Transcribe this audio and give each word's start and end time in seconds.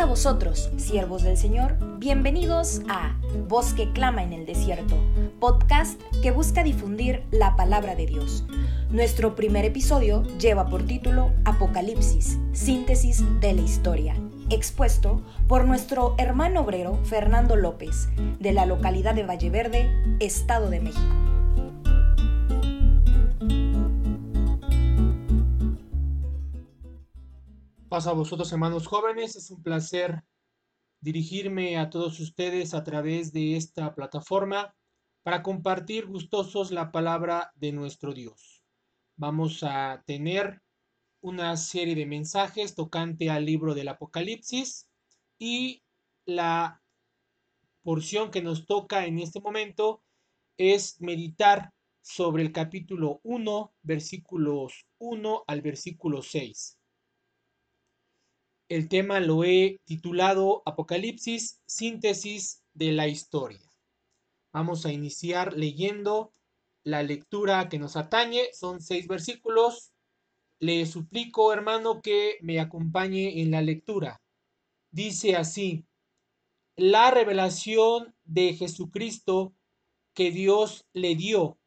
a 0.00 0.06
vosotros, 0.06 0.70
siervos 0.78 1.22
del 1.24 1.36
Señor, 1.36 1.76
bienvenidos 1.98 2.80
a 2.88 3.14
Voz 3.48 3.74
que 3.74 3.92
clama 3.92 4.22
en 4.22 4.32
el 4.32 4.46
desierto, 4.46 4.96
podcast 5.38 6.00
que 6.22 6.30
busca 6.30 6.64
difundir 6.64 7.22
la 7.30 7.54
palabra 7.54 7.94
de 7.94 8.06
Dios. 8.06 8.46
Nuestro 8.88 9.36
primer 9.36 9.66
episodio 9.66 10.22
lleva 10.38 10.70
por 10.70 10.84
título 10.84 11.32
Apocalipsis, 11.44 12.38
síntesis 12.52 13.22
de 13.40 13.52
la 13.52 13.60
historia, 13.60 14.14
expuesto 14.48 15.20
por 15.46 15.66
nuestro 15.66 16.14
hermano 16.16 16.62
obrero 16.62 16.98
Fernando 17.04 17.54
López, 17.54 18.08
de 18.38 18.52
la 18.52 18.64
localidad 18.64 19.14
de 19.14 19.24
Valleverde, 19.24 19.90
Estado 20.18 20.70
de 20.70 20.80
México. 20.80 21.29
Paz 27.90 28.06
a 28.06 28.12
vosotros, 28.12 28.52
hermanos 28.52 28.86
jóvenes. 28.86 29.34
Es 29.34 29.50
un 29.50 29.64
placer 29.64 30.22
dirigirme 31.00 31.76
a 31.76 31.90
todos 31.90 32.20
ustedes 32.20 32.72
a 32.72 32.84
través 32.84 33.32
de 33.32 33.56
esta 33.56 33.96
plataforma 33.96 34.76
para 35.24 35.42
compartir 35.42 36.06
gustosos 36.06 36.70
la 36.70 36.92
palabra 36.92 37.50
de 37.56 37.72
nuestro 37.72 38.14
Dios. 38.14 38.62
Vamos 39.16 39.64
a 39.64 40.04
tener 40.06 40.62
una 41.20 41.56
serie 41.56 41.96
de 41.96 42.06
mensajes 42.06 42.76
tocante 42.76 43.28
al 43.28 43.44
libro 43.44 43.74
del 43.74 43.88
Apocalipsis 43.88 44.88
y 45.36 45.82
la 46.26 46.80
porción 47.82 48.30
que 48.30 48.40
nos 48.40 48.66
toca 48.66 49.04
en 49.04 49.18
este 49.18 49.40
momento 49.40 50.04
es 50.56 51.00
meditar 51.00 51.72
sobre 52.02 52.44
el 52.44 52.52
capítulo 52.52 53.18
1, 53.24 53.74
versículos 53.82 54.86
1 54.98 55.42
al 55.48 55.60
versículo 55.60 56.22
6. 56.22 56.79
El 58.70 58.88
tema 58.88 59.18
lo 59.18 59.42
he 59.42 59.80
titulado 59.84 60.62
Apocalipsis, 60.64 61.60
síntesis 61.66 62.62
de 62.72 62.92
la 62.92 63.08
historia. 63.08 63.68
Vamos 64.52 64.86
a 64.86 64.92
iniciar 64.92 65.54
leyendo 65.54 66.32
la 66.84 67.02
lectura 67.02 67.68
que 67.68 67.80
nos 67.80 67.96
atañe. 67.96 68.44
Son 68.52 68.80
seis 68.80 69.08
versículos. 69.08 69.92
Le 70.60 70.86
suplico, 70.86 71.52
hermano, 71.52 72.00
que 72.00 72.38
me 72.42 72.60
acompañe 72.60 73.42
en 73.42 73.50
la 73.50 73.60
lectura. 73.60 74.22
Dice 74.92 75.34
así, 75.34 75.84
la 76.76 77.10
revelación 77.10 78.14
de 78.22 78.54
Jesucristo 78.54 79.52
que 80.14 80.30
Dios 80.30 80.86
le 80.92 81.16
dio 81.16 81.58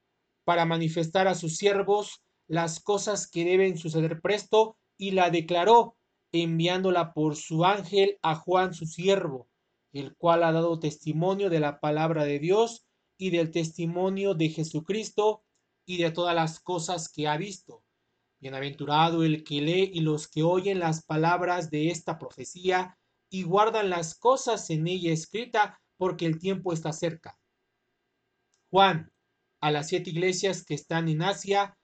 para 0.45 0.63
manifestar 0.65 1.27
a 1.27 1.35
sus 1.35 1.57
siervos 1.57 2.23
las 2.47 2.79
cosas 2.79 3.29
que 3.29 3.43
deben 3.43 3.77
suceder 3.77 4.21
presto 4.21 4.77
y 4.97 5.11
la 5.11 5.29
declaró 5.29 5.97
enviándola 6.33 7.13
por 7.13 7.35
su 7.35 7.63
ángel 7.63 8.17
a 8.23 8.35
Juan 8.35 8.73
su 8.73 8.87
siervo, 8.87 9.47
el 9.93 10.15
cual 10.15 10.43
ha 10.43 10.51
dado 10.51 10.79
testimonio 10.79 11.49
de 11.49 11.59
la 11.59 11.79
palabra 11.79 12.25
de 12.25 12.39
Dios 12.39 12.85
y 13.17 13.29
del 13.29 13.51
testimonio 13.51 14.33
de 14.33 14.49
Jesucristo 14.49 15.43
y 15.85 15.97
de 15.97 16.11
todas 16.11 16.35
las 16.35 16.59
cosas 16.59 17.07
que 17.07 17.27
ha 17.27 17.37
visto. 17.37 17.83
Bienaventurado 18.39 19.23
el 19.23 19.43
que 19.43 19.61
lee 19.61 19.91
y 19.93 20.01
los 20.01 20.27
que 20.27 20.43
oyen 20.43 20.79
las 20.79 21.05
palabras 21.05 21.69
de 21.69 21.89
esta 21.89 22.17
profecía 22.17 22.97
y 23.29 23.43
guardan 23.43 23.89
las 23.89 24.15
cosas 24.15 24.69
en 24.69 24.87
ella 24.87 25.13
escrita, 25.13 25.79
porque 25.97 26.25
el 26.25 26.39
tiempo 26.39 26.73
está 26.73 26.91
cerca. 26.91 27.39
Juan, 28.69 29.13
a 29.61 29.71
las 29.71 29.87
siete 29.87 30.09
iglesias 30.09 30.65
que 30.65 30.73
están 30.73 31.07
en 31.07 31.21
Asia, 31.21 31.77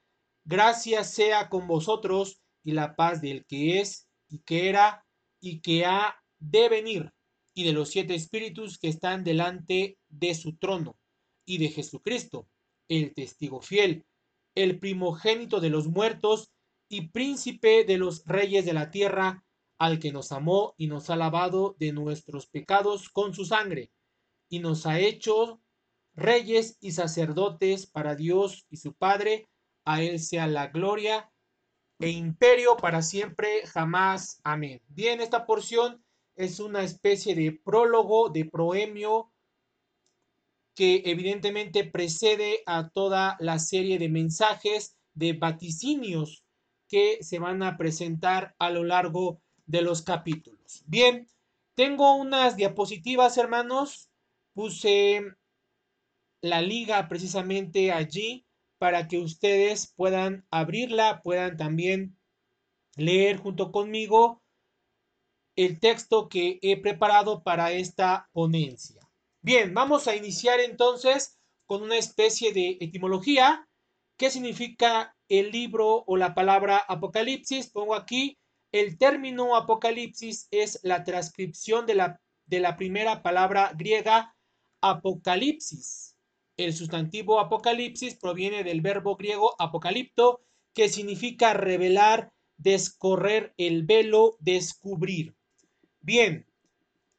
gracias 0.43 1.13
sea 1.13 1.49
con 1.49 1.67
vosotros 1.67 2.41
y 2.63 2.71
la 2.71 2.95
paz 2.95 3.21
del 3.21 3.45
que 3.45 3.79
es 3.79 4.08
y 4.29 4.39
que 4.39 4.69
era 4.69 5.05
y 5.41 5.61
que 5.61 5.85
ha 5.85 6.21
de 6.37 6.69
venir, 6.69 7.13
y 7.53 7.63
de 7.63 7.73
los 7.73 7.89
siete 7.89 8.15
espíritus 8.15 8.77
que 8.77 8.87
están 8.87 9.23
delante 9.23 9.97
de 10.07 10.35
su 10.35 10.57
trono, 10.57 10.97
y 11.45 11.57
de 11.57 11.69
Jesucristo, 11.69 12.47
el 12.87 13.13
testigo 13.13 13.61
fiel, 13.61 14.05
el 14.55 14.79
primogénito 14.79 15.59
de 15.59 15.69
los 15.69 15.87
muertos 15.87 16.51
y 16.89 17.09
príncipe 17.09 17.83
de 17.85 17.97
los 17.97 18.23
reyes 18.25 18.65
de 18.65 18.73
la 18.73 18.91
tierra, 18.91 19.43
al 19.77 19.99
que 19.99 20.11
nos 20.11 20.31
amó 20.31 20.73
y 20.77 20.87
nos 20.87 21.09
ha 21.09 21.15
lavado 21.15 21.75
de 21.79 21.93
nuestros 21.93 22.47
pecados 22.47 23.09
con 23.09 23.33
su 23.33 23.45
sangre, 23.45 23.91
y 24.49 24.59
nos 24.59 24.85
ha 24.85 24.99
hecho 24.99 25.61
reyes 26.15 26.77
y 26.81 26.91
sacerdotes 26.91 27.87
para 27.87 28.15
Dios 28.15 28.65
y 28.69 28.77
su 28.77 28.93
Padre, 28.93 29.47
a 29.85 30.03
él 30.03 30.19
sea 30.19 30.47
la 30.47 30.67
gloria 30.67 31.31
e 31.99 32.09
imperio 32.09 32.77
para 32.77 33.01
siempre, 33.01 33.67
jamás. 33.67 34.39
Amén. 34.43 34.81
Bien, 34.87 35.19
esta 35.21 35.45
porción 35.45 36.03
es 36.35 36.59
una 36.59 36.83
especie 36.83 37.35
de 37.35 37.51
prólogo, 37.51 38.29
de 38.29 38.45
proemio, 38.45 39.31
que 40.73 41.03
evidentemente 41.05 41.83
precede 41.83 42.63
a 42.65 42.89
toda 42.89 43.35
la 43.41 43.59
serie 43.59 43.99
de 43.99 44.07
mensajes, 44.07 44.95
de 45.13 45.33
vaticinios 45.33 46.45
que 46.87 47.21
se 47.21 47.37
van 47.37 47.61
a 47.63 47.77
presentar 47.77 48.55
a 48.57 48.69
lo 48.69 48.85
largo 48.85 49.41
de 49.65 49.81
los 49.81 50.01
capítulos. 50.01 50.83
Bien, 50.87 51.27
tengo 51.75 52.15
unas 52.15 52.55
diapositivas, 52.55 53.37
hermanos. 53.37 54.09
Puse 54.53 55.21
la 56.41 56.61
liga 56.61 57.07
precisamente 57.09 57.91
allí 57.91 58.45
para 58.79 59.07
que 59.07 59.19
ustedes 59.19 59.93
puedan 59.95 60.47
abrirla, 60.49 61.21
puedan 61.21 61.57
también 61.57 62.17
leer 62.95 63.37
junto 63.37 63.71
conmigo 63.71 64.41
el 65.55 65.79
texto 65.79 66.29
que 66.29 66.59
he 66.61 66.81
preparado 66.81 67.43
para 67.43 67.73
esta 67.73 68.29
ponencia. 68.31 69.01
Bien, 69.41 69.73
vamos 69.73 70.07
a 70.07 70.15
iniciar 70.15 70.61
entonces 70.61 71.37
con 71.65 71.83
una 71.83 71.97
especie 71.97 72.53
de 72.53 72.77
etimología. 72.79 73.67
¿Qué 74.17 74.31
significa 74.31 75.15
el 75.27 75.51
libro 75.51 76.03
o 76.07 76.17
la 76.17 76.33
palabra 76.33 76.77
Apocalipsis? 76.77 77.69
Pongo 77.69 77.95
aquí 77.95 78.37
el 78.71 78.97
término 78.97 79.55
Apocalipsis 79.55 80.47
es 80.51 80.79
la 80.83 81.03
transcripción 81.03 81.85
de 81.85 81.95
la, 81.95 82.21
de 82.45 82.59
la 82.61 82.77
primera 82.77 83.21
palabra 83.21 83.73
griega 83.75 84.35
Apocalipsis 84.81 86.08
el 86.59 86.73
sustantivo 86.73 87.39
apocalipsis 87.39 88.15
proviene 88.15 88.63
del 88.63 88.81
verbo 88.81 89.15
griego 89.15 89.55
apocalipto, 89.59 90.41
que 90.73 90.89
significa 90.89 91.53
revelar, 91.53 92.31
descorrer 92.57 93.53
el 93.57 93.83
velo, 93.83 94.35
descubrir. 94.39 95.35
Bien, 96.01 96.45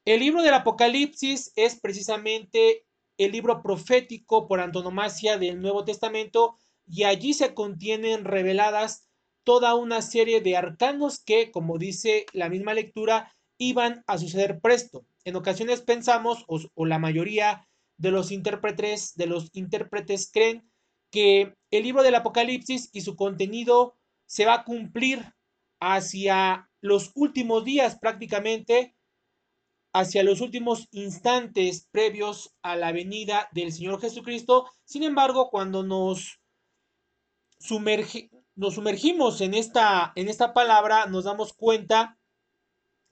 el 0.05 0.19
libro 0.19 0.41
del 0.41 0.53
Apocalipsis 0.53 1.53
es 1.55 1.79
precisamente 1.79 2.85
el 3.17 3.31
libro 3.31 3.61
profético 3.61 4.47
por 4.47 4.59
antonomasia 4.59 5.37
del 5.37 5.61
Nuevo 5.61 5.85
Testamento 5.85 6.57
y 6.87 7.03
allí 7.03 7.33
se 7.33 7.53
contienen 7.53 8.25
reveladas 8.25 9.07
toda 9.43 9.75
una 9.75 10.01
serie 10.01 10.41
de 10.41 10.57
arcanos 10.57 11.19
que, 11.19 11.51
como 11.51 11.77
dice 11.77 12.25
la 12.33 12.49
misma 12.49 12.73
lectura, 12.73 13.33
iban 13.57 14.03
a 14.07 14.17
suceder 14.17 14.59
presto. 14.59 15.05
En 15.23 15.35
ocasiones 15.35 15.81
pensamos, 15.81 16.45
o, 16.47 16.59
o 16.73 16.85
la 16.85 16.99
mayoría 16.99 17.67
de 18.01 18.09
los 18.09 18.31
intérpretes, 18.31 19.13
de 19.15 19.27
los 19.27 19.49
intérpretes 19.53 20.31
creen 20.33 20.67
que 21.11 21.53
el 21.69 21.83
libro 21.83 22.01
del 22.01 22.15
Apocalipsis 22.15 22.89
y 22.93 23.01
su 23.01 23.15
contenido 23.15 23.95
se 24.25 24.45
va 24.45 24.55
a 24.55 24.63
cumplir 24.63 25.35
hacia 25.79 26.67
los 26.81 27.11
últimos 27.13 27.63
días 27.63 27.99
prácticamente, 27.99 28.95
hacia 29.93 30.23
los 30.23 30.41
últimos 30.41 30.87
instantes 30.91 31.89
previos 31.91 32.55
a 32.63 32.75
la 32.75 32.91
venida 32.91 33.49
del 33.51 33.71
Señor 33.71 34.01
Jesucristo. 34.01 34.67
Sin 34.83 35.03
embargo, 35.03 35.51
cuando 35.51 35.83
nos, 35.83 36.39
nos 38.55 38.73
sumergimos 38.73 39.41
en 39.41 39.53
esta, 39.53 40.11
en 40.15 40.27
esta 40.27 40.53
palabra, 40.53 41.05
nos 41.05 41.25
damos 41.25 41.53
cuenta 41.53 42.17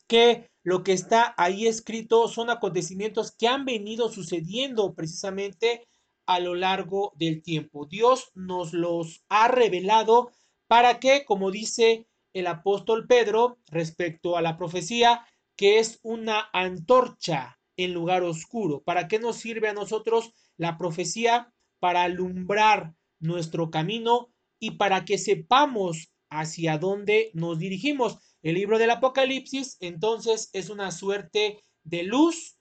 que 0.07 0.48
lo 0.63 0.83
que 0.83 0.93
está 0.93 1.33
ahí 1.37 1.67
escrito 1.67 2.27
son 2.27 2.49
acontecimientos 2.49 3.31
que 3.31 3.47
han 3.47 3.65
venido 3.65 4.09
sucediendo 4.11 4.93
precisamente 4.93 5.87
a 6.25 6.39
lo 6.39 6.53
largo 6.55 7.13
del 7.15 7.41
tiempo. 7.41 7.85
Dios 7.85 8.31
nos 8.35 8.73
los 8.73 9.23
ha 9.29 9.47
revelado 9.47 10.31
para 10.67 10.99
que, 10.99 11.25
como 11.25 11.49
dice 11.49 12.07
el 12.33 12.47
apóstol 12.47 13.07
Pedro 13.07 13.57
respecto 13.67 14.37
a 14.37 14.41
la 14.41 14.57
profecía, 14.57 15.25
que 15.55 15.79
es 15.79 15.99
una 16.03 16.49
antorcha 16.53 17.59
en 17.75 17.93
lugar 17.93 18.23
oscuro. 18.23 18.83
¿Para 18.83 19.07
qué 19.07 19.19
nos 19.19 19.37
sirve 19.37 19.69
a 19.69 19.73
nosotros 19.73 20.33
la 20.57 20.77
profecía? 20.77 21.51
Para 21.79 22.03
alumbrar 22.03 22.93
nuestro 23.19 23.71
camino 23.71 24.29
y 24.59 24.71
para 24.71 25.05
que 25.05 25.17
sepamos 25.17 26.11
hacia 26.29 26.77
dónde 26.77 27.31
nos 27.33 27.57
dirigimos. 27.57 28.19
El 28.41 28.55
libro 28.55 28.77
del 28.77 28.91
Apocalipsis 28.91 29.77
entonces 29.79 30.49
es 30.53 30.69
una 30.69 30.91
suerte 30.91 31.59
de 31.83 32.03
luz 32.03 32.57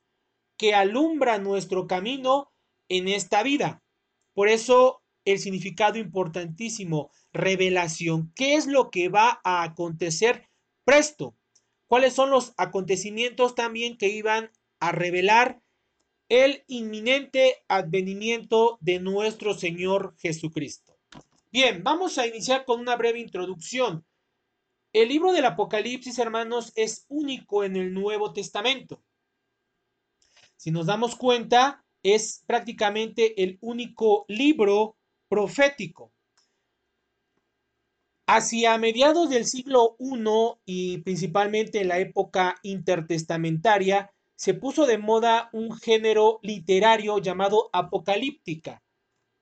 que 0.57 0.75
alumbra 0.75 1.39
nuestro 1.39 1.87
camino 1.87 2.51
en 2.89 3.09
esta 3.09 3.43
vida. 3.43 3.83
Por 4.35 4.49
eso 4.49 5.03
el 5.25 5.39
significado 5.39 5.99
importantísimo, 5.99 7.11
revelación. 7.33 8.33
¿Qué 8.35 8.55
es 8.55 8.67
lo 8.67 8.91
que 8.91 9.09
va 9.09 9.41
a 9.45 9.63
acontecer 9.63 10.49
presto? 10.85 11.39
cuáles 11.89 12.13
son 12.13 12.31
los 12.31 12.53
acontecimientos 12.57 13.57
también 13.57 13.97
que 13.97 14.09
iban 14.09 14.53
a 14.79 14.93
revelar 14.93 15.61
el 16.29 16.63
inminente 16.69 17.57
advenimiento 17.67 18.79
de 18.81 19.01
nuestro 19.01 19.55
Señor 19.55 20.15
Jesucristo. 20.19 20.97
Bien, 21.51 21.83
vamos 21.83 22.19
a 22.19 22.27
iniciar 22.27 22.67
con 22.67 22.79
una 22.79 22.95
breve 22.95 23.19
introducción. 23.19 24.05
El 24.93 25.09
libro 25.09 25.33
del 25.33 25.45
Apocalipsis, 25.45 26.19
hermanos, 26.19 26.73
es 26.75 27.05
único 27.09 27.63
en 27.63 27.77
el 27.77 27.93
Nuevo 27.93 28.33
Testamento. 28.33 29.03
Si 30.57 30.71
nos 30.71 30.87
damos 30.87 31.15
cuenta, 31.15 31.85
es 32.03 32.43
prácticamente 32.47 33.43
el 33.43 33.59
único 33.61 34.25
libro 34.29 34.97
profético. 35.29 36.13
Hacia 38.27 38.77
mediados 38.79 39.31
del 39.31 39.47
siglo 39.47 39.97
I 39.99 40.23
y 40.65 40.99
principalmente 40.99 41.81
en 41.81 41.89
la 41.89 41.99
época 41.99 42.57
intertestamentaria, 42.63 44.11
se 44.37 44.55
puso 44.55 44.87
de 44.87 44.99
moda 44.99 45.51
un 45.53 45.73
género 45.77 46.39
literario 46.43 47.19
llamado 47.19 47.71
apocalíptica. 47.73 48.83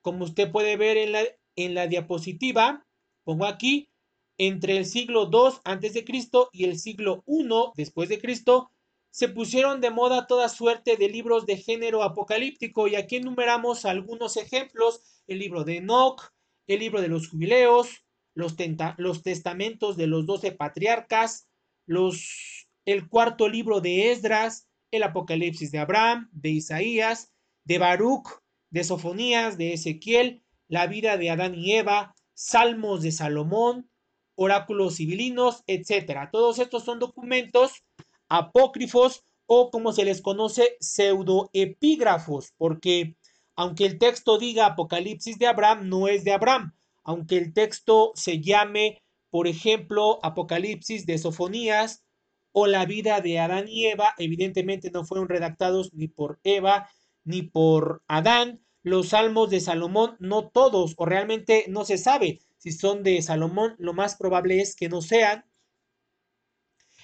Como 0.02 0.25
usted 0.25 0.50
puede 0.50 0.76
ver 0.76 0.96
en 0.96 1.12
la, 1.12 1.22
en 1.56 1.75
la 1.75 1.87
diapositiva, 1.87 2.87
pongo 3.25 3.46
aquí, 3.46 3.88
entre 4.38 4.76
el 4.76 4.84
siglo 4.84 5.30
II 5.32 6.04
Cristo 6.04 6.50
y 6.52 6.64
el 6.64 6.78
siglo 6.78 7.24
I 7.26 7.46
después 7.76 8.08
de 8.08 8.20
Cristo, 8.20 8.70
se 9.10 9.28
pusieron 9.28 9.80
de 9.80 9.90
moda 9.90 10.26
toda 10.26 10.48
suerte 10.48 10.96
de 10.96 11.08
libros 11.08 11.46
de 11.46 11.56
género 11.56 12.02
apocalíptico. 12.02 12.86
Y 12.86 12.96
aquí 12.96 13.16
enumeramos 13.16 13.86
algunos 13.86 14.36
ejemplos, 14.36 15.00
el 15.26 15.38
libro 15.38 15.64
de 15.64 15.78
Enoch, 15.78 16.34
el 16.66 16.80
libro 16.80 17.00
de 17.00 17.08
los 17.08 17.28
jubileos, 17.28 18.04
los, 18.34 18.56
los 18.98 19.22
testamentos 19.22 19.96
de 19.96 20.06
los 20.06 20.26
doce 20.26 20.52
patriarcas, 20.52 21.48
los, 21.86 22.68
el 22.84 23.08
cuarto 23.08 23.48
libro 23.48 23.80
de 23.80 24.12
Esdras, 24.12 24.68
el 24.90 25.02
Apocalipsis 25.02 25.72
de 25.72 25.78
Abraham, 25.78 26.28
de 26.32 26.50
Isaías, 26.50 27.32
de 27.64 27.78
Baruch, 27.78 28.28
de 28.70 28.84
Sofonías, 28.84 29.56
de 29.56 29.72
Ezequiel, 29.72 30.44
la 30.68 30.86
vida 30.86 31.16
de 31.16 31.30
Adán 31.30 31.54
y 31.54 31.72
Eva, 31.72 32.14
Salmos 32.34 33.02
de 33.02 33.12
Salomón, 33.12 33.90
oráculos 34.36 34.96
civilinos, 34.96 35.64
etc. 35.66 36.28
Todos 36.30 36.58
estos 36.58 36.84
son 36.84 36.98
documentos 37.00 37.82
apócrifos 38.28 39.24
o 39.46 39.70
como 39.70 39.92
se 39.92 40.04
les 40.04 40.22
conoce 40.22 40.76
pseudoepígrafos, 40.80 42.52
porque 42.56 43.16
aunque 43.56 43.86
el 43.86 43.98
texto 43.98 44.38
diga 44.38 44.66
Apocalipsis 44.66 45.38
de 45.38 45.46
Abraham, 45.46 45.88
no 45.88 46.08
es 46.08 46.24
de 46.24 46.32
Abraham, 46.32 46.74
aunque 47.02 47.38
el 47.38 47.54
texto 47.54 48.12
se 48.14 48.40
llame, 48.40 49.02
por 49.30 49.46
ejemplo, 49.46 50.18
Apocalipsis 50.22 51.06
de 51.06 51.18
Sofonías, 51.18 52.04
o 52.52 52.66
la 52.66 52.86
vida 52.86 53.20
de 53.20 53.38
Adán 53.38 53.66
y 53.68 53.86
Eva, 53.86 54.14
evidentemente 54.16 54.90
no 54.90 55.04
fueron 55.04 55.28
redactados 55.28 55.92
ni 55.92 56.08
por 56.08 56.40
Eva 56.42 56.88
ni 57.22 57.42
por 57.42 58.02
Adán. 58.08 58.62
Los 58.82 59.08
salmos 59.08 59.50
de 59.50 59.60
Salomón, 59.60 60.16
no 60.20 60.48
todos, 60.48 60.94
o 60.96 61.04
realmente 61.04 61.66
no 61.68 61.84
se 61.84 61.98
sabe 61.98 62.40
si 62.66 62.72
son 62.72 63.04
de 63.04 63.22
Salomón, 63.22 63.76
lo 63.78 63.94
más 63.94 64.16
probable 64.16 64.60
es 64.60 64.74
que 64.74 64.88
no 64.88 65.00
sean. 65.00 65.44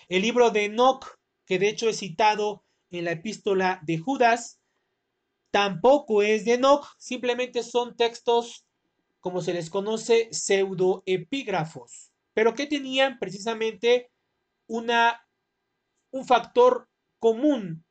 El 0.09 0.23
libro 0.23 0.51
de 0.51 0.65
Enoch, 0.65 1.07
que 1.47 1.61
de 1.61 1.69
hecho 1.69 1.89
es 1.89 1.99
citado 2.01 2.65
en 2.91 3.05
la 3.05 3.13
epístola 3.13 3.79
de 3.85 3.99
Judas, 3.99 4.59
tampoco 5.53 6.25
es 6.25 6.45
de 6.45 6.55
Enoch, 6.55 6.89
simplemente 6.99 7.63
son 7.63 7.97
textos, 7.97 8.67
como 9.21 9.41
se 9.41 9.53
les 9.53 9.71
conoce, 9.71 10.31
pseudoepígrafos. 10.33 12.11
Pero 12.35 12.55
que 12.55 12.67
tenían 12.67 13.21
precisamente 13.21 14.11
una 14.67 15.25
un 16.11 16.27
factor 16.27 16.89
común. 17.21 17.85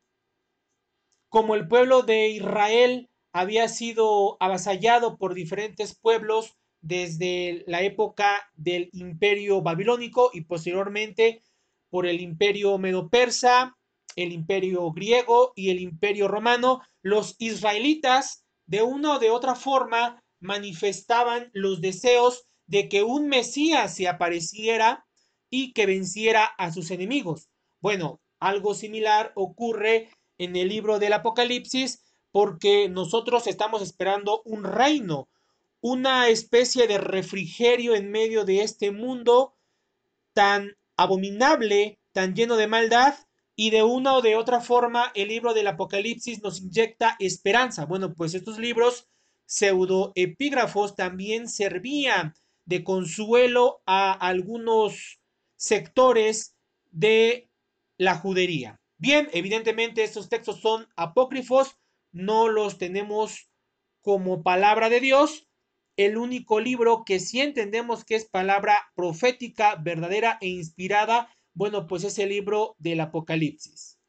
Como 1.29 1.55
el 1.55 1.69
pueblo 1.69 2.01
de 2.01 2.27
Israel 2.31 3.09
había 3.31 3.69
sido 3.69 4.35
avasallado 4.41 5.17
por 5.17 5.35
diferentes 5.35 5.97
pueblos 5.97 6.57
desde 6.81 7.63
la 7.67 7.81
época 7.81 8.49
del 8.55 8.89
imperio 8.93 9.61
babilónico 9.61 10.31
y 10.33 10.41
posteriormente 10.41 11.41
por 11.89 12.05
el 12.07 12.21
imperio 12.21 12.77
medo-persa, 12.77 13.77
el 14.15 14.31
imperio 14.31 14.91
griego 14.91 15.53
y 15.55 15.69
el 15.69 15.79
imperio 15.79 16.27
romano, 16.27 16.81
los 17.01 17.35
israelitas 17.39 18.45
de 18.65 18.81
una 18.81 19.13
o 19.13 19.19
de 19.19 19.29
otra 19.29 19.55
forma 19.55 20.23
manifestaban 20.39 21.49
los 21.53 21.81
deseos 21.81 22.43
de 22.65 22.89
que 22.89 23.03
un 23.03 23.27
Mesías 23.27 23.95
se 23.95 24.07
apareciera 24.07 25.05
y 25.49 25.73
que 25.73 25.85
venciera 25.85 26.45
a 26.45 26.71
sus 26.71 26.91
enemigos. 26.91 27.49
Bueno, 27.79 28.21
algo 28.39 28.73
similar 28.73 29.33
ocurre 29.35 30.09
en 30.37 30.55
el 30.55 30.69
libro 30.69 30.97
del 30.97 31.13
Apocalipsis 31.13 32.01
porque 32.31 32.89
nosotros 32.89 33.45
estamos 33.47 33.81
esperando 33.81 34.41
un 34.45 34.63
reino, 34.63 35.29
una 35.81 36.29
especie 36.29 36.87
de 36.87 36.97
refrigerio 36.97 37.95
en 37.95 38.11
medio 38.11 38.45
de 38.45 38.61
este 38.61 38.91
mundo 38.91 39.57
tan 40.33 40.77
abominable, 40.95 41.99
tan 42.13 42.35
lleno 42.35 42.55
de 42.55 42.67
maldad, 42.67 43.15
y 43.55 43.69
de 43.69 43.83
una 43.83 44.15
o 44.15 44.21
de 44.21 44.35
otra 44.35 44.61
forma 44.61 45.11
el 45.13 45.27
libro 45.27 45.53
del 45.53 45.67
Apocalipsis 45.67 46.41
nos 46.41 46.61
inyecta 46.61 47.15
esperanza. 47.19 47.85
Bueno, 47.85 48.13
pues 48.13 48.33
estos 48.33 48.57
libros 48.57 49.07
pseudoepígrafos 49.45 50.95
también 50.95 51.47
servían 51.47 52.33
de 52.65 52.83
consuelo 52.83 53.81
a 53.85 54.13
algunos 54.13 55.19
sectores 55.57 56.55
de 56.89 57.51
la 57.97 58.15
judería. 58.15 58.79
Bien, 58.97 59.29
evidentemente 59.33 60.03
estos 60.03 60.29
textos 60.29 60.61
son 60.61 60.87
apócrifos, 60.95 61.77
no 62.11 62.47
los 62.47 62.77
tenemos 62.77 63.51
como 64.01 64.43
palabra 64.43 64.89
de 64.89 65.01
Dios. 65.01 65.47
El 66.01 66.17
único 66.17 66.59
libro 66.59 67.03
que 67.05 67.19
sí 67.19 67.41
entendemos 67.41 68.03
que 68.03 68.15
es 68.15 68.25
palabra 68.25 68.75
profética, 68.95 69.75
verdadera 69.75 70.39
e 70.41 70.47
inspirada, 70.47 71.29
bueno, 71.53 71.85
pues 71.85 72.03
es 72.03 72.17
el 72.17 72.29
libro 72.29 72.75
del 72.79 73.01
Apocalipsis. 73.01 73.99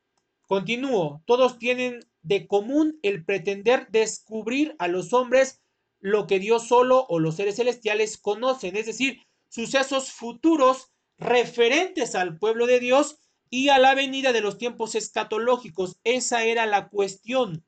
Continúo, 0.49 1.23
todos 1.27 1.59
tienen 1.59 2.00
de 2.23 2.47
común 2.47 2.99
el 3.03 3.27
pretender 3.27 3.89
descubrir 3.91 4.75
a 4.79 4.89
los 4.89 5.12
hombres 5.12 5.61
lo 6.00 6.27
que 6.27 6.39
Dios 6.39 6.67
solo 6.67 7.05
o 7.11 7.19
los 7.19 7.37
seres 7.37 7.56
celestiales 7.56 8.17
conocen, 8.17 8.75
es 8.75 8.87
decir, 8.87 9.19
sucesos 9.50 10.12
futuros 10.12 10.95
referentes 11.19 12.14
al 12.14 12.38
pueblo 12.38 12.66
de 12.66 12.81
Dios 12.81 13.19
y 13.50 13.69
a 13.69 13.78
la 13.78 13.95
venida 13.95 14.33
de 14.33 14.40
los 14.40 14.57
tiempos 14.57 14.95
escatológicos. 14.95 15.99
Esa 16.05 16.43
era 16.45 16.64
la 16.64 16.88
cuestión. 16.88 17.66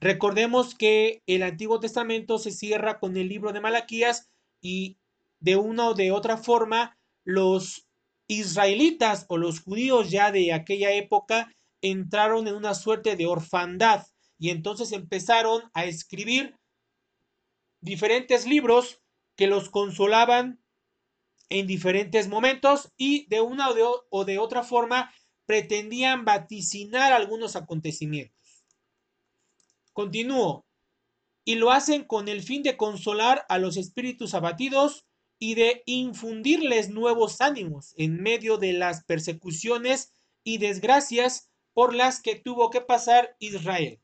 Recordemos 0.00 0.74
que 0.74 1.22
el 1.26 1.42
Antiguo 1.42 1.78
Testamento 1.78 2.38
se 2.38 2.52
cierra 2.52 2.98
con 2.98 3.16
el 3.16 3.28
libro 3.28 3.52
de 3.52 3.60
Malaquías 3.60 4.30
y 4.62 4.98
de 5.40 5.56
una 5.56 5.88
o 5.88 5.94
de 5.94 6.10
otra 6.10 6.38
forma 6.38 6.98
los 7.24 7.86
israelitas 8.26 9.26
o 9.28 9.36
los 9.36 9.60
judíos 9.60 10.10
ya 10.10 10.32
de 10.32 10.52
aquella 10.52 10.92
época 10.92 11.52
entraron 11.82 12.48
en 12.48 12.54
una 12.54 12.74
suerte 12.74 13.16
de 13.16 13.26
orfandad 13.26 14.06
y 14.38 14.50
entonces 14.50 14.92
empezaron 14.92 15.62
a 15.74 15.84
escribir 15.84 16.56
diferentes 17.80 18.46
libros 18.46 19.02
que 19.36 19.46
los 19.46 19.68
consolaban 19.68 20.62
en 21.50 21.66
diferentes 21.66 22.28
momentos 22.28 22.92
y 22.96 23.26
de 23.28 23.40
una 23.40 23.68
o 24.10 24.24
de, 24.24 24.38
otra 24.38 24.62
forma 24.62 25.12
pretendían 25.46 26.24
vaticinar 26.24 27.12
algunos 27.12 27.56
acontecimientos. 27.56 28.39
Continúo. 29.92 30.64
Y 31.44 31.56
lo 31.56 31.70
hacen 31.70 32.04
con 32.04 32.28
el 32.28 32.42
fin 32.42 32.62
de 32.62 32.76
consolar 32.76 33.44
a 33.48 33.58
los 33.58 33.76
espíritus 33.76 34.34
abatidos 34.34 35.06
y 35.38 35.54
de 35.54 35.82
infundirles 35.86 36.90
nuevos 36.90 37.40
ánimos 37.40 37.94
en 37.96 38.22
medio 38.22 38.58
de 38.58 38.74
las 38.74 39.04
persecuciones 39.04 40.12
y 40.44 40.58
desgracias 40.58 41.50
por 41.72 41.94
las 41.94 42.20
que 42.20 42.36
tuvo 42.36 42.70
que 42.70 42.82
pasar 42.82 43.36
Israel. 43.38 44.00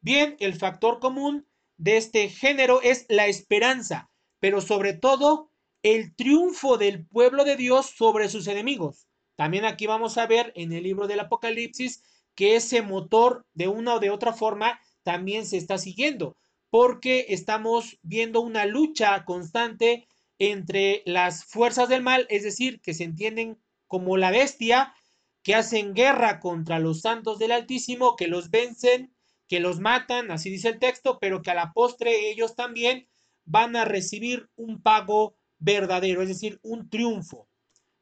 Bien, 0.00 0.36
el 0.40 0.54
factor 0.54 0.98
común 0.98 1.46
de 1.76 1.96
este 1.96 2.28
género 2.28 2.82
es 2.82 3.06
la 3.08 3.26
esperanza, 3.28 4.10
pero 4.40 4.60
sobre 4.60 4.94
todo 4.94 5.50
el 5.82 6.14
triunfo 6.14 6.76
del 6.76 7.06
pueblo 7.06 7.44
de 7.44 7.56
Dios 7.56 7.86
sobre 7.96 8.28
sus 8.28 8.46
enemigos. 8.48 9.06
También 9.36 9.64
aquí 9.64 9.86
vamos 9.86 10.18
a 10.18 10.26
ver 10.26 10.52
en 10.56 10.72
el 10.72 10.82
libro 10.82 11.06
del 11.06 11.20
Apocalipsis 11.20 12.02
que 12.34 12.56
ese 12.56 12.82
motor 12.82 13.46
de 13.54 13.68
una 13.68 13.94
o 13.94 14.00
de 14.00 14.10
otra 14.10 14.32
forma 14.32 14.80
también 15.02 15.46
se 15.46 15.56
está 15.56 15.78
siguiendo, 15.78 16.36
porque 16.70 17.26
estamos 17.28 17.98
viendo 18.02 18.40
una 18.40 18.66
lucha 18.66 19.24
constante 19.24 20.06
entre 20.38 21.02
las 21.06 21.44
fuerzas 21.44 21.88
del 21.88 22.02
mal, 22.02 22.26
es 22.30 22.42
decir, 22.42 22.80
que 22.80 22.94
se 22.94 23.04
entienden 23.04 23.58
como 23.86 24.16
la 24.16 24.30
bestia, 24.30 24.94
que 25.42 25.54
hacen 25.54 25.94
guerra 25.94 26.40
contra 26.40 26.78
los 26.78 27.00
santos 27.00 27.38
del 27.38 27.52
Altísimo, 27.52 28.16
que 28.16 28.28
los 28.28 28.50
vencen, 28.50 29.14
que 29.48 29.60
los 29.60 29.80
matan, 29.80 30.30
así 30.30 30.50
dice 30.50 30.68
el 30.68 30.78
texto, 30.78 31.18
pero 31.18 31.42
que 31.42 31.50
a 31.50 31.54
la 31.54 31.72
postre 31.72 32.30
ellos 32.30 32.54
también 32.54 33.08
van 33.44 33.74
a 33.74 33.84
recibir 33.84 34.48
un 34.56 34.80
pago 34.80 35.36
verdadero, 35.58 36.22
es 36.22 36.28
decir, 36.28 36.60
un 36.62 36.88
triunfo. 36.88 37.48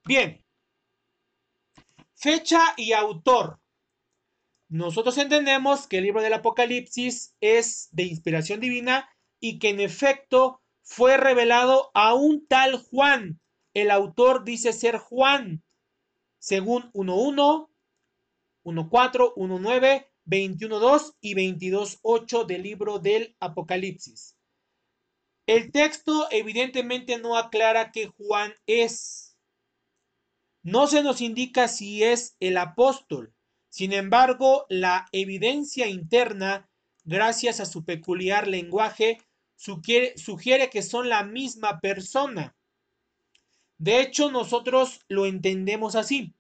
Bien, 0.05 0.45
Fecha 2.21 2.75
y 2.77 2.95
autor. 2.95 3.61
Nosotros 4.69 5.17
entendemos 5.17 5.87
que 5.87 5.99
el 5.99 6.05
libro 6.05 6.21
del 6.23 6.35
Apocalipsis 6.35 7.35
es 7.41 7.89
de 7.93 8.03
inspiración 8.03 8.61
divina 8.61 9.09
y 9.41 9.59
que 9.59 9.71
en 9.71 9.81
efecto 9.81 10.61
fue 10.83 11.17
revelado 11.17 11.91
a 11.95 12.15
un 12.15 12.47
tal 12.47 12.77
Juan. 12.77 13.41
El 13.75 13.91
autor 13.91 14.45
dice 14.45 14.73
ser 14.73 14.99
Juan, 14.99 15.63
según 16.39 16.91
1.1, 16.93 17.71
1.4, 18.65 19.35
1.9, 19.37 20.07
21.2 20.27 21.17
y 21.21 21.35
22.8 21.35 22.45
del 22.45 22.63
libro 22.63 22.99
del 22.99 23.37
Apocalipsis. 23.41 24.37
El 25.47 25.73
texto 25.73 26.29
evidentemente 26.31 27.19
no 27.19 27.39
aclara 27.39 27.91
que 27.91 28.09
Juan 28.09 28.53
es. 28.67 29.39
No 30.63 30.87
se 30.87 31.03
nos 31.03 31.23
indica 31.23 31.69
si 31.69 32.05
es 32.05 32.37
el 32.41 32.59
apóstol. 32.59 33.35
Sin 33.69 33.93
embargo, 33.93 34.67
la 34.69 35.07
evidencia 35.13 35.87
interna, 35.89 36.69
gracias 37.05 37.61
a 37.61 37.67
su 37.67 37.85
peculiar 37.85 38.49
lenguaje, 38.49 39.19
sugiere, 39.57 40.71
que 40.71 40.83
son 40.83 41.09
la 41.09 41.25
misma 41.25 41.81
persona. 41.81 42.57
De 43.77 44.01
hecho, 44.01 44.31
nosotros 44.31 45.01
lo 45.09 45.27
entendemos 45.27 45.95
así, 45.97 46.35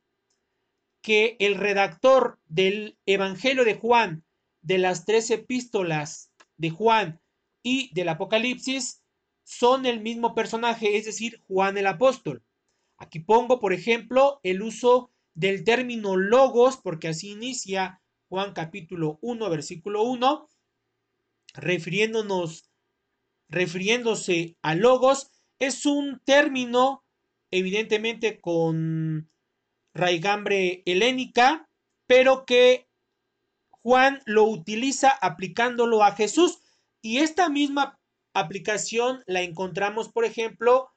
que 1.03 1.37
el 1.39 1.55
redactor 1.55 2.39
del 2.47 2.99
Evangelio 3.07 3.65
de 3.65 3.75
Juan, 3.75 4.25
de 4.63 4.79
las 4.79 5.05
tres 5.05 5.31
epístolas 5.31 6.33
de 6.57 6.71
Juan 6.71 7.21
y 7.63 7.93
del 7.95 8.09
Apocalipsis, 8.09 9.03
son 9.45 9.87
el 9.87 10.01
mismo 10.01 10.35
personaje, 10.35 10.97
es 10.97 11.07
decir, 11.07 11.43
Juan 11.47 11.79
el 11.79 11.87
apóstol. 11.87 12.43
Aquí 12.97 13.21
pongo, 13.21 13.61
por 13.61 13.73
ejemplo, 13.73 14.41
el 14.43 14.63
uso 14.63 15.11
del 15.39 15.63
término 15.63 16.17
logos, 16.17 16.79
porque 16.79 17.07
así 17.07 17.31
inicia 17.31 18.03
Juan 18.29 18.53
capítulo 18.53 19.21
1, 19.23 19.49
versículo 19.49 20.03
1, 20.03 20.49
refiriéndonos 21.55 22.69
refiriéndose 23.49 24.57
a 24.63 24.75
logos, 24.75 25.31
es 25.61 25.87
un 25.87 26.21
término 26.25 27.05
evidentemente 27.53 28.41
con 28.41 29.31
raigambre 29.95 30.83
helénica, 30.87 31.69
pero 32.09 32.45
que 32.45 32.89
Juan 33.71 34.21
lo 34.27 34.43
utiliza 34.43 35.11
aplicándolo 35.11 36.03
a 36.03 36.17
Jesús. 36.17 36.59
Y 37.01 37.19
esta 37.19 37.49
misma 37.49 38.01
aplicación 38.35 39.23
la 39.27 39.43
encontramos, 39.43 40.09
por 40.09 40.25
ejemplo, 40.25 40.91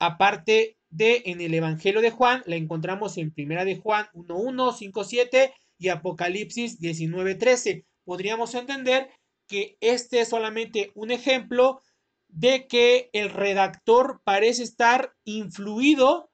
aparte 0.00 0.78
de 0.94 1.24
en 1.26 1.40
el 1.40 1.52
Evangelio 1.54 2.00
de 2.00 2.12
Juan, 2.12 2.44
la 2.46 2.54
encontramos 2.54 3.18
en 3.18 3.32
Primera 3.32 3.64
de 3.64 3.76
Juan 3.76 4.06
1.1, 4.14 4.72
5.7 4.92 5.52
y 5.76 5.88
Apocalipsis 5.88 6.80
19.13. 6.80 7.84
Podríamos 8.04 8.54
entender 8.54 9.10
que 9.48 9.76
este 9.80 10.20
es 10.20 10.28
solamente 10.28 10.92
un 10.94 11.10
ejemplo 11.10 11.80
de 12.28 12.68
que 12.68 13.10
el 13.12 13.30
redactor 13.30 14.22
parece 14.22 14.62
estar 14.62 15.14
influido, 15.24 16.30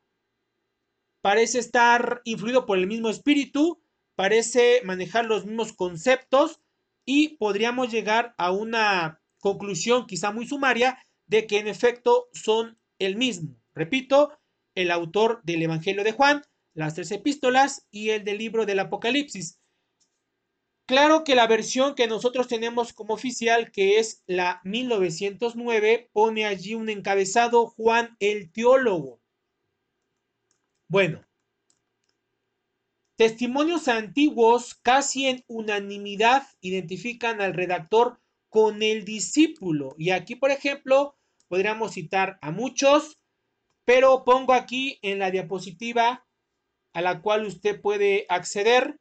parece 1.22 1.58
estar 1.58 2.20
influido 2.24 2.66
por 2.66 2.76
el 2.76 2.86
mismo 2.86 3.08
espíritu, 3.08 3.82
parece 4.14 4.82
manejar 4.84 5.24
los 5.24 5.46
mismos 5.46 5.72
conceptos 5.72 6.60
y 7.06 7.38
podríamos 7.38 7.90
llegar 7.90 8.34
a 8.36 8.50
una 8.52 9.22
conclusión 9.38 10.06
quizá 10.06 10.32
muy 10.32 10.46
sumaria 10.46 10.98
de 11.26 11.46
que 11.46 11.58
en 11.58 11.66
efecto 11.66 12.28
son 12.34 12.78
el 12.98 13.16
mismo. 13.16 13.56
Repito, 13.74 14.36
el 14.80 14.90
autor 14.90 15.40
del 15.44 15.62
Evangelio 15.62 16.04
de 16.04 16.12
Juan, 16.12 16.42
las 16.74 16.94
tres 16.94 17.10
epístolas 17.10 17.86
y 17.90 18.10
el 18.10 18.24
del 18.24 18.38
libro 18.38 18.66
del 18.66 18.80
Apocalipsis. 18.80 19.60
Claro 20.86 21.22
que 21.22 21.36
la 21.36 21.46
versión 21.46 21.94
que 21.94 22.08
nosotros 22.08 22.48
tenemos 22.48 22.92
como 22.92 23.14
oficial, 23.14 23.70
que 23.70 24.00
es 24.00 24.24
la 24.26 24.60
1909, 24.64 26.10
pone 26.12 26.46
allí 26.46 26.74
un 26.74 26.88
encabezado 26.88 27.68
Juan 27.68 28.16
el 28.18 28.50
teólogo. 28.50 29.20
Bueno, 30.88 31.24
testimonios 33.14 33.86
antiguos 33.86 34.74
casi 34.74 35.26
en 35.26 35.44
unanimidad 35.46 36.48
identifican 36.60 37.40
al 37.40 37.54
redactor 37.54 38.20
con 38.48 38.82
el 38.82 39.04
discípulo. 39.04 39.94
Y 39.96 40.10
aquí, 40.10 40.34
por 40.34 40.50
ejemplo, 40.50 41.16
podríamos 41.46 41.92
citar 41.92 42.40
a 42.42 42.50
muchos, 42.50 43.19
pero 43.84 44.24
pongo 44.24 44.52
aquí 44.52 44.98
en 45.02 45.18
la 45.18 45.30
diapositiva 45.30 46.26
a 46.92 47.00
la 47.00 47.22
cual 47.22 47.46
usted 47.46 47.80
puede 47.80 48.26
acceder. 48.28 48.98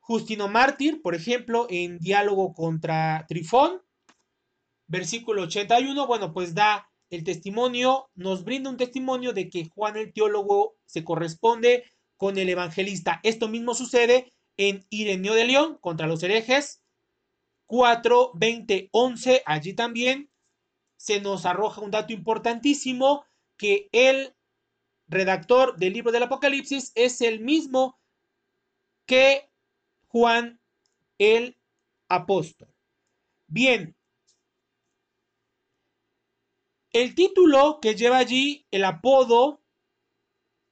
Justino 0.00 0.48
Mártir, 0.48 1.00
por 1.00 1.14
ejemplo, 1.14 1.66
en 1.70 1.98
diálogo 1.98 2.54
contra 2.54 3.24
Trifón, 3.28 3.82
versículo 4.88 5.42
81, 5.42 6.06
bueno, 6.06 6.32
pues 6.32 6.54
da 6.54 6.90
el 7.08 7.24
testimonio, 7.24 8.10
nos 8.14 8.44
brinda 8.44 8.70
un 8.70 8.76
testimonio 8.76 9.32
de 9.32 9.48
que 9.48 9.68
Juan 9.68 9.96
el 9.96 10.12
teólogo 10.12 10.76
se 10.86 11.04
corresponde 11.04 11.84
con 12.16 12.38
el 12.38 12.48
evangelista. 12.48 13.20
Esto 13.22 13.48
mismo 13.48 13.74
sucede 13.74 14.32
en 14.56 14.84
Ireneo 14.90 15.34
de 15.34 15.44
León 15.44 15.78
contra 15.80 16.06
los 16.06 16.22
herejes, 16.22 16.82
4, 17.66 18.32
20, 18.34 18.88
11, 18.92 19.42
allí 19.46 19.74
también 19.74 20.30
se 20.96 21.20
nos 21.20 21.46
arroja 21.46 21.80
un 21.80 21.90
dato 21.90 22.12
importantísimo 22.12 23.24
que 23.56 23.88
el 23.92 24.34
redactor 25.08 25.76
del 25.76 25.92
libro 25.92 26.12
del 26.12 26.24
Apocalipsis 26.24 26.92
es 26.94 27.20
el 27.20 27.40
mismo 27.40 28.00
que 29.06 29.50
Juan 30.08 30.60
el 31.18 31.58
apóstol. 32.08 32.68
Bien, 33.46 33.96
el 36.92 37.14
título 37.14 37.78
que 37.80 37.94
lleva 37.94 38.18
allí, 38.18 38.66
el 38.70 38.84
apodo, 38.84 39.62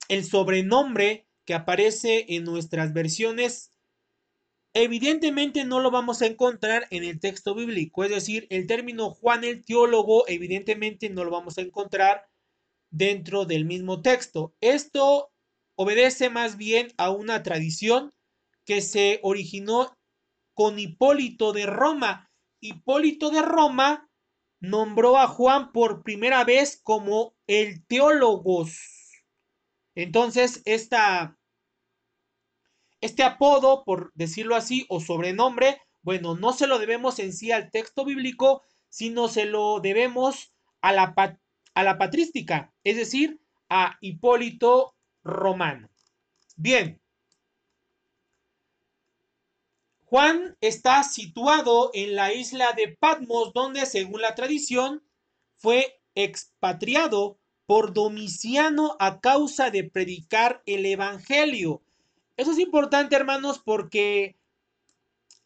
el 0.09 0.25
sobrenombre 0.25 1.27
que 1.45 1.55
aparece 1.55 2.27
en 2.29 2.45
nuestras 2.45 2.93
versiones, 2.93 3.71
evidentemente 4.75 5.65
no 5.65 5.81
lo 5.81 5.91
vamos 5.91 6.23
a 6.23 6.27
encontrar 6.27 6.87
en 6.91 7.05
el 7.05 7.21
texto 7.21 7.55
bíblico. 7.55 8.05
Es 8.05 8.11
decir, 8.11 8.47
el 8.51 8.67
término 8.67 9.11
Juan 9.11 9.45
el 9.45 9.65
teólogo, 9.65 10.25
evidentemente 10.29 11.11
no 11.11 11.25
lo 11.25 11.31
vamos 11.31 11.59
a 11.59 11.63
encontrar 11.63 12.30
dentro 12.91 13.45
del 13.45 13.65
mismo 13.65 14.03
texto. 14.03 14.55
Esto 14.61 15.31
obedece 15.77 16.29
más 16.29 16.57
bien 16.57 16.93
a 16.99 17.11
una 17.11 17.43
tradición 17.43 18.13
que 18.65 18.83
se 18.83 19.21
originó 19.23 19.97
con 20.55 20.79
Hipólito 20.79 21.53
de 21.53 21.67
Roma. 21.67 22.31
Hipólito 22.61 23.31
de 23.31 23.43
Roma 23.43 24.11
nombró 24.61 25.17
a 25.17 25.27
Juan 25.27 25.73
por 25.73 26.03
primera 26.03 26.45
vez 26.45 26.81
como 26.83 27.35
el 27.47 27.85
teólogos. 27.87 28.79
Entonces, 29.95 30.63
esta, 30.67 31.39
este 33.01 33.23
apodo, 33.23 33.85
por 33.85 34.13
decirlo 34.15 34.55
así, 34.55 34.85
o 34.89 35.01
sobrenombre, 35.01 35.81
bueno, 36.03 36.37
no 36.37 36.53
se 36.53 36.67
lo 36.67 36.79
debemos 36.79 37.19
en 37.19 37.33
sí 37.33 37.53
al 37.53 37.71
texto 37.71 38.05
bíblico, 38.05 38.63
sino 38.89 39.29
se 39.29 39.47
lo 39.47 39.81
debemos 39.81 40.53
a 40.81 40.93
la, 40.93 41.15
a 41.81 41.83
la 41.83 41.97
patrística, 41.97 42.75
es 42.85 42.97
decir, 42.97 43.41
a 43.71 43.97
Hipólito 44.03 44.95
Romano. 45.25 45.89
Bien, 46.57 47.01
Juan 50.05 50.59
está 50.61 51.03
situado 51.05 51.91
en 51.95 52.17
la 52.17 52.35
isla 52.35 52.73
de 52.73 52.95
Patmos, 53.01 53.55
donde, 53.55 53.87
según 53.87 54.21
la 54.21 54.35
tradición, 54.35 55.03
fue 55.57 56.03
expatriado 56.15 57.39
por 57.65 57.95
Domiciano 57.95 58.97
a 58.99 59.21
causa 59.21 59.71
de 59.71 59.85
predicar 59.85 60.63
el 60.67 60.85
Evangelio. 60.85 61.81
Eso 62.37 62.51
es 62.51 62.59
importante, 62.59 63.17
hermanos, 63.17 63.59
porque 63.65 64.37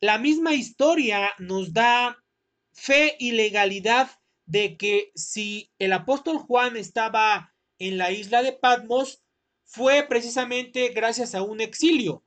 la 0.00 0.18
misma 0.18 0.54
historia 0.54 1.32
nos 1.38 1.72
da 1.72 2.24
fe 2.72 3.14
y 3.20 3.32
legalidad 3.32 4.10
de 4.46 4.76
que 4.76 5.12
si 5.14 5.72
el 5.78 5.92
apóstol 5.92 6.38
Juan 6.38 6.76
estaba 6.76 7.54
en 7.78 7.98
la 7.98 8.12
isla 8.12 8.42
de 8.42 8.52
Patmos, 8.52 9.22
fue 9.64 10.04
precisamente 10.08 10.88
gracias 10.88 11.34
a 11.34 11.42
un 11.42 11.60
exilio. 11.60 12.24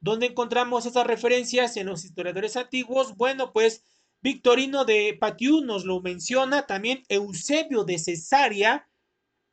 ¿Dónde 0.00 0.26
encontramos 0.26 0.86
esas 0.86 1.06
referencias 1.06 1.76
en 1.76 1.86
los 1.86 2.04
historiadores 2.04 2.56
antiguos? 2.56 3.16
Bueno, 3.16 3.52
pues 3.52 3.84
Victorino 4.22 4.84
de 4.84 5.16
Patiu 5.18 5.60
nos 5.62 5.84
lo 5.84 6.00
menciona, 6.00 6.66
también 6.66 7.04
Eusebio 7.08 7.84
de 7.84 7.98
Cesarea. 7.98 8.88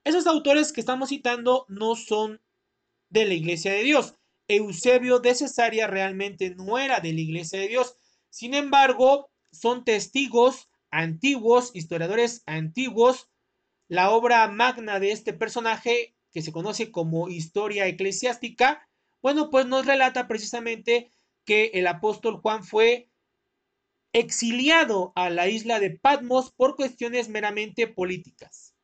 Esos 0.03 0.27
autores 0.27 0.73
que 0.73 0.81
estamos 0.81 1.09
citando 1.09 1.65
no 1.69 1.95
son 1.95 2.41
de 3.09 3.25
la 3.25 3.33
iglesia 3.33 3.71
de 3.71 3.83
Dios. 3.83 4.15
Eusebio 4.47 5.19
de 5.19 5.35
Cesarea 5.35 5.87
realmente 5.87 6.55
no 6.55 6.79
era 6.79 6.99
de 6.99 7.13
la 7.13 7.21
iglesia 7.21 7.59
de 7.59 7.67
Dios. 7.67 7.95
Sin 8.29 8.53
embargo, 8.53 9.29
son 9.51 9.83
testigos 9.83 10.69
antiguos, 10.91 11.71
historiadores 11.73 12.43
antiguos. 12.45 13.29
La 13.87 14.11
obra 14.11 14.47
magna 14.47 14.99
de 14.99 15.11
este 15.11 15.33
personaje, 15.33 16.15
que 16.31 16.41
se 16.41 16.51
conoce 16.51 16.91
como 16.91 17.29
Historia 17.29 17.87
Eclesiástica, 17.87 18.87
Bueno, 19.21 19.49
pues 19.49 19.65
nos 19.65 19.85
relata 19.85 20.27
precisamente 20.27 21.11
que 21.43 21.71
el 21.73 21.87
apóstol 21.87 22.37
Juan 22.39 22.63
fue 22.63 23.09
exiliado 24.13 25.11
a 25.15 25.29
la 25.29 25.47
isla 25.47 25.79
de 25.79 25.91
Patmos 25.91 26.51
por 26.51 26.75
cuestiones 26.75 27.29
meramente 27.29 27.87
políticas. 27.87 28.75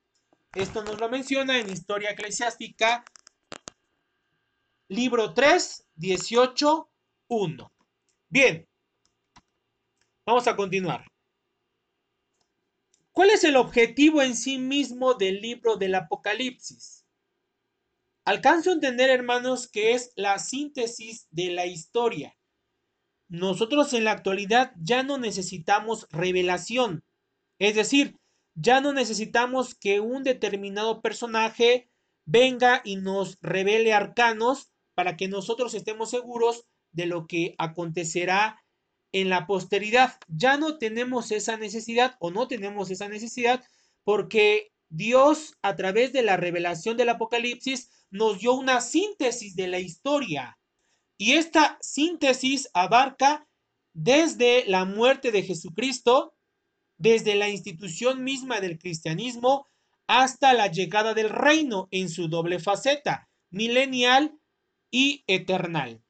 Esto 0.56 0.84
nos 0.84 1.00
lo 1.00 1.10
menciona 1.10 1.60
en 1.60 1.70
Historia 1.70 2.12
Eclesiástica, 2.12 3.04
libro 4.88 5.34
3, 5.34 5.88
18, 5.96 6.90
1. 7.28 7.72
Bien, 8.30 8.68
vamos 10.26 10.48
a 10.48 10.56
continuar. 10.56 11.13
¿Cuál 13.14 13.30
es 13.30 13.44
el 13.44 13.58
objetivo 13.58 14.24
en 14.24 14.36
sí 14.36 14.58
mismo 14.58 15.14
del 15.14 15.40
libro 15.40 15.76
del 15.78 15.94
Apocalipsis? 15.94 17.06
Alcanzo 18.26 18.72
a 18.72 18.74
entender, 18.74 19.12
hermanos, 19.12 19.68
que 19.68 19.94
es 19.94 20.14
la 20.16 20.40
síntesis 20.40 21.28
de 21.30 21.52
la 21.52 21.68
historia. 21.68 22.36
Nosotros 23.30 23.94
en 23.94 24.06
la 24.06 24.14
actualidad 24.14 24.74
ya 24.82 25.04
no 25.04 25.20
necesitamos 25.20 26.08
revelación, 26.10 27.04
es 27.60 27.76
decir, 27.76 28.18
ya 28.56 28.82
no 28.82 28.94
necesitamos 28.94 29.76
que 29.76 30.00
un 30.00 30.24
determinado 30.24 31.04
personaje 31.04 31.92
venga 32.26 32.82
y 32.84 32.96
nos 32.96 33.38
revele 33.42 33.94
arcanos 33.94 34.72
para 34.96 35.18
que 35.18 35.28
nosotros 35.28 35.76
estemos 35.76 36.10
seguros 36.10 36.66
de 36.92 37.06
lo 37.06 37.28
que 37.28 37.54
acontecerá 37.60 38.63
en 39.14 39.30
la 39.30 39.48
posteridad. 39.48 40.20
Ya 40.28 40.58
no 40.58 40.78
tenemos 40.78 41.32
esa 41.32 41.56
necesidad 41.56 42.16
o 42.20 42.32
no 42.32 42.48
tenemos 42.48 42.92
esa 42.92 43.08
necesidad 43.08 43.64
porque 44.04 44.74
Dios 44.90 45.54
a 45.62 45.76
través 45.76 46.12
de 46.12 46.24
la 46.24 46.36
revelación 46.38 46.98
del 46.98 47.10
Apocalipsis 47.10 47.90
nos 48.12 48.40
dio 48.40 48.54
una 48.54 48.82
síntesis 48.82 49.56
de 49.56 49.68
la 49.68 49.80
historia. 49.80 50.60
Y 51.18 51.34
esta 51.34 51.78
síntesis 51.82 52.70
abarca 52.74 53.48
desde 53.94 54.66
la 54.68 54.86
muerte 54.86 55.32
de 55.32 55.44
Jesucristo, 55.44 56.36
desde 56.98 57.36
la 57.36 57.50
institución 57.50 58.24
misma 58.24 58.60
del 58.60 58.78
cristianismo, 58.78 59.68
hasta 60.08 60.54
la 60.54 60.68
llegada 60.68 61.14
del 61.14 61.30
reino 61.30 61.88
en 61.92 62.10
su 62.10 62.28
doble 62.28 62.60
faceta, 62.60 63.30
milenial 63.50 64.38
y 64.92 65.24
eternal. 65.28 66.04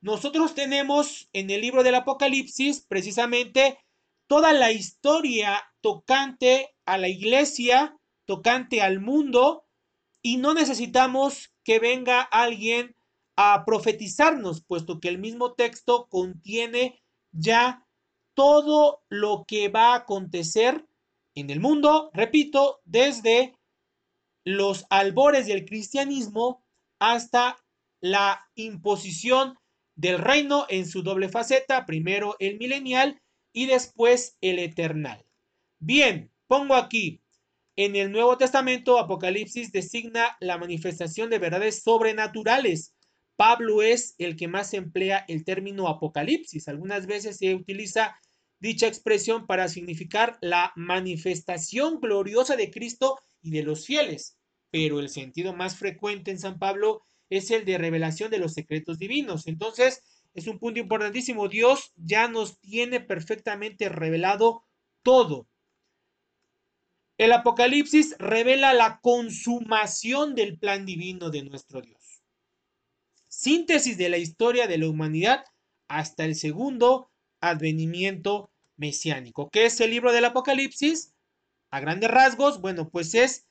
Nosotros 0.00 0.54
tenemos 0.54 1.28
en 1.32 1.50
el 1.50 1.60
libro 1.60 1.82
del 1.82 1.94
Apocalipsis 1.94 2.86
precisamente 2.88 3.78
toda 4.26 4.52
la 4.52 4.72
historia 4.72 5.62
tocante 5.82 6.74
a 6.86 6.96
la 6.96 7.08
iglesia, 7.08 7.98
tocante 8.24 8.80
al 8.80 9.00
mundo, 9.00 9.66
y 10.22 10.38
no 10.38 10.54
necesitamos 10.54 11.52
que 11.64 11.78
venga 11.78 12.22
alguien 12.22 12.96
a 13.36 13.64
profetizarnos, 13.66 14.62
puesto 14.62 15.00
que 15.00 15.08
el 15.08 15.18
mismo 15.18 15.52
texto 15.54 16.08
contiene 16.08 17.02
ya 17.32 17.86
todo 18.34 19.02
lo 19.08 19.44
que 19.46 19.68
va 19.68 19.92
a 19.92 19.96
acontecer 19.96 20.86
en 21.34 21.50
el 21.50 21.60
mundo, 21.60 22.10
repito, 22.14 22.80
desde 22.84 23.54
los 24.44 24.86
albores 24.90 25.46
del 25.46 25.64
cristianismo 25.64 26.64
hasta 26.98 27.58
la 28.00 28.48
imposición 28.54 29.59
del 30.00 30.18
reino 30.18 30.64
en 30.70 30.86
su 30.86 31.02
doble 31.02 31.28
faceta, 31.28 31.84
primero 31.84 32.34
el 32.38 32.56
milenial 32.56 33.20
y 33.52 33.66
después 33.66 34.38
el 34.40 34.58
eternal. 34.58 35.26
Bien, 35.78 36.30
pongo 36.46 36.74
aquí, 36.74 37.20
en 37.76 37.96
el 37.96 38.10
Nuevo 38.10 38.38
Testamento, 38.38 38.98
Apocalipsis 38.98 39.72
designa 39.72 40.38
la 40.40 40.56
manifestación 40.56 41.28
de 41.28 41.38
verdades 41.38 41.82
sobrenaturales. 41.82 42.94
Pablo 43.36 43.82
es 43.82 44.14
el 44.16 44.36
que 44.36 44.48
más 44.48 44.72
emplea 44.72 45.24
el 45.28 45.44
término 45.44 45.86
Apocalipsis. 45.86 46.68
Algunas 46.68 47.06
veces 47.06 47.36
se 47.36 47.54
utiliza 47.54 48.16
dicha 48.58 48.86
expresión 48.86 49.46
para 49.46 49.68
significar 49.68 50.38
la 50.40 50.72
manifestación 50.76 52.00
gloriosa 52.00 52.56
de 52.56 52.70
Cristo 52.70 53.18
y 53.42 53.50
de 53.50 53.64
los 53.64 53.84
fieles, 53.84 54.38
pero 54.70 54.98
el 54.98 55.10
sentido 55.10 55.54
más 55.54 55.76
frecuente 55.76 56.30
en 56.30 56.38
San 56.38 56.58
Pablo 56.58 57.02
es 57.30 57.50
el 57.50 57.64
de 57.64 57.78
revelación 57.78 58.30
de 58.30 58.38
los 58.38 58.52
secretos 58.52 58.98
divinos. 58.98 59.46
Entonces, 59.46 60.02
es 60.34 60.46
un 60.46 60.58
punto 60.58 60.80
importantísimo. 60.80 61.48
Dios 61.48 61.92
ya 61.96 62.28
nos 62.28 62.60
tiene 62.60 63.00
perfectamente 63.00 63.88
revelado 63.88 64.64
todo. 65.02 65.48
El 67.16 67.32
Apocalipsis 67.32 68.16
revela 68.18 68.72
la 68.72 69.00
consumación 69.00 70.34
del 70.34 70.58
plan 70.58 70.86
divino 70.86 71.30
de 71.30 71.42
nuestro 71.42 71.80
Dios. 71.82 72.22
Síntesis 73.28 73.96
de 73.98 74.08
la 74.08 74.18
historia 74.18 74.66
de 74.66 74.78
la 74.78 74.88
humanidad 74.88 75.44
hasta 75.88 76.24
el 76.24 76.34
segundo 76.34 77.10
advenimiento 77.40 78.50
mesiánico. 78.76 79.50
¿Qué 79.50 79.66
es 79.66 79.80
el 79.80 79.90
libro 79.90 80.12
del 80.12 80.24
Apocalipsis? 80.24 81.14
A 81.70 81.80
grandes 81.80 82.10
rasgos, 82.10 82.60
bueno, 82.60 82.88
pues 82.88 83.14
es 83.14 83.46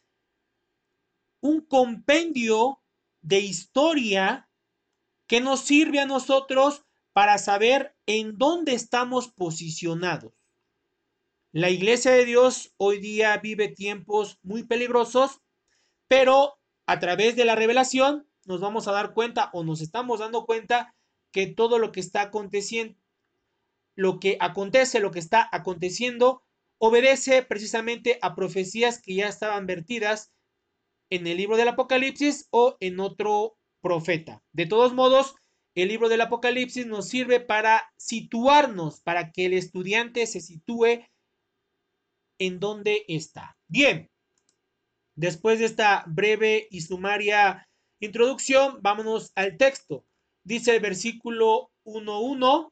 un 1.41 1.61
compendio 1.61 2.81
de 3.21 3.39
historia 3.39 4.49
que 5.27 5.41
nos 5.41 5.61
sirve 5.61 5.99
a 5.99 6.05
nosotros 6.05 6.85
para 7.13 7.37
saber 7.37 7.95
en 8.05 8.37
dónde 8.37 8.73
estamos 8.73 9.27
posicionados. 9.27 10.33
La 11.51 11.69
iglesia 11.69 12.11
de 12.11 12.25
Dios 12.25 12.73
hoy 12.77 12.99
día 12.99 13.35
vive 13.37 13.67
tiempos 13.67 14.39
muy 14.43 14.63
peligrosos, 14.63 15.41
pero 16.07 16.59
a 16.85 16.99
través 16.99 17.35
de 17.35 17.45
la 17.45 17.55
revelación 17.55 18.29
nos 18.45 18.61
vamos 18.61 18.87
a 18.87 18.91
dar 18.91 19.13
cuenta 19.13 19.49
o 19.53 19.63
nos 19.63 19.81
estamos 19.81 20.19
dando 20.19 20.45
cuenta 20.45 20.95
que 21.31 21.47
todo 21.47 21.79
lo 21.79 21.91
que 21.91 21.99
está 21.99 22.21
aconteciendo, 22.21 22.99
lo 23.95 24.19
que 24.19 24.37
acontece, 24.39 24.99
lo 24.99 25.11
que 25.11 25.19
está 25.19 25.47
aconteciendo, 25.51 26.43
obedece 26.77 27.43
precisamente 27.43 28.17
a 28.21 28.35
profecías 28.35 29.01
que 29.01 29.15
ya 29.15 29.27
estaban 29.27 29.65
vertidas 29.65 30.31
en 31.09 31.27
el 31.27 31.37
libro 31.37 31.57
del 31.57 31.69
Apocalipsis 31.69 32.47
o 32.51 32.77
en 32.79 32.99
otro 32.99 33.57
profeta. 33.81 34.43
De 34.51 34.65
todos 34.65 34.93
modos, 34.93 35.35
el 35.75 35.89
libro 35.89 36.09
del 36.09 36.21
Apocalipsis 36.21 36.85
nos 36.85 37.07
sirve 37.07 37.39
para 37.39 37.91
situarnos, 37.97 39.01
para 39.01 39.31
que 39.31 39.45
el 39.45 39.53
estudiante 39.53 40.25
se 40.27 40.41
sitúe 40.41 41.05
en 42.39 42.59
donde 42.59 43.05
está. 43.07 43.57
Bien, 43.67 44.09
después 45.15 45.59
de 45.59 45.65
esta 45.65 46.03
breve 46.07 46.67
y 46.71 46.81
sumaria 46.81 47.67
introducción, 47.99 48.79
vámonos 48.81 49.31
al 49.35 49.57
texto. 49.57 50.05
Dice 50.43 50.75
el 50.75 50.81
versículo 50.81 51.71
1.1, 51.83 52.71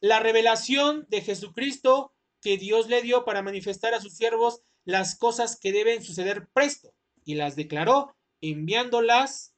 la 0.00 0.20
revelación 0.20 1.06
de 1.08 1.20
Jesucristo 1.20 2.12
que 2.40 2.56
Dios 2.56 2.88
le 2.88 3.02
dio 3.02 3.24
para 3.24 3.42
manifestar 3.42 3.94
a 3.94 4.00
sus 4.00 4.14
siervos 4.14 4.62
las 4.88 5.18
cosas 5.18 5.60
que 5.60 5.70
deben 5.70 6.02
suceder 6.02 6.48
presto 6.54 6.94
y 7.22 7.34
las 7.34 7.56
declaró 7.56 8.16
enviándolas 8.40 9.54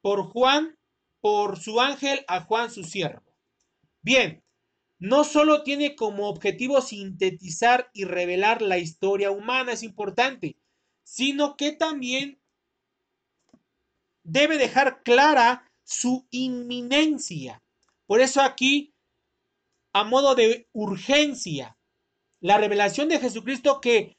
por 0.00 0.22
Juan, 0.22 0.78
por 1.20 1.60
su 1.60 1.78
ángel 1.78 2.24
a 2.26 2.40
Juan 2.40 2.70
su 2.70 2.84
siervo. 2.84 3.36
Bien, 4.00 4.42
no 4.98 5.24
solo 5.24 5.62
tiene 5.62 5.94
como 5.94 6.26
objetivo 6.26 6.80
sintetizar 6.80 7.90
y 7.92 8.04
revelar 8.04 8.62
la 8.62 8.78
historia 8.78 9.30
humana, 9.30 9.72
es 9.72 9.82
importante, 9.82 10.56
sino 11.02 11.58
que 11.58 11.72
también 11.72 12.40
debe 14.22 14.56
dejar 14.56 15.02
clara 15.02 15.70
su 15.82 16.26
inminencia. 16.30 17.62
Por 18.06 18.22
eso 18.22 18.40
aquí, 18.40 18.94
a 19.92 20.02
modo 20.02 20.34
de 20.34 20.66
urgencia, 20.72 21.73
la 22.44 22.58
revelación 22.58 23.08
de 23.08 23.18
Jesucristo 23.18 23.80
que 23.80 24.18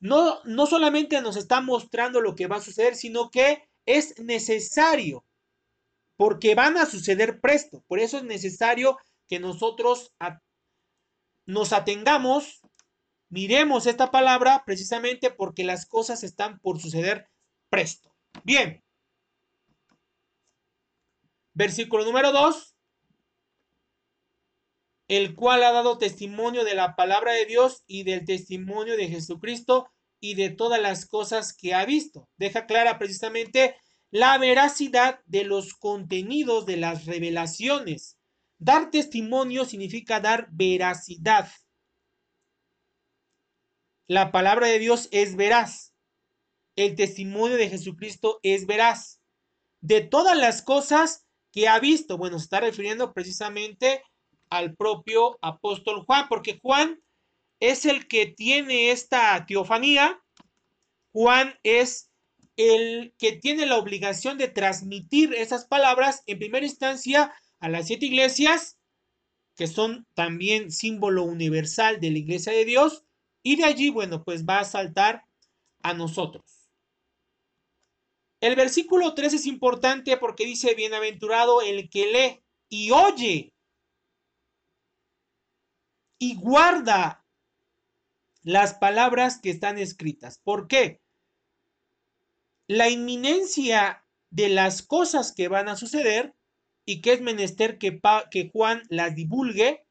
no, 0.00 0.42
no 0.44 0.64
solamente 0.64 1.20
nos 1.20 1.36
está 1.36 1.60
mostrando 1.60 2.22
lo 2.22 2.34
que 2.34 2.46
va 2.46 2.56
a 2.56 2.62
suceder, 2.62 2.96
sino 2.96 3.30
que 3.30 3.68
es 3.84 4.18
necesario, 4.18 5.26
porque 6.16 6.54
van 6.54 6.78
a 6.78 6.86
suceder 6.86 7.42
presto. 7.42 7.84
Por 7.86 7.98
eso 7.98 8.16
es 8.16 8.24
necesario 8.24 8.96
que 9.28 9.38
nosotros 9.38 10.14
nos 11.44 11.74
atengamos, 11.74 12.62
miremos 13.28 13.86
esta 13.86 14.10
palabra 14.10 14.62
precisamente 14.64 15.30
porque 15.30 15.62
las 15.62 15.84
cosas 15.84 16.24
están 16.24 16.60
por 16.60 16.80
suceder 16.80 17.28
presto. 17.68 18.14
Bien. 18.44 18.82
Versículo 21.52 22.06
número 22.06 22.32
2 22.32 22.77
el 25.08 25.34
cual 25.34 25.62
ha 25.62 25.72
dado 25.72 25.98
testimonio 25.98 26.64
de 26.64 26.74
la 26.74 26.94
palabra 26.94 27.32
de 27.32 27.46
Dios 27.46 27.82
y 27.86 28.04
del 28.04 28.24
testimonio 28.26 28.96
de 28.96 29.08
Jesucristo 29.08 29.90
y 30.20 30.34
de 30.34 30.50
todas 30.50 30.80
las 30.80 31.06
cosas 31.06 31.56
que 31.56 31.74
ha 31.74 31.84
visto. 31.86 32.28
Deja 32.36 32.66
clara 32.66 32.98
precisamente 32.98 33.76
la 34.10 34.36
veracidad 34.38 35.20
de 35.24 35.44
los 35.44 35.74
contenidos 35.74 36.66
de 36.66 36.76
las 36.76 37.06
revelaciones. 37.06 38.18
Dar 38.58 38.90
testimonio 38.90 39.64
significa 39.64 40.20
dar 40.20 40.48
veracidad. 40.50 41.48
La 44.06 44.30
palabra 44.30 44.66
de 44.66 44.78
Dios 44.78 45.08
es 45.10 45.36
veraz. 45.36 45.94
El 46.76 46.96
testimonio 46.96 47.56
de 47.56 47.68
Jesucristo 47.70 48.40
es 48.42 48.66
veraz. 48.66 49.20
de 49.80 50.00
todas 50.00 50.36
las 50.36 50.60
cosas 50.62 51.24
que 51.52 51.68
ha 51.68 51.78
visto. 51.78 52.18
Bueno, 52.18 52.38
se 52.38 52.44
está 52.44 52.60
refiriendo 52.60 53.14
precisamente 53.14 54.02
al 54.50 54.74
propio 54.74 55.38
apóstol 55.42 56.04
Juan, 56.04 56.26
porque 56.28 56.58
Juan 56.60 57.02
es 57.60 57.84
el 57.84 58.06
que 58.06 58.26
tiene 58.26 58.90
esta 58.90 59.44
teofanía. 59.46 60.22
Juan 61.12 61.54
es 61.62 62.10
el 62.56 63.14
que 63.18 63.32
tiene 63.32 63.66
la 63.66 63.78
obligación 63.78 64.38
de 64.38 64.48
transmitir 64.48 65.34
esas 65.34 65.66
palabras 65.66 66.22
en 66.26 66.38
primera 66.38 66.66
instancia 66.66 67.32
a 67.60 67.68
las 67.68 67.86
siete 67.86 68.06
iglesias, 68.06 68.78
que 69.54 69.66
son 69.66 70.06
también 70.14 70.70
símbolo 70.70 71.24
universal 71.24 72.00
de 72.00 72.10
la 72.10 72.18
iglesia 72.18 72.52
de 72.52 72.64
Dios, 72.64 73.04
y 73.42 73.56
de 73.56 73.64
allí, 73.64 73.90
bueno, 73.90 74.24
pues 74.24 74.44
va 74.44 74.60
a 74.60 74.64
saltar 74.64 75.24
a 75.82 75.94
nosotros. 75.94 76.70
El 78.40 78.54
versículo 78.54 79.14
3 79.14 79.34
es 79.34 79.46
importante 79.46 80.16
porque 80.16 80.44
dice, 80.44 80.74
bienaventurado 80.74 81.60
el 81.60 81.88
que 81.90 82.12
lee 82.12 82.44
y 82.68 82.90
oye 82.92 83.52
y 86.18 86.34
guarda 86.34 87.24
las 88.42 88.74
palabras 88.74 89.40
que 89.40 89.50
están 89.50 89.78
escritas. 89.78 90.40
¿Por 90.42 90.68
qué? 90.68 91.00
La 92.66 92.88
inminencia 92.88 94.04
de 94.30 94.48
las 94.48 94.82
cosas 94.82 95.32
que 95.32 95.48
van 95.48 95.68
a 95.68 95.76
suceder 95.76 96.34
y 96.84 97.00
que 97.00 97.12
es 97.12 97.20
menester 97.20 97.78
que, 97.78 98.00
que 98.30 98.50
Juan 98.50 98.82
las 98.88 99.14
divulgue, 99.14 99.86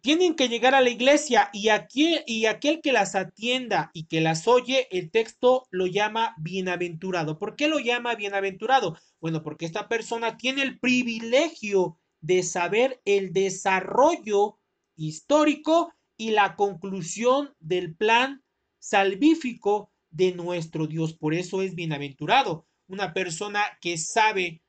tienen 0.00 0.34
que 0.34 0.48
llegar 0.48 0.74
a 0.74 0.82
la 0.82 0.90
iglesia 0.90 1.48
y, 1.52 1.70
aquí, 1.70 2.18
y 2.26 2.44
aquel 2.44 2.82
que 2.82 2.92
las 2.92 3.14
atienda 3.14 3.90
y 3.94 4.04
que 4.04 4.20
las 4.20 4.46
oye, 4.46 4.86
el 4.90 5.10
texto 5.10 5.66
lo 5.70 5.86
llama 5.86 6.34
bienaventurado. 6.36 7.38
¿Por 7.38 7.56
qué 7.56 7.68
lo 7.68 7.78
llama 7.78 8.14
bienaventurado? 8.14 8.98
Bueno, 9.18 9.42
porque 9.42 9.64
esta 9.64 9.88
persona 9.88 10.36
tiene 10.36 10.62
el 10.62 10.78
privilegio 10.78 11.98
de 12.24 12.42
saber 12.42 13.02
el 13.04 13.34
desarrollo 13.34 14.58
histórico 14.96 15.92
y 16.16 16.30
la 16.30 16.56
conclusión 16.56 17.54
del 17.60 17.94
plan 17.94 18.42
salvífico 18.78 19.92
de 20.08 20.32
nuestro 20.32 20.86
Dios. 20.86 21.12
Por 21.12 21.34
eso 21.34 21.60
es 21.60 21.74
bienaventurado. 21.74 22.66
Una 22.88 23.12
persona 23.12 23.62
que 23.82 23.98
sabe 23.98 24.62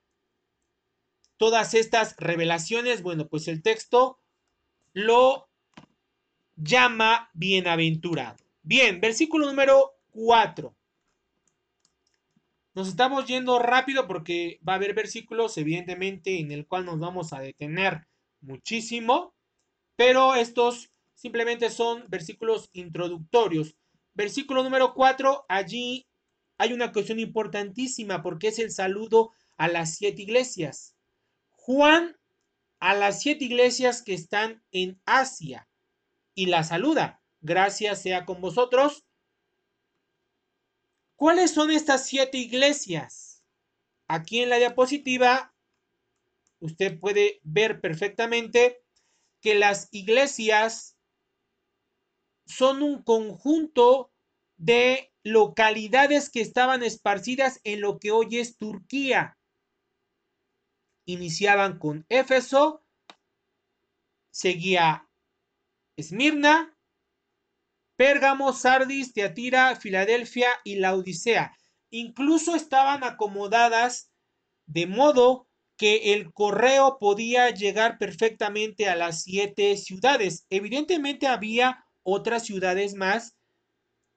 todas 1.37 1.75
estas 1.75 2.17
revelaciones, 2.17 3.01
bueno, 3.01 3.29
pues 3.29 3.47
el 3.47 3.61
texto 3.61 4.19
lo 4.91 5.47
llama 6.57 7.29
bienaventurado. 7.33 8.43
Bien, 8.63 8.99
versículo 8.99 9.45
número 9.45 9.93
4. 10.11 10.75
Nos 12.75 12.89
estamos 12.89 13.25
yendo 13.25 13.57
rápido 13.57 14.05
porque 14.05 14.59
va 14.67 14.73
a 14.73 14.75
haber 14.75 14.93
versículos, 14.93 15.57
evidentemente, 15.57 16.41
en 16.41 16.51
el 16.51 16.67
cual 16.67 16.85
nos 16.85 16.99
vamos 16.99 17.31
a 17.31 17.39
detener 17.39 18.05
muchísimo, 18.41 19.33
pero 19.95 20.35
estos 20.35 20.91
simplemente 21.13 21.69
son 21.69 22.03
versículos 22.09 22.69
introductorios. 22.73 23.77
Versículo 24.13 24.61
número 24.61 24.93
4, 24.93 25.45
allí 25.47 26.05
hay 26.57 26.73
una 26.73 26.91
cuestión 26.91 27.17
importantísima 27.19 28.21
porque 28.21 28.49
es 28.49 28.59
el 28.59 28.71
saludo 28.71 29.31
a 29.55 29.69
las 29.69 29.95
siete 29.95 30.23
iglesias. 30.23 30.97
Juan 31.51 32.17
a 32.81 32.93
las 32.93 33.21
siete 33.21 33.45
iglesias 33.45 34.03
que 34.03 34.13
están 34.13 34.63
en 34.71 34.99
Asia 35.05 35.69
y 36.33 36.47
la 36.47 36.63
saluda. 36.65 37.21
Gracias 37.39 38.01
sea 38.01 38.25
con 38.25 38.41
vosotros. 38.41 39.05
¿Cuáles 41.15 41.51
son 41.51 41.71
estas 41.71 42.05
siete 42.05 42.37
iglesias? 42.37 43.43
Aquí 44.07 44.41
en 44.41 44.49
la 44.49 44.57
diapositiva 44.57 45.53
usted 46.59 46.99
puede 46.99 47.39
ver 47.43 47.81
perfectamente 47.81 48.83
que 49.41 49.55
las 49.55 49.87
iglesias 49.91 50.97
son 52.45 52.81
un 52.81 53.03
conjunto 53.03 54.11
de 54.57 55.11
localidades 55.23 56.29
que 56.29 56.41
estaban 56.41 56.83
esparcidas 56.83 57.59
en 57.63 57.81
lo 57.81 57.99
que 57.99 58.11
hoy 58.11 58.37
es 58.37 58.57
Turquía 58.57 59.37
iniciaban 61.05 61.77
con 61.77 62.05
Éfeso, 62.09 62.83
seguía 64.31 65.07
Esmirna, 65.97 66.74
Pérgamo, 67.95 68.51
Sardis, 68.53 69.13
Teatira, 69.13 69.75
Filadelfia 69.75 70.49
y 70.63 70.75
la 70.75 70.95
Odisea. 70.95 71.55
Incluso 71.89 72.55
estaban 72.55 73.03
acomodadas 73.03 74.11
de 74.65 74.87
modo 74.87 75.47
que 75.77 76.13
el 76.13 76.31
correo 76.33 76.97
podía 76.99 77.49
llegar 77.51 77.97
perfectamente 77.97 78.87
a 78.89 78.95
las 78.95 79.23
siete 79.23 79.75
ciudades. 79.77 80.45
Evidentemente 80.49 81.27
había 81.27 81.85
otras 82.03 82.45
ciudades 82.45 82.95
más 82.95 83.35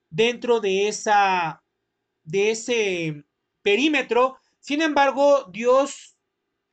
dentro 0.09 0.59
de 0.59 0.87
esa 0.87 1.63
de 2.23 2.51
ese 2.51 3.23
perímetro. 3.61 4.37
Sin 4.59 4.81
embargo, 4.81 5.49
Dios 5.51 6.17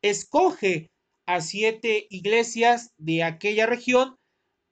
escoge 0.03 0.91
a 1.25 1.41
siete 1.41 2.07
iglesias 2.11 2.93
de 2.99 3.25
aquella 3.25 3.67
región 3.67 4.19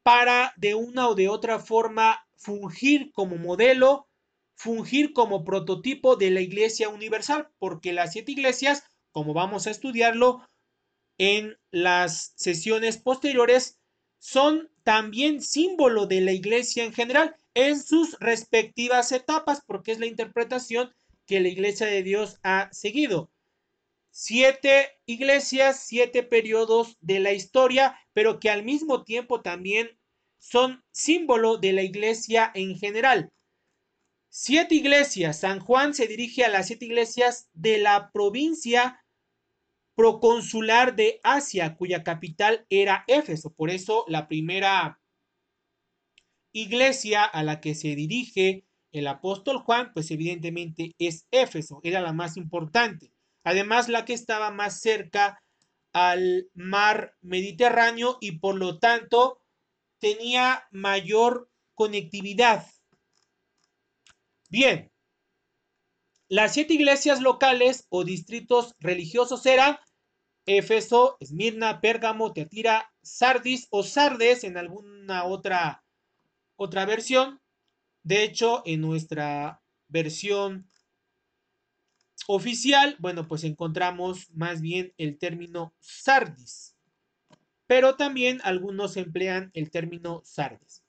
para 0.02 0.52
de 0.56 0.74
una 0.74 1.08
o 1.08 1.14
de 1.14 1.28
otra 1.28 1.58
forma 1.58 2.23
fungir 2.36 3.12
como 3.12 3.36
modelo, 3.36 4.08
fungir 4.54 5.12
como 5.12 5.44
prototipo 5.44 6.16
de 6.16 6.30
la 6.30 6.40
iglesia 6.40 6.88
universal, 6.88 7.50
porque 7.58 7.92
las 7.92 8.12
siete 8.12 8.32
iglesias, 8.32 8.84
como 9.10 9.34
vamos 9.34 9.66
a 9.66 9.70
estudiarlo 9.70 10.46
en 11.18 11.56
las 11.70 12.32
sesiones 12.36 12.98
posteriores, 12.98 13.78
son 14.18 14.70
también 14.82 15.42
símbolo 15.42 16.06
de 16.06 16.20
la 16.20 16.32
iglesia 16.32 16.84
en 16.84 16.92
general 16.92 17.36
en 17.54 17.80
sus 17.80 18.18
respectivas 18.20 19.12
etapas, 19.12 19.62
porque 19.66 19.92
es 19.92 19.98
la 19.98 20.06
interpretación 20.06 20.92
que 21.26 21.40
la 21.40 21.48
iglesia 21.48 21.86
de 21.86 22.02
Dios 22.02 22.38
ha 22.42 22.68
seguido. 22.72 23.30
Siete 24.10 24.98
iglesias, 25.06 25.84
siete 25.86 26.22
periodos 26.22 26.96
de 27.00 27.20
la 27.20 27.32
historia, 27.32 27.98
pero 28.12 28.38
que 28.40 28.50
al 28.50 28.62
mismo 28.62 29.04
tiempo 29.04 29.40
también 29.40 29.98
son 30.44 30.84
símbolo 30.92 31.56
de 31.56 31.72
la 31.72 31.82
iglesia 31.82 32.50
en 32.54 32.76
general. 32.76 33.32
Siete 34.28 34.74
iglesias. 34.74 35.40
San 35.40 35.58
Juan 35.58 35.94
se 35.94 36.06
dirige 36.06 36.44
a 36.44 36.50
las 36.50 36.66
siete 36.66 36.84
iglesias 36.84 37.48
de 37.54 37.78
la 37.78 38.10
provincia 38.12 39.02
proconsular 39.94 40.96
de 40.96 41.20
Asia, 41.22 41.76
cuya 41.76 42.02
capital 42.02 42.66
era 42.68 43.04
Éfeso. 43.06 43.54
Por 43.54 43.70
eso 43.70 44.04
la 44.06 44.28
primera 44.28 45.00
iglesia 46.52 47.24
a 47.24 47.42
la 47.42 47.60
que 47.60 47.74
se 47.74 47.94
dirige 47.94 48.66
el 48.92 49.06
apóstol 49.06 49.58
Juan, 49.58 49.92
pues 49.94 50.10
evidentemente 50.10 50.92
es 50.98 51.26
Éfeso, 51.30 51.80
era 51.82 52.02
la 52.02 52.12
más 52.12 52.36
importante. 52.36 53.12
Además, 53.44 53.88
la 53.88 54.04
que 54.04 54.12
estaba 54.12 54.50
más 54.50 54.80
cerca 54.80 55.42
al 55.92 56.50
mar 56.52 57.16
Mediterráneo 57.22 58.18
y 58.20 58.38
por 58.38 58.56
lo 58.56 58.78
tanto 58.78 59.43
tenía 60.04 60.68
mayor 60.70 61.50
conectividad. 61.72 62.66
Bien, 64.50 64.92
las 66.28 66.52
siete 66.52 66.74
iglesias 66.74 67.22
locales 67.22 67.86
o 67.88 68.04
distritos 68.04 68.74
religiosos 68.80 69.46
eran 69.46 69.78
Éfeso, 70.44 71.16
Esmirna, 71.20 71.80
Pérgamo, 71.80 72.34
Teatira, 72.34 72.92
Sardis 73.02 73.66
o 73.70 73.82
Sardes 73.82 74.44
en 74.44 74.58
alguna 74.58 75.24
otra, 75.24 75.82
otra 76.56 76.84
versión. 76.84 77.40
De 78.02 78.24
hecho, 78.24 78.62
en 78.66 78.82
nuestra 78.82 79.62
versión 79.88 80.68
oficial, 82.26 82.96
bueno, 82.98 83.26
pues 83.26 83.42
encontramos 83.42 84.30
más 84.32 84.60
bien 84.60 84.92
el 84.98 85.16
término 85.16 85.74
sardis, 85.80 86.73
pero 87.66 87.96
también 87.96 88.40
algunos 88.44 88.96
emplean 88.96 89.50
el 89.54 89.70
término 89.70 90.22
sardis. 90.24 90.84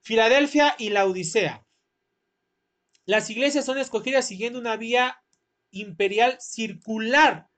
Filadelfia 0.00 0.74
y 0.78 0.90
la 0.90 1.06
Odisea. 1.06 1.66
Las 3.04 3.30
iglesias 3.30 3.64
son 3.64 3.78
escogidas 3.78 4.26
siguiendo 4.26 4.58
una 4.58 4.76
vía 4.76 5.22
imperial 5.70 6.38
circular 6.40 7.48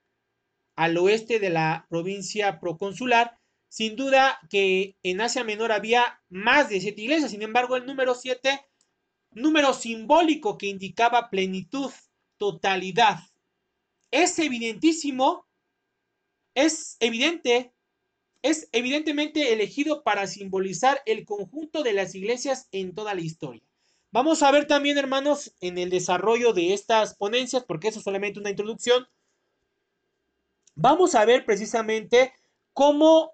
al 0.75 0.97
oeste 0.97 1.39
de 1.39 1.49
la 1.49 1.87
provincia 1.89 2.59
proconsular. 2.59 3.39
Sin 3.67 3.95
duda 3.95 4.39
que 4.49 4.97
en 5.03 5.21
Asia 5.21 5.43
Menor 5.43 5.71
había 5.71 6.21
más 6.29 6.69
de 6.69 6.81
siete 6.81 7.01
iglesias, 7.01 7.31
sin 7.31 7.43
embargo 7.43 7.75
el 7.75 7.85
número 7.85 8.15
siete, 8.15 8.65
número 9.31 9.73
simbólico 9.73 10.57
que 10.57 10.67
indicaba 10.67 11.29
plenitud, 11.29 11.91
totalidad. 12.37 13.19
Es 14.09 14.39
evidentísimo, 14.39 15.47
es 16.55 16.97
evidente, 16.99 17.73
es 18.41 18.69
evidentemente 18.71 19.53
elegido 19.53 20.03
para 20.03 20.27
simbolizar 20.27 21.01
el 21.05 21.25
conjunto 21.25 21.83
de 21.83 21.93
las 21.93 22.15
iglesias 22.15 22.67
en 22.71 22.93
toda 22.93 23.13
la 23.13 23.21
historia. 23.21 23.63
Vamos 24.11 24.41
a 24.41 24.51
ver 24.51 24.65
también, 24.65 24.97
hermanos, 24.97 25.53
en 25.61 25.77
el 25.77 25.89
desarrollo 25.89 26.53
de 26.53 26.73
estas 26.73 27.15
ponencias, 27.15 27.63
porque 27.63 27.89
eso 27.89 27.99
es 27.99 28.05
solamente 28.05 28.39
una 28.39 28.49
introducción, 28.49 29.07
vamos 30.75 31.13
a 31.15 31.25
ver 31.25 31.45
precisamente 31.45 32.33
cómo 32.73 33.33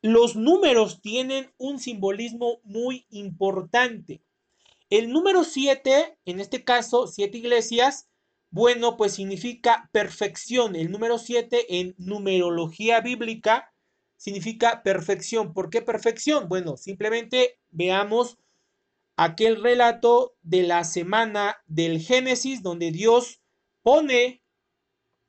los 0.00 0.36
números 0.36 1.00
tienen 1.00 1.52
un 1.58 1.80
simbolismo 1.80 2.60
muy 2.62 3.06
importante. 3.10 4.20
El 4.90 5.10
número 5.10 5.42
7, 5.44 6.18
en 6.24 6.40
este 6.40 6.62
caso, 6.62 7.06
siete 7.08 7.38
iglesias, 7.38 8.08
bueno, 8.50 8.96
pues 8.96 9.12
significa 9.12 9.90
perfección. 9.92 10.76
El 10.76 10.90
número 10.90 11.18
7 11.18 11.80
en 11.80 11.94
numerología 11.98 13.00
bíblica 13.00 13.72
significa 14.18 14.82
perfección. 14.82 15.54
¿Por 15.54 15.70
qué 15.70 15.80
perfección? 15.80 16.48
Bueno, 16.48 16.76
simplemente 16.76 17.58
veamos 17.70 18.36
aquel 19.16 19.62
relato 19.62 20.36
de 20.42 20.64
la 20.64 20.84
semana 20.84 21.56
del 21.66 22.00
Génesis 22.00 22.62
donde 22.62 22.90
Dios 22.90 23.40
pone, 23.82 24.42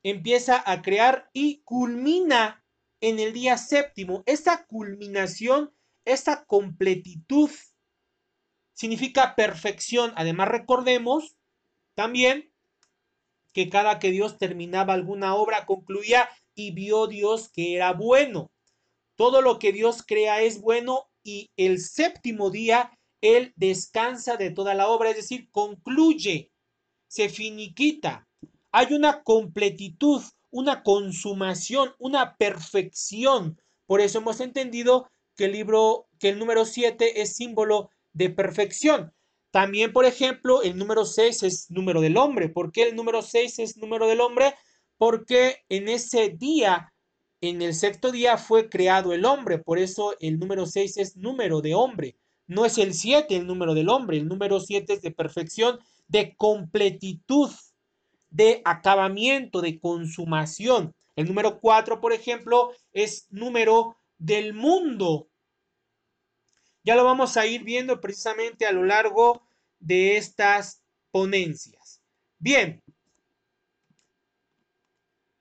empieza 0.02 0.62
a 0.70 0.82
crear 0.82 1.30
y 1.32 1.62
culmina 1.62 2.64
en 3.00 3.18
el 3.18 3.32
día 3.32 3.56
séptimo. 3.56 4.22
Esa 4.26 4.66
culminación, 4.66 5.72
esa 6.04 6.44
completitud 6.44 7.50
significa 8.74 9.34
perfección. 9.34 10.12
Además 10.16 10.48
recordemos 10.48 11.36
también 11.94 12.52
que 13.52 13.68
cada 13.68 13.98
que 13.98 14.10
Dios 14.10 14.38
terminaba 14.38 14.94
alguna 14.94 15.34
obra 15.34 15.66
concluía 15.66 16.28
y 16.54 16.72
vio 16.72 17.06
Dios 17.06 17.50
que 17.50 17.74
era 17.74 17.92
bueno. 17.92 18.50
Todo 19.20 19.42
lo 19.42 19.58
que 19.58 19.70
Dios 19.70 20.02
crea 20.02 20.40
es 20.40 20.62
bueno 20.62 21.10
y 21.22 21.50
el 21.58 21.78
séptimo 21.78 22.48
día 22.48 22.90
Él 23.20 23.52
descansa 23.54 24.38
de 24.38 24.50
toda 24.50 24.72
la 24.72 24.88
obra, 24.88 25.10
es 25.10 25.16
decir, 25.16 25.50
concluye, 25.50 26.50
se 27.06 27.28
finiquita. 27.28 28.26
Hay 28.72 28.94
una 28.94 29.22
completitud, 29.22 30.22
una 30.48 30.82
consumación, 30.82 31.92
una 31.98 32.34
perfección. 32.38 33.60
Por 33.84 34.00
eso 34.00 34.20
hemos 34.20 34.40
entendido 34.40 35.10
que 35.36 35.44
el 35.44 35.52
libro, 35.52 36.08
que 36.18 36.30
el 36.30 36.38
número 36.38 36.64
7 36.64 37.20
es 37.20 37.36
símbolo 37.36 37.90
de 38.14 38.30
perfección. 38.30 39.12
También, 39.50 39.92
por 39.92 40.06
ejemplo, 40.06 40.62
el 40.62 40.78
número 40.78 41.04
6 41.04 41.42
es 41.42 41.70
número 41.70 42.00
del 42.00 42.16
hombre. 42.16 42.48
¿Por 42.48 42.72
qué 42.72 42.84
el 42.84 42.96
número 42.96 43.20
6 43.20 43.58
es 43.58 43.76
número 43.76 44.06
del 44.06 44.22
hombre? 44.22 44.54
Porque 44.96 45.58
en 45.68 45.90
ese 45.90 46.30
día, 46.30 46.94
en 47.40 47.62
el 47.62 47.74
sexto 47.74 48.12
día, 48.12 48.36
fue 48.36 48.68
creado 48.68 49.12
el 49.12 49.24
hombre. 49.24 49.58
Por 49.58 49.78
eso 49.78 50.14
el 50.20 50.38
número 50.38 50.66
6 50.66 50.96
es 50.98 51.16
número 51.16 51.60
de 51.60 51.74
hombre. 51.74 52.16
No 52.46 52.64
es 52.64 52.78
el 52.78 52.94
7 52.94 53.36
el 53.36 53.46
número 53.46 53.74
del 53.74 53.88
hombre. 53.88 54.18
El 54.18 54.28
número 54.28 54.60
7 54.60 54.94
es 54.94 55.02
de 55.02 55.10
perfección, 55.10 55.78
de 56.08 56.34
completitud, 56.36 57.50
de 58.30 58.60
acabamiento, 58.64 59.60
de 59.60 59.78
consumación. 59.78 60.94
El 61.16 61.28
número 61.28 61.60
4, 61.60 62.00
por 62.00 62.12
ejemplo, 62.12 62.72
es 62.92 63.26
número 63.30 63.96
del 64.18 64.52
mundo. 64.52 65.28
Ya 66.82 66.96
lo 66.96 67.04
vamos 67.04 67.36
a 67.36 67.46
ir 67.46 67.62
viendo 67.62 68.00
precisamente 68.00 68.66
a 68.66 68.72
lo 68.72 68.84
largo 68.84 69.42
de 69.78 70.16
estas 70.16 70.82
ponencias. 71.10 72.02
Bien, 72.38 72.82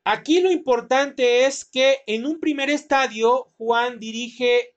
aquí 0.03 0.39
lo 0.41 0.51
importante 0.51 1.45
es 1.45 1.65
que 1.65 2.03
en 2.07 2.25
un 2.25 2.39
primer 2.39 2.69
estadio 2.69 3.53
Juan 3.57 3.99
dirige 3.99 4.75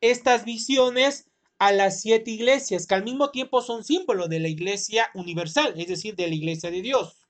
estas 0.00 0.44
visiones 0.44 1.30
a 1.58 1.72
las 1.72 2.02
siete 2.02 2.30
iglesias, 2.30 2.86
que 2.86 2.94
al 2.94 3.04
mismo 3.04 3.30
tiempo 3.30 3.62
son 3.62 3.82
símbolo 3.82 4.28
de 4.28 4.40
la 4.40 4.48
iglesia 4.48 5.10
universal, 5.14 5.74
es 5.78 5.88
decir, 5.88 6.14
de 6.14 6.28
la 6.28 6.34
iglesia 6.34 6.70
de 6.70 6.82
Dios. 6.82 7.26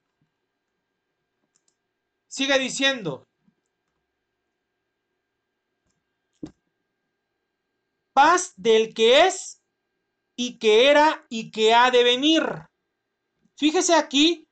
Sigue 2.26 2.58
diciendo, 2.58 3.26
paz 8.12 8.52
del 8.56 8.94
que 8.94 9.26
es 9.26 9.62
y 10.36 10.58
que 10.58 10.88
era 10.88 11.26
y 11.28 11.50
que 11.50 11.74
ha 11.74 11.90
de 11.90 12.02
venir. 12.02 12.42
Fíjese 13.56 13.94
aquí, 13.94 14.45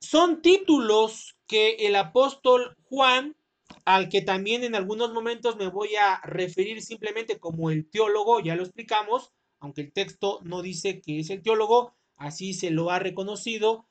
son 0.00 0.42
títulos 0.42 1.36
que 1.46 1.76
el 1.80 1.96
apóstol 1.96 2.76
Juan, 2.84 3.36
al 3.84 4.08
que 4.08 4.22
también 4.22 4.64
en 4.64 4.74
algunos 4.74 5.12
momentos 5.12 5.56
me 5.56 5.68
voy 5.68 5.96
a 5.96 6.20
referir 6.22 6.82
simplemente 6.82 7.38
como 7.38 7.70
el 7.70 7.88
teólogo, 7.90 8.40
ya 8.40 8.54
lo 8.54 8.62
explicamos, 8.62 9.32
aunque 9.60 9.82
el 9.82 9.92
texto 9.92 10.40
no 10.42 10.62
dice 10.62 11.00
que 11.00 11.20
es 11.20 11.30
el 11.30 11.42
teólogo, 11.42 11.94
así 12.16 12.54
se 12.54 12.70
lo 12.70 12.90
ha 12.90 12.98
reconocido 12.98 13.86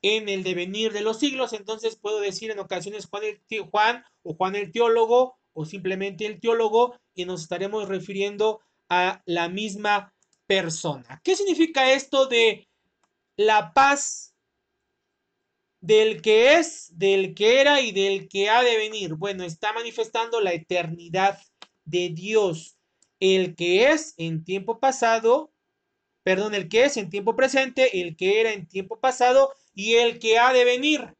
en 0.00 0.28
el 0.28 0.42
devenir 0.42 0.92
de 0.92 1.02
los 1.02 1.18
siglos, 1.18 1.52
entonces 1.52 1.96
puedo 1.96 2.20
decir 2.20 2.50
en 2.50 2.58
ocasiones 2.58 3.06
Juan, 3.06 3.24
el, 3.24 3.60
Juan 3.70 4.04
o 4.22 4.34
Juan 4.34 4.56
el 4.56 4.72
teólogo 4.72 5.36
o 5.52 5.64
simplemente 5.64 6.26
el 6.26 6.40
teólogo 6.40 6.96
y 7.14 7.24
nos 7.24 7.42
estaremos 7.42 7.88
refiriendo 7.88 8.60
a 8.88 9.22
la 9.26 9.48
misma 9.48 10.14
persona. 10.46 11.20
¿Qué 11.22 11.36
significa 11.36 11.92
esto 11.92 12.26
de 12.26 12.68
la 13.36 13.72
paz 13.72 14.31
del 15.82 16.22
que 16.22 16.54
es, 16.54 16.96
del 16.96 17.34
que 17.34 17.60
era 17.60 17.80
y 17.80 17.90
del 17.90 18.28
que 18.28 18.48
ha 18.48 18.62
de 18.62 18.78
venir? 18.78 19.14
Bueno, 19.14 19.42
está 19.44 19.72
manifestando 19.72 20.40
la 20.40 20.52
eternidad 20.52 21.38
de 21.84 22.08
Dios. 22.08 22.78
El 23.18 23.56
que 23.56 23.90
es 23.90 24.14
en 24.16 24.44
tiempo 24.44 24.78
pasado, 24.78 25.52
perdón, 26.22 26.54
el 26.54 26.68
que 26.68 26.84
es 26.84 26.96
en 26.96 27.10
tiempo 27.10 27.34
presente, 27.34 28.00
el 28.00 28.16
que 28.16 28.40
era 28.40 28.52
en 28.52 28.68
tiempo 28.68 29.00
pasado 29.00 29.52
y 29.74 29.94
el 29.94 30.20
que 30.20 30.38
ha 30.38 30.52
de 30.52 30.64
venir. 30.64 31.16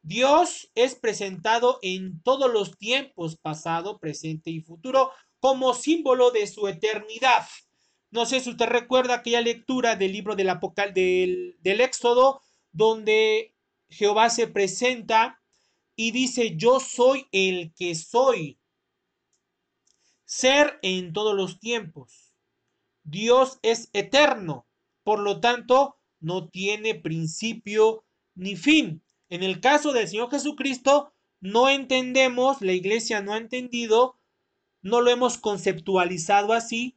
Dios 0.00 0.70
es 0.74 0.94
presentado 0.94 1.78
en 1.82 2.22
todos 2.22 2.50
los 2.50 2.78
tiempos, 2.78 3.36
pasado, 3.36 3.98
presente 3.98 4.50
y 4.50 4.60
futuro, 4.60 5.10
como 5.40 5.74
símbolo 5.74 6.30
de 6.30 6.46
su 6.46 6.68
eternidad. 6.68 7.46
No 8.10 8.24
sé 8.24 8.40
si 8.40 8.48
usted 8.48 8.66
recuerda 8.66 9.16
aquella 9.16 9.42
lectura 9.42 9.94
del 9.94 10.12
libro 10.12 10.36
del, 10.36 10.48
Apocal 10.48 10.94
del, 10.94 11.56
del 11.60 11.82
Éxodo, 11.82 12.40
donde 12.72 13.55
Jehová 13.88 14.30
se 14.30 14.46
presenta 14.46 15.40
y 15.94 16.10
dice, 16.10 16.56
yo 16.56 16.80
soy 16.80 17.26
el 17.32 17.72
que 17.74 17.94
soy. 17.94 18.58
Ser 20.24 20.78
en 20.82 21.12
todos 21.12 21.34
los 21.34 21.60
tiempos. 21.60 22.34
Dios 23.04 23.58
es 23.62 23.88
eterno, 23.92 24.66
por 25.04 25.20
lo 25.20 25.40
tanto, 25.40 25.96
no 26.20 26.48
tiene 26.48 26.94
principio 26.94 28.04
ni 28.34 28.56
fin. 28.56 29.02
En 29.28 29.42
el 29.42 29.60
caso 29.60 29.92
del 29.92 30.08
Señor 30.08 30.30
Jesucristo, 30.30 31.12
no 31.40 31.68
entendemos, 31.68 32.60
la 32.60 32.72
iglesia 32.72 33.22
no 33.22 33.32
ha 33.32 33.38
entendido, 33.38 34.18
no 34.82 35.00
lo 35.00 35.10
hemos 35.10 35.38
conceptualizado 35.38 36.52
así, 36.52 36.96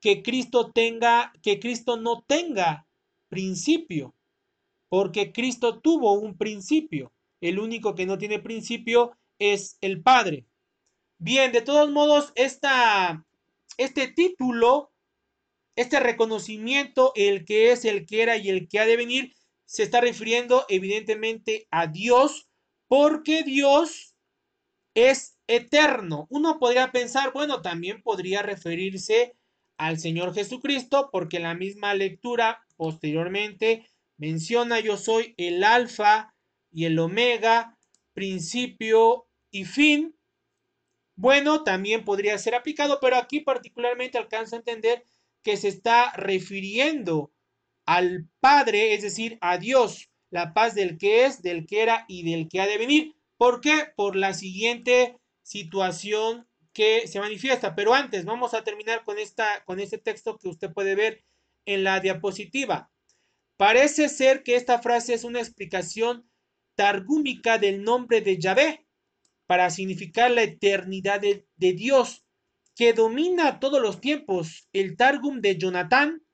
que 0.00 0.22
Cristo 0.22 0.72
tenga, 0.72 1.32
que 1.42 1.60
Cristo 1.60 1.96
no 1.96 2.22
tenga 2.26 2.86
principio, 3.28 4.14
porque 4.94 5.32
Cristo 5.32 5.80
tuvo 5.80 6.12
un 6.12 6.38
principio. 6.38 7.12
El 7.40 7.58
único 7.58 7.96
que 7.96 8.06
no 8.06 8.16
tiene 8.16 8.38
principio 8.38 9.18
es 9.40 9.76
el 9.80 10.04
Padre. 10.04 10.46
Bien, 11.18 11.50
de 11.50 11.62
todos 11.62 11.90
modos, 11.90 12.30
esta, 12.36 13.26
este 13.76 14.06
título, 14.06 14.92
este 15.74 15.98
reconocimiento, 15.98 17.10
el 17.16 17.44
que 17.44 17.72
es, 17.72 17.84
el 17.84 18.06
que 18.06 18.22
era 18.22 18.36
y 18.36 18.50
el 18.50 18.68
que 18.68 18.78
ha 18.78 18.86
de 18.86 18.96
venir, 18.96 19.34
se 19.64 19.82
está 19.82 20.00
refiriendo 20.00 20.64
evidentemente 20.68 21.66
a 21.72 21.88
Dios 21.88 22.46
porque 22.86 23.42
Dios 23.42 24.14
es 24.94 25.40
eterno. 25.48 26.28
Uno 26.30 26.60
podría 26.60 26.92
pensar, 26.92 27.32
bueno, 27.32 27.62
también 27.62 28.00
podría 28.00 28.42
referirse 28.42 29.34
al 29.76 29.98
Señor 29.98 30.34
Jesucristo 30.34 31.08
porque 31.10 31.40
la 31.40 31.54
misma 31.54 31.94
lectura 31.94 32.64
posteriormente 32.76 33.88
menciona 34.16 34.80
yo 34.80 34.96
soy 34.96 35.34
el 35.36 35.64
alfa 35.64 36.34
y 36.70 36.86
el 36.86 36.98
omega, 36.98 37.78
principio 38.12 39.26
y 39.50 39.64
fin. 39.64 40.16
Bueno, 41.16 41.62
también 41.62 42.04
podría 42.04 42.36
ser 42.38 42.54
aplicado, 42.54 42.98
pero 43.00 43.16
aquí 43.16 43.40
particularmente 43.40 44.18
alcanza 44.18 44.56
a 44.56 44.58
entender 44.58 45.04
que 45.42 45.56
se 45.56 45.68
está 45.68 46.12
refiriendo 46.12 47.32
al 47.86 48.28
Padre, 48.40 48.94
es 48.94 49.02
decir, 49.02 49.38
a 49.40 49.58
Dios, 49.58 50.10
la 50.30 50.54
paz 50.54 50.74
del 50.74 50.98
que 50.98 51.26
es, 51.26 51.42
del 51.42 51.66
que 51.66 51.82
era 51.82 52.04
y 52.08 52.28
del 52.28 52.48
que 52.48 52.60
ha 52.60 52.66
de 52.66 52.78
venir. 52.78 53.14
¿Por 53.36 53.60
qué? 53.60 53.92
Por 53.94 54.16
la 54.16 54.34
siguiente 54.34 55.18
situación 55.42 56.48
que 56.72 57.06
se 57.06 57.20
manifiesta. 57.20 57.74
Pero 57.74 57.94
antes, 57.94 58.24
vamos 58.24 58.54
a 58.54 58.64
terminar 58.64 59.04
con, 59.04 59.18
esta, 59.18 59.62
con 59.64 59.80
este 59.80 59.98
texto 59.98 60.38
que 60.38 60.48
usted 60.48 60.72
puede 60.72 60.94
ver 60.94 61.24
en 61.66 61.84
la 61.84 62.00
diapositiva. 62.00 62.90
Parece 63.56 64.08
ser 64.08 64.42
que 64.42 64.56
esta 64.56 64.80
frase 64.80 65.14
es 65.14 65.24
una 65.24 65.40
explicación 65.40 66.28
targúmica 66.74 67.58
del 67.58 67.82
nombre 67.82 68.20
de 68.20 68.38
Yahvé 68.38 68.86
para 69.46 69.70
significar 69.70 70.30
la 70.30 70.42
eternidad 70.42 71.20
de, 71.20 71.46
de 71.56 71.72
Dios. 71.72 72.22
que 72.76 72.92
domina 72.92 73.60
todos 73.60 73.80
los 73.80 74.00
tiempos, 74.00 74.68
el 74.72 74.96
Targum 74.96 75.40
de 75.40 75.56
Jonatán, 75.56 76.24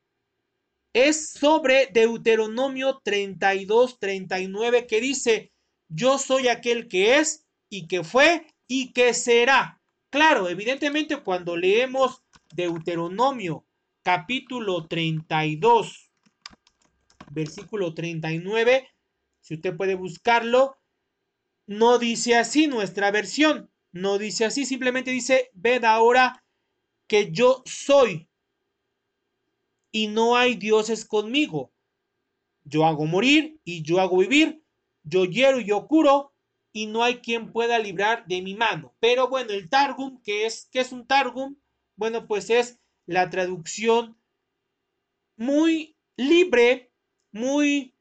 es 0.94 1.30
sobre 1.32 1.88
Deuteronomio 1.92 3.00
32, 3.04 3.98
39, 3.98 4.86
que 4.86 5.00
dice, 5.02 5.52
yo 5.88 6.18
soy 6.18 6.48
aquel 6.48 6.88
que 6.88 7.18
es 7.18 7.46
y 7.68 7.86
que 7.86 8.02
fue 8.04 8.46
y 8.66 8.92
que 8.92 9.14
será. 9.14 9.80
Claro, 10.10 10.48
evidentemente 10.48 11.18
cuando 11.18 11.56
leemos 11.56 12.22
Deuteronomio 12.52 13.66
capítulo 14.02 14.86
32, 14.88 16.09
versículo 17.30 17.94
39, 17.94 18.88
si 19.40 19.54
usted 19.54 19.76
puede 19.76 19.94
buscarlo, 19.94 20.76
no 21.66 21.98
dice 21.98 22.36
así 22.36 22.66
nuestra 22.66 23.10
versión, 23.10 23.70
no 23.92 24.18
dice 24.18 24.44
así, 24.44 24.66
simplemente 24.66 25.10
dice, 25.10 25.50
ved 25.54 25.84
ahora 25.84 26.44
que 27.06 27.32
yo 27.32 27.62
soy 27.64 28.28
y 29.90 30.08
no 30.08 30.36
hay 30.36 30.54
dioses 30.54 31.04
conmigo. 31.04 31.72
Yo 32.64 32.84
hago 32.84 33.06
morir 33.06 33.60
y 33.64 33.82
yo 33.82 34.00
hago 34.00 34.18
vivir, 34.18 34.62
yo 35.02 35.24
hiero 35.24 35.60
y 35.60 35.64
yo 35.64 35.86
curo, 35.86 36.34
y 36.72 36.86
no 36.86 37.02
hay 37.02 37.16
quien 37.16 37.52
pueda 37.52 37.78
librar 37.78 38.26
de 38.26 38.42
mi 38.42 38.54
mano. 38.54 38.94
Pero 39.00 39.28
bueno, 39.28 39.52
el 39.52 39.68
Targum, 39.68 40.20
que 40.22 40.46
es, 40.46 40.68
que 40.70 40.80
es 40.80 40.92
un 40.92 41.06
Targum? 41.06 41.56
Bueno, 41.96 42.26
pues 42.26 42.50
es 42.50 42.78
la 43.06 43.28
traducción 43.28 44.16
muy 45.36 45.96
libre, 46.16 46.89
muy 47.32 47.94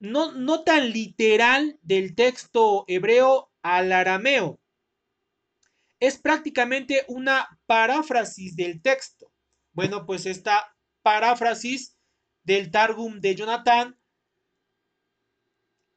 no, 0.00 0.32
no 0.32 0.64
tan 0.64 0.92
literal 0.92 1.78
del 1.82 2.14
texto 2.14 2.84
hebreo 2.88 3.50
al 3.62 3.92
arameo. 3.92 4.60
Es 6.00 6.18
prácticamente 6.18 7.04
una 7.08 7.48
paráfrasis 7.66 8.56
del 8.56 8.82
texto. 8.82 9.32
Bueno, 9.72 10.04
pues 10.04 10.26
esta 10.26 10.76
paráfrasis 11.02 11.96
del 12.44 12.70
Targum 12.70 13.20
de 13.20 13.34
Jonathan 13.34 13.98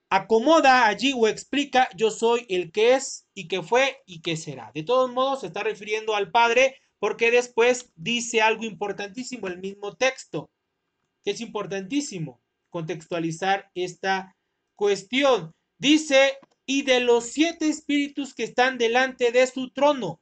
acomoda 0.09 0.87
allí 0.87 1.13
o 1.13 1.27
explica 1.27 1.89
yo 1.95 2.11
soy 2.11 2.45
el 2.49 2.71
que 2.71 2.95
es 2.95 3.27
y 3.33 3.47
que 3.47 3.61
fue 3.61 4.01
y 4.05 4.21
que 4.21 4.37
será. 4.37 4.71
De 4.73 4.83
todos 4.83 5.11
modos, 5.11 5.41
se 5.41 5.47
está 5.47 5.63
refiriendo 5.63 6.15
al 6.15 6.31
Padre 6.31 6.77
porque 6.99 7.29
después 7.29 7.91
dice 7.95 8.41
algo 8.41 8.63
importantísimo 8.63 9.47
el 9.47 9.59
mismo 9.59 9.95
texto, 9.95 10.49
es 11.31 11.41
importantísimo 11.41 12.41
contextualizar 12.69 13.71
esta 13.75 14.35
cuestión. 14.75 15.53
Dice, 15.77 16.37
y 16.65 16.83
de 16.83 16.99
los 16.99 17.25
siete 17.25 17.69
espíritus 17.69 18.33
que 18.33 18.43
están 18.43 18.77
delante 18.77 19.31
de 19.31 19.47
su 19.47 19.71
trono, 19.71 20.21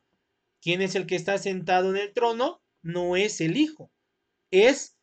¿quién 0.62 0.82
es 0.82 0.96
el 0.96 1.06
que 1.08 1.16
está 1.16 1.38
sentado 1.38 1.90
en 1.90 1.98
el 1.98 2.14
trono? 2.14 2.62
No 2.82 3.16
es 3.16 3.42
el 3.42 3.58
Hijo, 3.58 3.92
es 4.52 4.96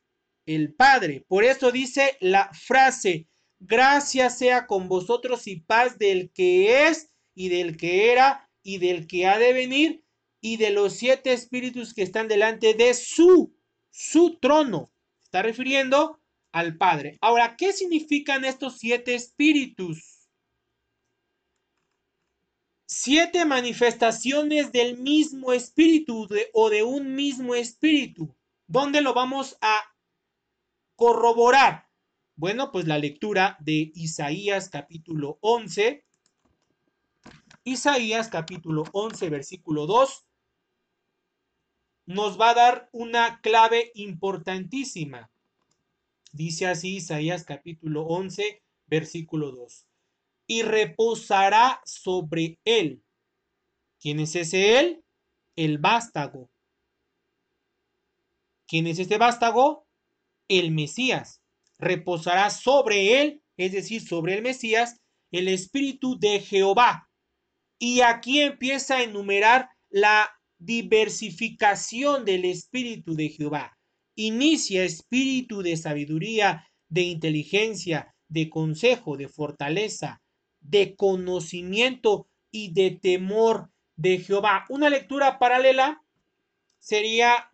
el 0.46 0.74
Padre. 0.74 1.24
Por 1.28 1.44
eso 1.44 1.72
dice 1.72 2.16
la 2.20 2.50
frase, 2.52 3.28
gracia 3.58 4.30
sea 4.30 4.66
con 4.66 4.88
vosotros 4.88 5.46
y 5.46 5.60
paz 5.60 5.98
del 5.98 6.30
que 6.32 6.86
es 6.88 7.10
y 7.34 7.48
del 7.48 7.76
que 7.76 8.12
era 8.12 8.50
y 8.62 8.78
del 8.78 9.06
que 9.06 9.26
ha 9.26 9.38
de 9.38 9.52
venir 9.52 10.04
y 10.40 10.56
de 10.56 10.70
los 10.70 10.94
siete 10.94 11.32
espíritus 11.32 11.94
que 11.94 12.02
están 12.02 12.28
delante 12.28 12.74
de 12.74 12.94
su, 12.94 13.54
su 13.90 14.38
trono. 14.38 14.91
Está 15.32 15.40
refiriendo 15.40 16.20
al 16.52 16.76
Padre. 16.76 17.16
Ahora, 17.22 17.56
¿qué 17.56 17.72
significan 17.72 18.44
estos 18.44 18.76
siete 18.76 19.14
espíritus? 19.14 20.28
Siete 22.84 23.46
manifestaciones 23.46 24.72
del 24.72 24.98
mismo 24.98 25.54
espíritu 25.54 26.28
o 26.52 26.68
de 26.68 26.82
un 26.82 27.14
mismo 27.14 27.54
espíritu. 27.54 28.36
¿Dónde 28.66 29.00
lo 29.00 29.14
vamos 29.14 29.56
a 29.62 29.74
corroborar? 30.96 31.88
Bueno, 32.36 32.70
pues 32.70 32.86
la 32.86 32.98
lectura 32.98 33.56
de 33.60 33.90
Isaías 33.94 34.68
capítulo 34.68 35.38
11. 35.40 36.04
Isaías 37.64 38.28
capítulo 38.28 38.84
11, 38.92 39.30
versículo 39.30 39.86
2 39.86 40.26
nos 42.06 42.40
va 42.40 42.50
a 42.50 42.54
dar 42.54 42.88
una 42.92 43.40
clave 43.40 43.92
importantísima. 43.94 45.30
Dice 46.32 46.66
así 46.66 46.96
Isaías 46.96 47.44
capítulo 47.44 48.02
11, 48.04 48.62
versículo 48.86 49.52
2. 49.52 49.86
Y 50.46 50.62
reposará 50.62 51.80
sobre 51.84 52.58
él. 52.64 53.02
¿Quién 54.00 54.20
es 54.20 54.34
ese 54.34 54.78
él? 54.80 55.04
El 55.56 55.78
vástago. 55.78 56.50
¿Quién 58.66 58.86
es 58.86 58.98
este 58.98 59.18
vástago? 59.18 59.86
El 60.48 60.70
Mesías. 60.70 61.42
Reposará 61.78 62.50
sobre 62.50 63.20
él, 63.20 63.42
es 63.56 63.72
decir, 63.72 64.00
sobre 64.00 64.34
el 64.34 64.42
Mesías, 64.42 65.00
el 65.30 65.48
Espíritu 65.48 66.18
de 66.18 66.40
Jehová. 66.40 67.10
Y 67.78 68.00
aquí 68.00 68.40
empieza 68.40 68.96
a 68.96 69.02
enumerar 69.02 69.70
la 69.90 70.30
diversificación 70.64 72.24
del 72.24 72.44
espíritu 72.44 73.14
de 73.14 73.28
Jehová. 73.28 73.78
Inicia 74.14 74.84
espíritu 74.84 75.62
de 75.62 75.76
sabiduría, 75.76 76.68
de 76.88 77.02
inteligencia, 77.02 78.14
de 78.28 78.48
consejo, 78.48 79.16
de 79.16 79.28
fortaleza, 79.28 80.22
de 80.60 80.94
conocimiento 80.94 82.28
y 82.50 82.72
de 82.72 82.92
temor 82.92 83.70
de 83.96 84.18
Jehová. 84.18 84.64
Una 84.68 84.90
lectura 84.90 85.38
paralela 85.38 86.02
sería 86.78 87.52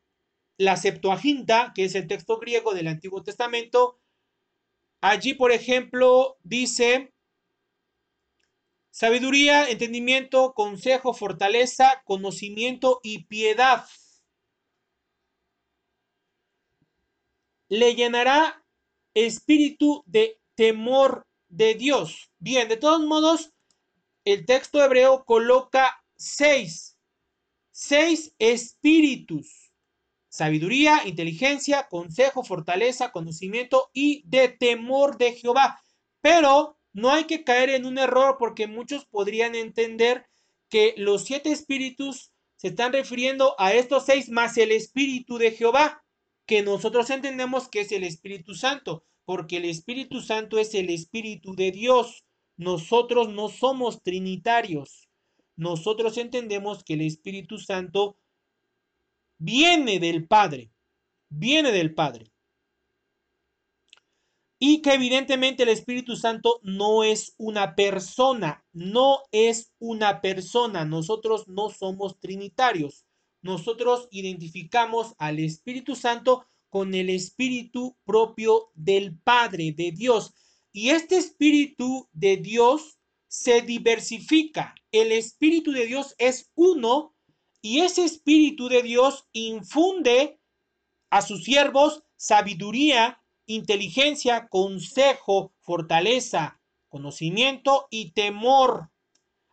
la 0.56 0.76
Septuaginta, 0.76 1.72
que 1.74 1.84
es 1.84 1.94
el 1.94 2.06
texto 2.06 2.38
griego 2.38 2.74
del 2.74 2.88
Antiguo 2.88 3.22
Testamento. 3.22 4.00
Allí, 5.00 5.34
por 5.34 5.52
ejemplo, 5.52 6.38
dice 6.42 7.12
Sabiduría, 8.90 9.68
entendimiento, 9.68 10.54
consejo, 10.54 11.14
fortaleza, 11.14 12.02
conocimiento 12.04 13.00
y 13.02 13.24
piedad. 13.24 13.86
Le 17.68 17.94
llenará 17.94 18.64
espíritu 19.14 20.02
de 20.06 20.40
temor 20.54 21.26
de 21.48 21.74
Dios. 21.74 22.30
Bien, 22.38 22.68
de 22.68 22.76
todos 22.76 23.00
modos, 23.06 23.52
el 24.24 24.46
texto 24.46 24.82
hebreo 24.82 25.24
coloca 25.24 26.02
seis, 26.16 26.98
seis 27.70 28.34
espíritus. 28.38 29.72
Sabiduría, 30.28 31.06
inteligencia, 31.06 31.88
consejo, 31.88 32.42
fortaleza, 32.44 33.12
conocimiento 33.12 33.90
y 33.92 34.22
de 34.28 34.48
temor 34.48 35.16
de 35.18 35.34
Jehová. 35.34 35.80
Pero 36.20 36.77
no 36.92 37.10
hay 37.10 37.24
que 37.24 37.44
caer 37.44 37.70
en 37.70 37.86
un 37.86 37.98
error 37.98 38.36
porque 38.38 38.66
muchos 38.66 39.04
podrían 39.06 39.54
entender 39.54 40.26
que 40.68 40.94
los 40.96 41.24
siete 41.24 41.50
espíritus 41.50 42.32
se 42.56 42.68
están 42.68 42.92
refiriendo 42.92 43.54
a 43.58 43.72
estos 43.72 44.06
seis 44.06 44.30
más 44.30 44.56
el 44.58 44.72
espíritu 44.72 45.38
de 45.38 45.52
Jehová, 45.52 46.02
que 46.44 46.62
nosotros 46.62 47.08
entendemos 47.10 47.68
que 47.68 47.82
es 47.82 47.92
el 47.92 48.02
Espíritu 48.02 48.54
Santo, 48.54 49.04
porque 49.24 49.58
el 49.58 49.64
Espíritu 49.66 50.20
Santo 50.22 50.58
es 50.58 50.74
el 50.74 50.90
Espíritu 50.90 51.54
de 51.54 51.70
Dios. 51.70 52.24
Nosotros 52.56 53.28
no 53.28 53.48
somos 53.48 54.02
trinitarios. 54.02 55.08
Nosotros 55.54 56.16
entendemos 56.16 56.82
que 56.82 56.94
el 56.94 57.02
Espíritu 57.02 57.58
Santo 57.58 58.18
viene 59.38 60.00
del 60.00 60.26
Padre, 60.26 60.72
viene 61.28 61.70
del 61.70 61.94
Padre 61.94 62.32
y 64.58 64.82
que 64.82 64.94
evidentemente 64.94 65.62
el 65.62 65.68
Espíritu 65.68 66.16
Santo 66.16 66.60
no 66.62 67.04
es 67.04 67.34
una 67.38 67.74
persona, 67.76 68.64
no 68.72 69.20
es 69.30 69.72
una 69.78 70.20
persona. 70.20 70.84
Nosotros 70.84 71.46
no 71.46 71.70
somos 71.70 72.18
trinitarios. 72.18 73.04
Nosotros 73.40 74.08
identificamos 74.10 75.14
al 75.18 75.38
Espíritu 75.38 75.94
Santo 75.94 76.46
con 76.70 76.94
el 76.94 77.08
Espíritu 77.08 77.96
propio 78.04 78.70
del 78.74 79.16
Padre, 79.18 79.72
de 79.72 79.92
Dios. 79.92 80.34
Y 80.72 80.90
este 80.90 81.16
Espíritu 81.16 82.08
de 82.12 82.36
Dios 82.36 82.98
se 83.28 83.62
diversifica. 83.62 84.74
El 84.90 85.12
Espíritu 85.12 85.70
de 85.70 85.86
Dios 85.86 86.14
es 86.18 86.50
uno 86.54 87.14
y 87.62 87.80
ese 87.80 88.04
Espíritu 88.04 88.68
de 88.68 88.82
Dios 88.82 89.28
infunde 89.32 90.40
a 91.10 91.22
sus 91.22 91.44
siervos 91.44 92.02
sabiduría, 92.16 93.22
inteligencia, 93.48 94.46
consejo, 94.48 95.52
fortaleza, 95.58 96.60
conocimiento 96.88 97.88
y 97.90 98.12
temor. 98.12 98.90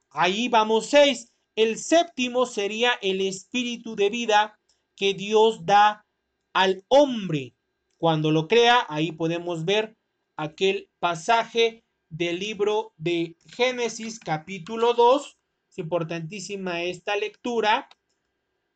Ahí 0.09 0.49
vamos 0.49 0.87
seis. 0.87 1.33
El 1.55 1.79
séptimo 1.79 2.45
sería 2.45 2.91
el 3.01 3.21
espíritu 3.21 3.95
de 3.95 4.09
vida 4.09 4.59
que 4.95 5.13
Dios 5.13 5.65
da 5.65 6.05
al 6.53 6.83
hombre. 6.89 7.55
Cuando 7.97 8.31
lo 8.31 8.47
crea, 8.47 8.85
ahí 8.89 9.11
podemos 9.13 9.65
ver 9.65 9.97
aquel 10.35 10.89
pasaje 10.99 11.83
del 12.09 12.39
libro 12.39 12.93
de 12.97 13.37
Génesis 13.55 14.19
capítulo 14.19 14.93
2. 14.93 15.37
Es 15.71 15.77
importantísima 15.79 16.83
esta 16.83 17.15
lectura. 17.15 17.89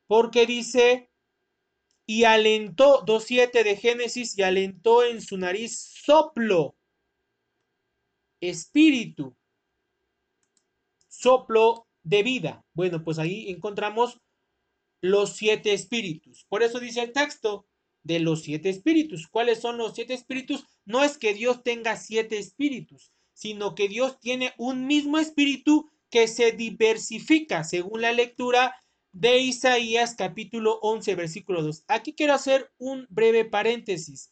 porque 0.07 0.47
dice, 0.47 1.08
y 2.09 2.23
alentó, 2.23 3.05
2.7 3.05 3.63
de 3.63 3.75
Génesis, 3.75 4.35
y 4.35 4.41
alentó 4.41 5.03
en 5.03 5.21
su 5.21 5.37
nariz 5.37 5.77
soplo, 5.77 6.75
espíritu, 8.41 9.37
soplo 11.07 11.85
de 12.01 12.23
vida. 12.23 12.65
Bueno, 12.73 13.03
pues 13.03 13.19
ahí 13.19 13.51
encontramos 13.51 14.19
los 15.01 15.35
siete 15.35 15.71
espíritus. 15.71 16.47
Por 16.49 16.63
eso 16.63 16.79
dice 16.79 17.01
el 17.03 17.11
texto 17.11 17.67
de 18.01 18.17
los 18.17 18.41
siete 18.41 18.69
espíritus. 18.69 19.27
¿Cuáles 19.27 19.59
son 19.59 19.77
los 19.77 19.93
siete 19.93 20.15
espíritus? 20.15 20.65
No 20.85 21.03
es 21.03 21.19
que 21.19 21.35
Dios 21.35 21.61
tenga 21.61 21.95
siete 21.95 22.39
espíritus, 22.39 23.11
sino 23.33 23.75
que 23.75 23.87
Dios 23.87 24.19
tiene 24.19 24.55
un 24.57 24.87
mismo 24.87 25.19
espíritu 25.19 25.91
que 26.09 26.27
se 26.27 26.53
diversifica 26.53 27.63
según 27.63 28.01
la 28.01 28.13
lectura 28.13 28.73
de 29.11 29.39
Isaías 29.39 30.15
capítulo 30.15 30.79
11 30.81 31.15
versículo 31.15 31.63
2. 31.63 31.85
Aquí 31.87 32.13
quiero 32.13 32.33
hacer 32.33 32.71
un 32.77 33.07
breve 33.09 33.45
paréntesis. 33.45 34.31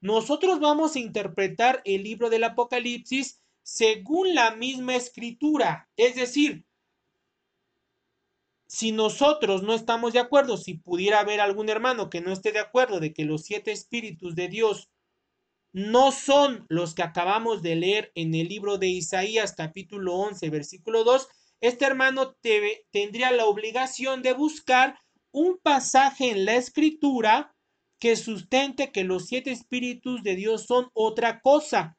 Nosotros 0.00 0.60
vamos 0.60 0.96
a 0.96 1.00
interpretar 1.00 1.82
el 1.84 2.02
libro 2.02 2.30
del 2.30 2.44
Apocalipsis 2.44 3.40
según 3.62 4.34
la 4.34 4.54
misma 4.54 4.94
escritura, 4.94 5.88
es 5.96 6.14
decir, 6.14 6.64
si 8.68 8.92
nosotros 8.92 9.62
no 9.62 9.74
estamos 9.74 10.12
de 10.12 10.18
acuerdo, 10.18 10.56
si 10.56 10.74
pudiera 10.74 11.20
haber 11.20 11.40
algún 11.40 11.68
hermano 11.68 12.10
que 12.10 12.20
no 12.20 12.32
esté 12.32 12.52
de 12.52 12.58
acuerdo 12.58 13.00
de 13.00 13.12
que 13.12 13.24
los 13.24 13.42
siete 13.42 13.72
espíritus 13.72 14.34
de 14.34 14.48
Dios 14.48 14.90
no 15.72 16.10
son 16.10 16.66
los 16.68 16.94
que 16.94 17.02
acabamos 17.02 17.62
de 17.62 17.76
leer 17.76 18.12
en 18.14 18.34
el 18.34 18.48
libro 18.48 18.78
de 18.78 18.88
Isaías 18.88 19.54
capítulo 19.56 20.14
11 20.14 20.48
versículo 20.50 21.04
2, 21.04 21.28
este 21.60 21.84
hermano 21.84 22.36
tendría 22.90 23.30
la 23.32 23.46
obligación 23.46 24.22
de 24.22 24.32
buscar 24.32 24.98
un 25.32 25.58
pasaje 25.58 26.30
en 26.30 26.44
la 26.44 26.56
escritura 26.56 27.54
que 27.98 28.16
sustente 28.16 28.92
que 28.92 29.04
los 29.04 29.26
siete 29.26 29.50
espíritus 29.50 30.22
de 30.22 30.36
Dios 30.36 30.66
son 30.66 30.90
otra 30.92 31.40
cosa 31.40 31.96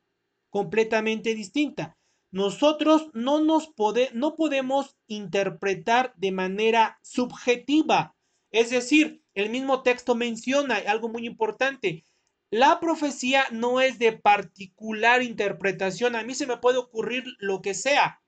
completamente 0.50 1.34
distinta 1.34 1.98
nosotros 2.32 3.10
no 3.14 3.40
nos 3.40 3.72
no 4.14 4.36
podemos 4.36 4.98
interpretar 5.08 6.14
de 6.18 6.32
manera 6.32 7.00
subjetiva. 7.02 8.16
Es 8.52 8.70
decir, 8.70 9.24
el 9.34 9.50
mismo 9.50 9.82
texto 9.82 10.14
menciona 10.14 10.76
algo 10.76 11.10
muy 11.10 11.26
importante. 11.26 12.04
La 12.50 12.80
profecía 12.80 13.46
no 13.52 13.82
es 13.82 13.98
de 13.98 14.14
particular 14.14 15.24
interpretación. 15.24 16.16
A 16.16 16.24
mí 16.24 16.34
se 16.34 16.48
me 16.48 16.58
puede 16.58 16.78
ocurrir 16.78 17.24
lo 17.40 17.62
que 17.62 17.74
sea. 17.74 18.22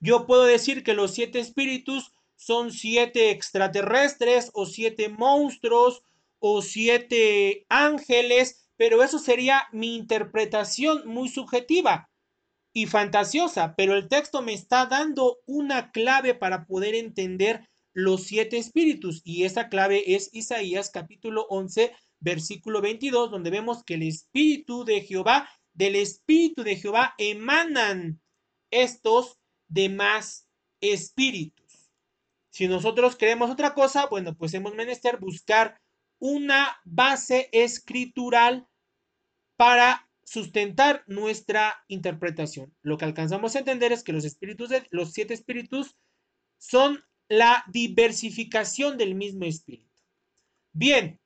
Yo 0.00 0.26
puedo 0.26 0.44
decir 0.44 0.84
que 0.84 0.94
los 0.94 1.12
siete 1.12 1.38
espíritus 1.38 2.12
son 2.36 2.72
siete 2.72 3.30
extraterrestres 3.30 4.50
o 4.54 4.66
siete 4.66 5.08
monstruos 5.08 6.02
o 6.38 6.62
siete 6.62 7.64
ángeles, 7.68 8.68
pero 8.76 9.02
eso 9.02 9.18
sería 9.18 9.64
mi 9.72 9.96
interpretación 9.96 11.06
muy 11.06 11.28
subjetiva 11.28 12.10
y 12.74 12.86
fantasiosa, 12.86 13.74
pero 13.74 13.94
el 13.94 14.08
texto 14.08 14.42
me 14.42 14.52
está 14.52 14.84
dando 14.84 15.38
una 15.46 15.92
clave 15.92 16.34
para 16.34 16.66
poder 16.66 16.94
entender 16.94 17.66
los 17.94 18.24
siete 18.24 18.58
espíritus 18.58 19.22
y 19.24 19.44
esa 19.44 19.70
clave 19.70 20.14
es 20.14 20.28
Isaías 20.34 20.90
capítulo 20.90 21.46
11 21.48 21.94
versículo 22.20 22.82
22 22.82 23.30
donde 23.30 23.48
vemos 23.48 23.82
que 23.82 23.94
el 23.94 24.02
espíritu 24.02 24.84
de 24.84 25.00
Jehová, 25.00 25.48
del 25.72 25.96
espíritu 25.96 26.62
de 26.62 26.76
Jehová 26.76 27.14
emanan 27.16 28.20
estos 28.70 29.38
demás 29.68 30.48
espíritus. 30.80 31.90
Si 32.50 32.68
nosotros 32.68 33.16
queremos 33.16 33.50
otra 33.50 33.74
cosa, 33.74 34.06
bueno, 34.06 34.36
pues 34.36 34.54
hemos 34.54 34.74
menester 34.74 35.18
buscar 35.18 35.80
una 36.18 36.80
base 36.84 37.48
escritural 37.52 38.66
para 39.56 40.08
sustentar 40.24 41.04
nuestra 41.06 41.84
interpretación. 41.88 42.74
Lo 42.82 42.98
que 42.98 43.04
alcanzamos 43.04 43.54
a 43.54 43.60
entender 43.60 43.92
es 43.92 44.02
que 44.02 44.12
los 44.12 44.24
espíritus 44.24 44.70
de 44.70 44.86
los 44.90 45.12
siete 45.12 45.34
espíritus 45.34 45.96
son 46.58 47.04
la 47.28 47.64
diversificación 47.68 48.96
del 48.98 49.14
mismo 49.14 49.44
espíritu. 49.44 50.02
Bien, 50.72 51.20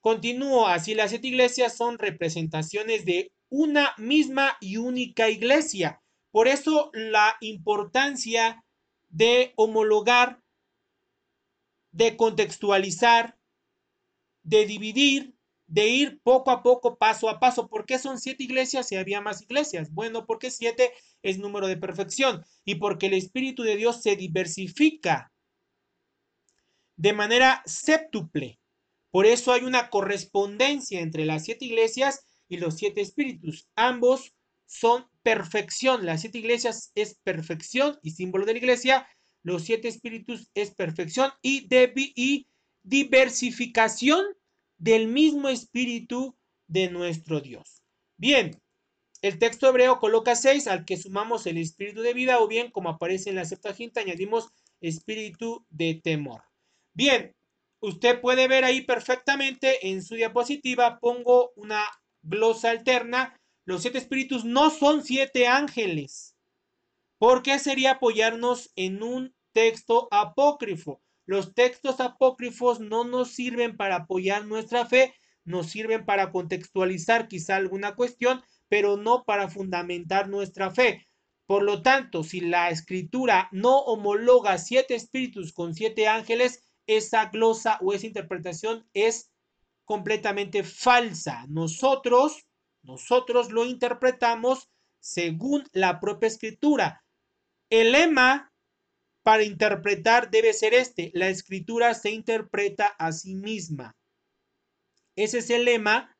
continúo 0.00 0.66
así 0.66 0.94
las 0.94 1.10
siete 1.10 1.28
iglesias 1.28 1.76
son 1.76 1.98
representaciones 1.98 3.04
de 3.04 3.32
una 3.48 3.92
misma 3.98 4.56
y 4.60 4.76
única 4.76 5.28
iglesia. 5.28 6.02
Por 6.36 6.48
eso 6.48 6.90
la 6.92 7.38
importancia 7.40 8.62
de 9.08 9.54
homologar, 9.56 10.42
de 11.92 12.14
contextualizar, 12.18 13.38
de 14.42 14.66
dividir 14.66 15.34
de 15.66 15.88
ir 15.88 16.20
poco 16.22 16.50
a 16.50 16.62
poco, 16.62 16.98
paso 16.98 17.30
a 17.30 17.40
paso. 17.40 17.70
¿Por 17.70 17.86
qué 17.86 17.98
son 17.98 18.20
siete 18.20 18.44
iglesias 18.44 18.86
si 18.86 18.96
había 18.96 19.22
más 19.22 19.40
iglesias? 19.40 19.90
Bueno, 19.94 20.26
porque 20.26 20.50
siete 20.50 20.92
es 21.22 21.38
número 21.38 21.68
de 21.68 21.78
perfección 21.78 22.44
y 22.66 22.74
porque 22.74 23.06
el 23.06 23.14
Espíritu 23.14 23.62
de 23.62 23.76
Dios 23.76 24.02
se 24.02 24.14
diversifica 24.14 25.32
de 26.96 27.14
manera 27.14 27.62
séptuple. 27.64 28.60
Por 29.10 29.24
eso 29.24 29.54
hay 29.54 29.62
una 29.62 29.88
correspondencia 29.88 31.00
entre 31.00 31.24
las 31.24 31.44
siete 31.44 31.64
iglesias 31.64 32.26
y 32.46 32.58
los 32.58 32.76
siete 32.76 33.00
espíritus. 33.00 33.70
Ambos 33.74 34.35
son 34.66 35.06
perfección. 35.22 36.04
Las 36.04 36.20
siete 36.20 36.38
iglesias 36.38 36.92
es 36.94 37.18
perfección 37.22 37.98
y 38.02 38.10
símbolo 38.10 38.44
de 38.44 38.52
la 38.52 38.58
iglesia. 38.58 39.08
Los 39.42 39.62
siete 39.62 39.88
espíritus 39.88 40.50
es 40.54 40.74
perfección 40.74 41.30
y, 41.42 41.68
y 42.14 42.46
diversificación 42.82 44.24
del 44.78 45.08
mismo 45.08 45.48
espíritu 45.48 46.36
de 46.66 46.90
nuestro 46.90 47.40
Dios. 47.40 47.82
Bien, 48.16 48.60
el 49.22 49.38
texto 49.38 49.68
hebreo 49.68 49.98
coloca 49.98 50.36
seis 50.36 50.66
al 50.66 50.84
que 50.84 50.96
sumamos 50.96 51.46
el 51.46 51.58
espíritu 51.58 52.02
de 52.02 52.14
vida 52.14 52.40
o 52.40 52.48
bien 52.48 52.70
como 52.70 52.90
aparece 52.90 53.30
en 53.30 53.36
la 53.36 53.44
Septuaginta 53.44 54.00
añadimos 54.00 54.48
espíritu 54.80 55.64
de 55.70 56.00
temor. 56.02 56.42
Bien, 56.92 57.34
usted 57.80 58.20
puede 58.20 58.48
ver 58.48 58.64
ahí 58.64 58.82
perfectamente 58.82 59.88
en 59.88 60.02
su 60.02 60.14
diapositiva 60.14 60.98
pongo 61.00 61.52
una 61.56 61.84
glosa 62.22 62.70
alterna. 62.70 63.38
Los 63.66 63.82
siete 63.82 63.98
espíritus 63.98 64.44
no 64.44 64.70
son 64.70 65.02
siete 65.02 65.48
ángeles. 65.48 66.36
¿Por 67.18 67.42
qué 67.42 67.58
sería 67.58 67.92
apoyarnos 67.92 68.70
en 68.76 69.02
un 69.02 69.34
texto 69.52 70.06
apócrifo? 70.12 71.02
Los 71.24 71.52
textos 71.52 71.98
apócrifos 71.98 72.78
no 72.78 73.02
nos 73.02 73.32
sirven 73.32 73.76
para 73.76 73.96
apoyar 73.96 74.46
nuestra 74.46 74.86
fe, 74.86 75.14
nos 75.44 75.66
sirven 75.66 76.04
para 76.04 76.30
contextualizar 76.30 77.26
quizá 77.26 77.56
alguna 77.56 77.96
cuestión, 77.96 78.40
pero 78.68 78.96
no 78.96 79.24
para 79.24 79.48
fundamentar 79.48 80.28
nuestra 80.28 80.70
fe. 80.70 81.08
Por 81.46 81.64
lo 81.64 81.82
tanto, 81.82 82.22
si 82.22 82.40
la 82.40 82.70
escritura 82.70 83.48
no 83.50 83.78
homologa 83.78 84.58
siete 84.58 84.94
espíritus 84.94 85.52
con 85.52 85.74
siete 85.74 86.06
ángeles, 86.06 86.62
esa 86.86 87.26
glosa 87.30 87.78
o 87.82 87.92
esa 87.92 88.06
interpretación 88.06 88.88
es 88.94 89.32
completamente 89.84 90.62
falsa. 90.62 91.46
Nosotros, 91.48 92.45
nosotros 92.86 93.50
lo 93.50 93.64
interpretamos 93.64 94.70
según 95.00 95.64
la 95.72 96.00
propia 96.00 96.28
escritura. 96.28 97.04
El 97.68 97.92
lema 97.92 98.52
para 99.22 99.42
interpretar 99.42 100.30
debe 100.30 100.52
ser 100.52 100.72
este, 100.72 101.10
la 101.14 101.28
escritura 101.28 101.94
se 101.94 102.10
interpreta 102.10 102.86
a 102.86 103.10
sí 103.10 103.34
misma. 103.34 103.96
Ese 105.16 105.38
es 105.38 105.50
el 105.50 105.64
lema, 105.64 106.16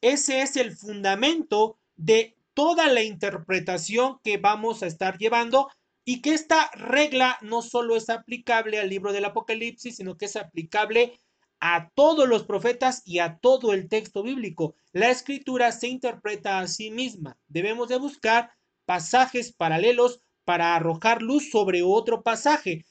ese 0.00 0.40
es 0.40 0.56
el 0.56 0.74
fundamento 0.74 1.78
de 1.96 2.36
toda 2.54 2.88
la 2.88 3.02
interpretación 3.02 4.20
que 4.24 4.38
vamos 4.38 4.82
a 4.82 4.86
estar 4.86 5.18
llevando 5.18 5.68
y 6.04 6.22
que 6.22 6.32
esta 6.32 6.70
regla 6.72 7.38
no 7.42 7.60
solo 7.60 7.94
es 7.94 8.08
aplicable 8.08 8.80
al 8.80 8.88
libro 8.88 9.12
del 9.12 9.26
Apocalipsis, 9.26 9.96
sino 9.96 10.16
que 10.16 10.24
es 10.24 10.36
aplicable 10.36 11.20
a 11.60 11.90
todos 11.94 12.26
los 12.28 12.44
profetas 12.44 13.02
y 13.04 13.18
a 13.18 13.38
todo 13.38 13.72
el 13.72 13.88
texto 13.88 14.22
bíblico. 14.22 14.74
La 14.92 15.10
escritura 15.10 15.70
se 15.72 15.88
interpreta 15.88 16.58
a 16.58 16.66
sí 16.66 16.90
misma. 16.90 17.38
Debemos 17.46 17.88
de 17.88 17.98
buscar 17.98 18.50
pasajes 18.86 19.52
paralelos 19.52 20.20
para 20.44 20.74
arrojar 20.74 21.22
luz 21.22 21.50
sobre 21.50 21.82
otro 21.82 22.22
pasaje. 22.22 22.86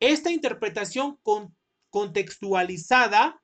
Esta 0.00 0.30
interpretación 0.30 1.20
contextualizada 1.90 3.42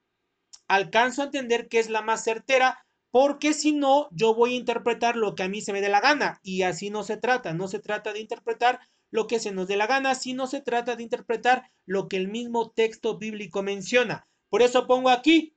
alcanzo 0.67 1.23
a 1.23 1.27
entender 1.27 1.69
que 1.69 1.79
es 1.79 1.91
la 1.91 2.03
más 2.03 2.25
certera 2.25 2.85
porque 3.11 3.55
si 3.55 3.73
no, 3.73 4.09
yo 4.13 4.35
voy 4.35 4.55
a 4.55 4.59
interpretar 4.59 5.17
lo 5.17 5.35
que 5.35 5.43
a 5.43 5.49
mí 5.49 5.61
se 5.61 5.73
me 5.73 5.81
dé 5.81 5.89
la 5.89 6.01
gana 6.01 6.41
y 6.43 6.63
así 6.63 6.91
no 6.91 7.03
se 7.03 7.17
trata, 7.17 7.53
no 7.53 7.69
se 7.69 7.81
trata 7.81 8.13
de 8.13 8.21
interpretar 8.21 8.81
lo 9.11 9.27
que 9.27 9.41
se 9.41 9.51
nos 9.51 9.67
dé 9.67 9.77
la 9.77 9.89
gana, 9.89 10.15
sino 10.15 10.47
se 10.47 10.61
trata 10.61 10.95
de 10.95 11.03
interpretar 11.03 11.71
lo 11.87 12.09
que 12.09 12.17
el 12.17 12.29
mismo 12.29 12.71
texto 12.71 13.19
bíblico 13.19 13.63
menciona. 13.63 14.29
Por 14.51 14.61
eso 14.61 14.87
pongo 14.87 15.09
aquí 15.09 15.55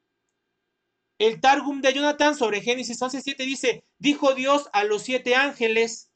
el 1.20 1.40
Targum 1.42 1.82
de 1.82 1.94
Jonathan 1.94 2.36
sobre 2.36 2.62
Génesis 2.62 3.02
11.7 3.02 3.46
dice, 3.46 3.86
dijo 3.98 4.34
Dios 4.34 4.70
a 4.74 4.84
los 4.84 5.04
siete 5.04 5.36
ángeles, 5.36 6.12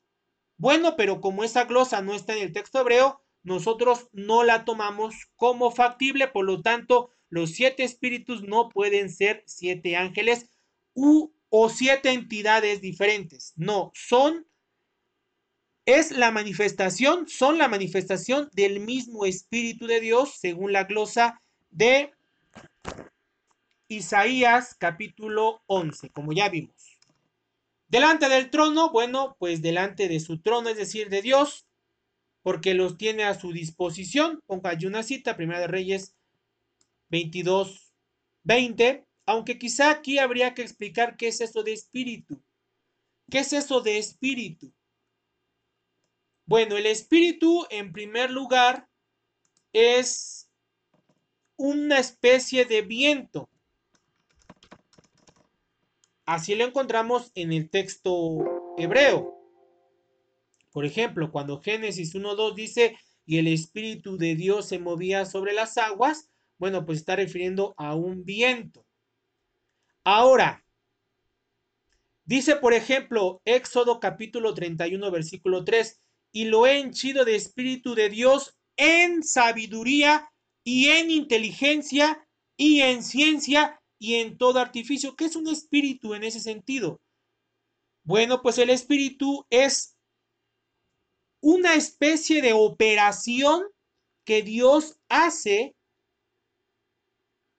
bueno, 0.57 0.95
pero 0.95 1.21
como 1.21 1.43
esa 1.43 1.65
glosa 1.65 2.01
no 2.01 2.13
está 2.13 2.33
en 2.35 2.43
el 2.43 2.53
texto 2.53 2.79
hebreo, 2.79 3.21
nosotros 3.43 4.09
no 4.11 4.43
la 4.43 4.65
tomamos 4.65 5.15
como 5.35 5.71
factible, 5.71 6.27
por 6.27 6.45
lo 6.45 6.61
tanto, 6.61 7.11
los 7.29 7.51
siete 7.51 7.83
espíritus 7.83 8.43
no 8.43 8.69
pueden 8.69 9.09
ser 9.09 9.43
siete 9.45 9.95
ángeles 9.95 10.49
u, 10.93 11.31
o 11.49 11.69
siete 11.69 12.11
entidades 12.11 12.81
diferentes. 12.81 13.53
No, 13.55 13.91
son, 13.93 14.47
es 15.85 16.11
la 16.11 16.31
manifestación, 16.31 17.29
son 17.29 17.57
la 17.57 17.69
manifestación 17.69 18.49
del 18.53 18.81
mismo 18.81 19.25
Espíritu 19.25 19.87
de 19.87 20.01
Dios, 20.01 20.33
según 20.39 20.73
la 20.73 20.83
glosa 20.83 21.41
de 21.69 22.11
Isaías 23.89 24.75
capítulo 24.75 25.63
11, 25.67 26.09
como 26.09 26.33
ya 26.33 26.49
vimos. 26.49 26.99
Delante 27.87 28.27
del 28.27 28.49
trono, 28.49 28.91
bueno, 28.91 29.37
pues 29.39 29.61
delante 29.61 30.09
de 30.09 30.19
su 30.19 30.41
trono, 30.41 30.67
es 30.67 30.75
decir, 30.75 31.09
de 31.09 31.21
Dios, 31.21 31.67
porque 32.41 32.73
los 32.73 32.97
tiene 32.97 33.23
a 33.23 33.39
su 33.39 33.53
disposición. 33.53 34.41
Ponga 34.45 34.71
allí 34.71 34.87
una 34.87 35.03
cita, 35.03 35.37
Primera 35.37 35.61
de 35.61 35.67
Reyes 35.67 36.15
22, 37.09 37.93
20. 38.43 39.05
Aunque 39.25 39.57
quizá 39.57 39.89
aquí 39.89 40.19
habría 40.19 40.53
que 40.53 40.63
explicar 40.63 41.15
qué 41.15 41.29
es 41.29 41.39
eso 41.39 41.63
de 41.63 41.73
espíritu. 41.73 42.41
¿Qué 43.29 43.39
es 43.39 43.53
eso 43.53 43.79
de 43.79 43.97
espíritu? 43.97 44.73
Bueno, 46.45 46.77
el 46.77 46.85
espíritu, 46.85 47.65
en 47.69 47.93
primer 47.93 48.31
lugar, 48.31 48.89
es 49.71 50.49
una 51.57 51.99
especie 51.99 52.65
de 52.65 52.81
viento. 52.81 53.49
Así 56.27 56.55
lo 56.55 56.65
encontramos 56.65 57.31
en 57.35 57.53
el 57.53 57.69
texto 57.69 58.75
hebreo. 58.77 59.33
Por 60.73 60.85
ejemplo, 60.85 61.31
cuando 61.31 61.61
Génesis 61.61 62.13
1.2 62.13 62.53
dice, 62.53 62.97
y 63.25 63.37
el 63.37 63.47
Espíritu 63.47 64.17
de 64.17 64.35
Dios 64.35 64.67
se 64.67 64.77
movía 64.77 65.25
sobre 65.25 65.53
las 65.53 65.77
aguas, 65.77 66.29
bueno, 66.57 66.85
pues 66.85 66.99
está 66.99 67.15
refiriendo 67.15 67.73
a 67.77 67.95
un 67.95 68.25
viento. 68.25 68.85
Ahora, 70.03 70.65
dice 72.25 72.57
por 72.57 72.73
ejemplo 72.73 73.41
Éxodo 73.45 74.01
capítulo 74.01 74.53
31 74.53 75.09
versículo 75.09 75.63
3, 75.63 76.01
y 76.33 76.45
lo 76.45 76.67
he 76.67 76.79
henchido 76.79 77.23
de 77.23 77.37
Espíritu 77.37 77.95
de 77.95 78.09
Dios 78.09 78.57
en 78.75 79.23
sabiduría 79.23 80.29
y 80.65 80.89
en 80.89 81.09
inteligencia 81.09 82.27
y 82.57 82.81
en 82.81 83.01
ciencia 83.01 83.79
y 83.99 84.15
en 84.15 84.37
todo 84.37 84.59
artificio. 84.59 85.15
¿Qué 85.15 85.25
es 85.25 85.35
un 85.35 85.47
espíritu 85.47 86.13
en 86.13 86.23
ese 86.23 86.39
sentido? 86.39 87.01
Bueno, 88.03 88.41
pues 88.41 88.57
el 88.57 88.69
espíritu 88.69 89.45
es 89.49 89.97
una 91.41 91.75
especie 91.75 92.41
de 92.41 92.53
operación 92.53 93.63
que 94.23 94.41
Dios 94.41 94.99
hace 95.09 95.75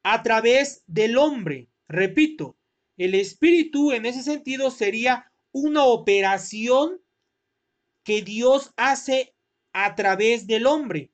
a 0.02 0.22
través 0.22 0.82
del 0.86 1.18
hombre. 1.18 1.68
Repito, 1.86 2.56
el 2.96 3.14
espíritu 3.14 3.92
en 3.92 4.06
ese 4.06 4.22
sentido 4.22 4.70
sería 4.70 5.30
una 5.52 5.84
operación 5.84 7.00
que 8.04 8.22
Dios 8.22 8.72
hace 8.76 9.34
a 9.72 9.94
través 9.94 10.46
del 10.46 10.66
hombre. 10.66 11.12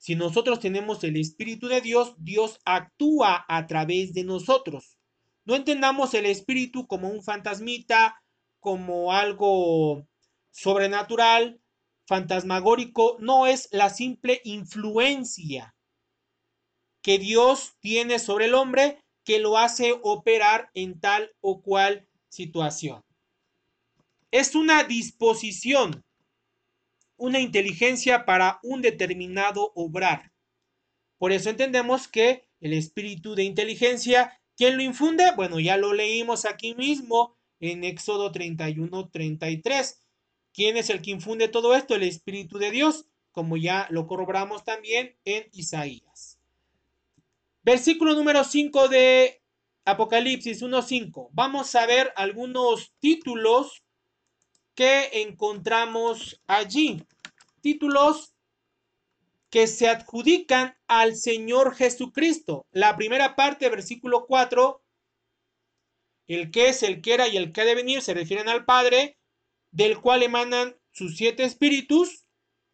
Si 0.00 0.14
nosotros 0.14 0.60
tenemos 0.60 1.04
el 1.04 1.18
Espíritu 1.18 1.68
de 1.68 1.82
Dios, 1.82 2.14
Dios 2.16 2.58
actúa 2.64 3.44
a 3.46 3.66
través 3.66 4.14
de 4.14 4.24
nosotros. 4.24 4.96
No 5.44 5.54
entendamos 5.54 6.14
el 6.14 6.24
Espíritu 6.24 6.86
como 6.86 7.10
un 7.10 7.22
fantasmita, 7.22 8.22
como 8.60 9.12
algo 9.12 10.08
sobrenatural, 10.52 11.60
fantasmagórico, 12.06 13.18
no 13.20 13.46
es 13.46 13.68
la 13.72 13.90
simple 13.90 14.40
influencia 14.44 15.76
que 17.02 17.18
Dios 17.18 17.74
tiene 17.80 18.18
sobre 18.18 18.46
el 18.46 18.54
hombre 18.54 19.04
que 19.22 19.38
lo 19.38 19.58
hace 19.58 19.94
operar 20.02 20.70
en 20.72 20.98
tal 20.98 21.30
o 21.40 21.60
cual 21.60 22.08
situación. 22.30 23.02
Es 24.30 24.54
una 24.54 24.82
disposición, 24.84 26.02
una 27.20 27.38
inteligencia 27.38 28.24
para 28.24 28.58
un 28.62 28.82
determinado 28.82 29.72
obrar. 29.74 30.32
Por 31.18 31.32
eso 31.32 31.50
entendemos 31.50 32.08
que 32.08 32.48
el 32.60 32.72
espíritu 32.72 33.34
de 33.34 33.44
inteligencia, 33.44 34.40
¿quién 34.56 34.76
lo 34.76 34.82
infunde? 34.82 35.30
Bueno, 35.36 35.60
ya 35.60 35.76
lo 35.76 35.92
leímos 35.92 36.46
aquí 36.46 36.74
mismo 36.74 37.36
en 37.60 37.84
Éxodo 37.84 38.32
31, 38.32 39.10
33. 39.10 40.02
¿Quién 40.52 40.76
es 40.76 40.90
el 40.90 41.02
que 41.02 41.10
infunde 41.10 41.48
todo 41.48 41.76
esto? 41.76 41.94
El 41.94 42.02
Espíritu 42.02 42.58
de 42.58 42.70
Dios, 42.70 43.06
como 43.30 43.56
ya 43.56 43.86
lo 43.90 44.06
corroboramos 44.06 44.64
también 44.64 45.16
en 45.24 45.46
Isaías. 45.52 46.38
Versículo 47.62 48.14
número 48.14 48.42
5 48.42 48.88
de 48.88 49.42
Apocalipsis 49.84 50.62
1.5. 50.62 51.28
Vamos 51.32 51.74
a 51.74 51.86
ver 51.86 52.12
algunos 52.16 52.94
títulos 52.98 53.84
que 54.80 55.10
encontramos 55.20 56.40
allí. 56.46 57.04
Títulos 57.60 58.32
que 59.50 59.66
se 59.66 59.90
adjudican 59.90 60.74
al 60.86 61.16
Señor 61.16 61.74
Jesucristo. 61.74 62.64
La 62.70 62.96
primera 62.96 63.36
parte, 63.36 63.68
versículo 63.68 64.24
4, 64.24 64.82
el 66.28 66.50
que 66.50 66.70
es, 66.70 66.82
el 66.82 67.02
que 67.02 67.12
era 67.12 67.28
y 67.28 67.36
el 67.36 67.52
que 67.52 67.60
ha 67.60 67.66
de 67.66 67.74
venir, 67.74 68.00
se 68.00 68.14
refieren 68.14 68.48
al 68.48 68.64
Padre 68.64 69.18
del 69.70 70.00
cual 70.00 70.22
emanan 70.22 70.74
sus 70.92 71.14
siete 71.14 71.44
espíritus 71.44 72.24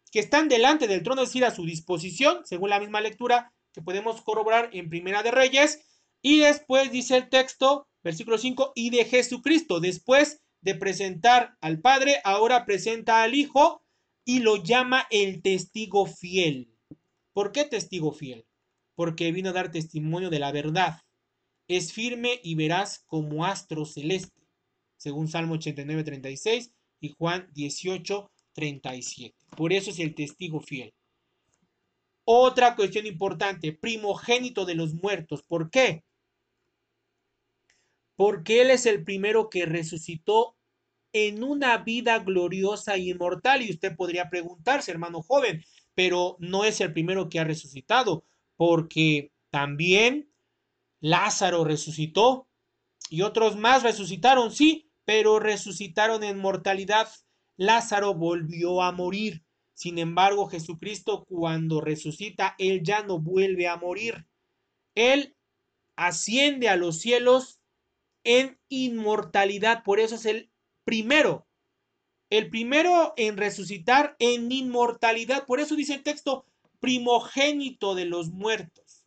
que 0.09 0.19
están 0.19 0.47
delante 0.47 0.87
del 0.87 1.03
trono, 1.03 1.23
es 1.23 1.27
decir, 1.27 1.43
a 1.43 1.53
su 1.53 1.65
disposición, 1.65 2.45
según 2.45 2.69
la 2.69 2.79
misma 2.79 3.01
lectura 3.01 3.51
que 3.73 3.81
podemos 3.81 4.21
corroborar 4.21 4.69
en 4.71 4.89
Primera 4.89 5.23
de 5.23 5.31
Reyes. 5.31 5.85
Y 6.21 6.39
después 6.39 6.89
dice 6.89 7.17
el 7.17 7.27
texto, 7.27 7.89
versículo 8.01 8.37
5, 8.37 8.71
y 8.75 8.91
de 8.91 9.03
Jesucristo, 9.03 9.81
después 9.81 10.41
de 10.61 10.75
presentar 10.75 11.55
al 11.61 11.79
Padre, 11.81 12.21
ahora 12.23 12.65
presenta 12.65 13.23
al 13.23 13.35
Hijo 13.35 13.83
y 14.25 14.39
lo 14.39 14.57
llama 14.57 15.07
el 15.09 15.41
testigo 15.41 16.05
fiel. 16.05 16.69
¿Por 17.33 17.51
qué 17.51 17.65
testigo 17.65 18.11
fiel? 18.11 18.45
Porque 18.95 19.31
vino 19.31 19.51
a 19.51 19.53
dar 19.53 19.71
testimonio 19.71 20.29
de 20.29 20.39
la 20.39 20.51
verdad. 20.51 21.01
Es 21.67 21.93
firme 21.93 22.39
y 22.43 22.55
verás 22.55 23.03
como 23.07 23.45
astro 23.45 23.85
celeste, 23.85 24.41
según 24.97 25.27
Salmo 25.27 25.53
89, 25.55 26.03
36 26.03 26.73
y 26.99 27.13
Juan 27.17 27.49
18, 27.53 28.31
37. 28.53 29.35
Por 29.55 29.71
eso 29.71 29.91
es 29.91 29.99
el 29.99 30.15
testigo 30.15 30.59
fiel. 30.61 30.93
Otra 32.25 32.75
cuestión 32.75 33.05
importante, 33.05 33.71
primogénito 33.71 34.65
de 34.65 34.75
los 34.75 34.93
muertos. 34.93 35.43
¿Por 35.43 35.69
qué? 35.69 36.03
Porque 38.17 38.61
Él 38.61 38.71
es 38.71 38.85
el 38.85 39.05
primero 39.05 39.49
que 39.49 39.65
resucitó 39.65 40.57
en 41.13 41.43
una 41.43 41.77
vida 41.77 42.19
gloriosa 42.19 42.95
e 42.95 42.99
inmortal. 42.99 43.61
Y 43.61 43.71
usted 43.71 43.95
podría 43.95 44.29
preguntarse, 44.29 44.91
hermano 44.91 45.21
joven, 45.21 45.63
pero 45.95 46.35
no 46.39 46.65
es 46.65 46.81
el 46.81 46.91
primero 46.91 47.29
que 47.29 47.39
ha 47.39 47.45
resucitado, 47.45 48.25
porque 48.57 49.31
también 49.49 50.29
Lázaro 50.99 51.63
resucitó 51.63 52.47
y 53.09 53.21
otros 53.21 53.55
más 53.55 53.83
resucitaron, 53.83 54.51
sí, 54.51 54.91
pero 55.05 55.39
resucitaron 55.39 56.23
en 56.23 56.37
mortalidad. 56.37 57.07
Lázaro 57.55 58.13
volvió 58.13 58.81
a 58.81 58.91
morir. 58.91 59.45
Sin 59.73 59.99
embargo, 59.99 60.47
Jesucristo 60.47 61.23
cuando 61.25 61.81
resucita, 61.81 62.55
Él 62.57 62.81
ya 62.83 63.03
no 63.03 63.19
vuelve 63.19 63.67
a 63.67 63.77
morir. 63.77 64.27
Él 64.95 65.37
asciende 65.95 66.67
a 66.67 66.75
los 66.75 66.99
cielos 66.99 67.56
en 68.27 68.59
inmortalidad. 68.67 69.83
Por 69.83 70.01
eso 70.01 70.15
es 70.15 70.25
el 70.25 70.51
primero. 70.83 71.47
El 72.29 72.49
primero 72.49 73.13
en 73.15 73.37
resucitar 73.37 74.17
en 74.19 74.51
inmortalidad. 74.51 75.45
Por 75.45 75.61
eso 75.61 75.77
dice 75.77 75.93
el 75.93 76.03
texto, 76.03 76.45
primogénito 76.81 77.95
de 77.95 78.03
los 78.03 78.29
muertos. 78.31 79.05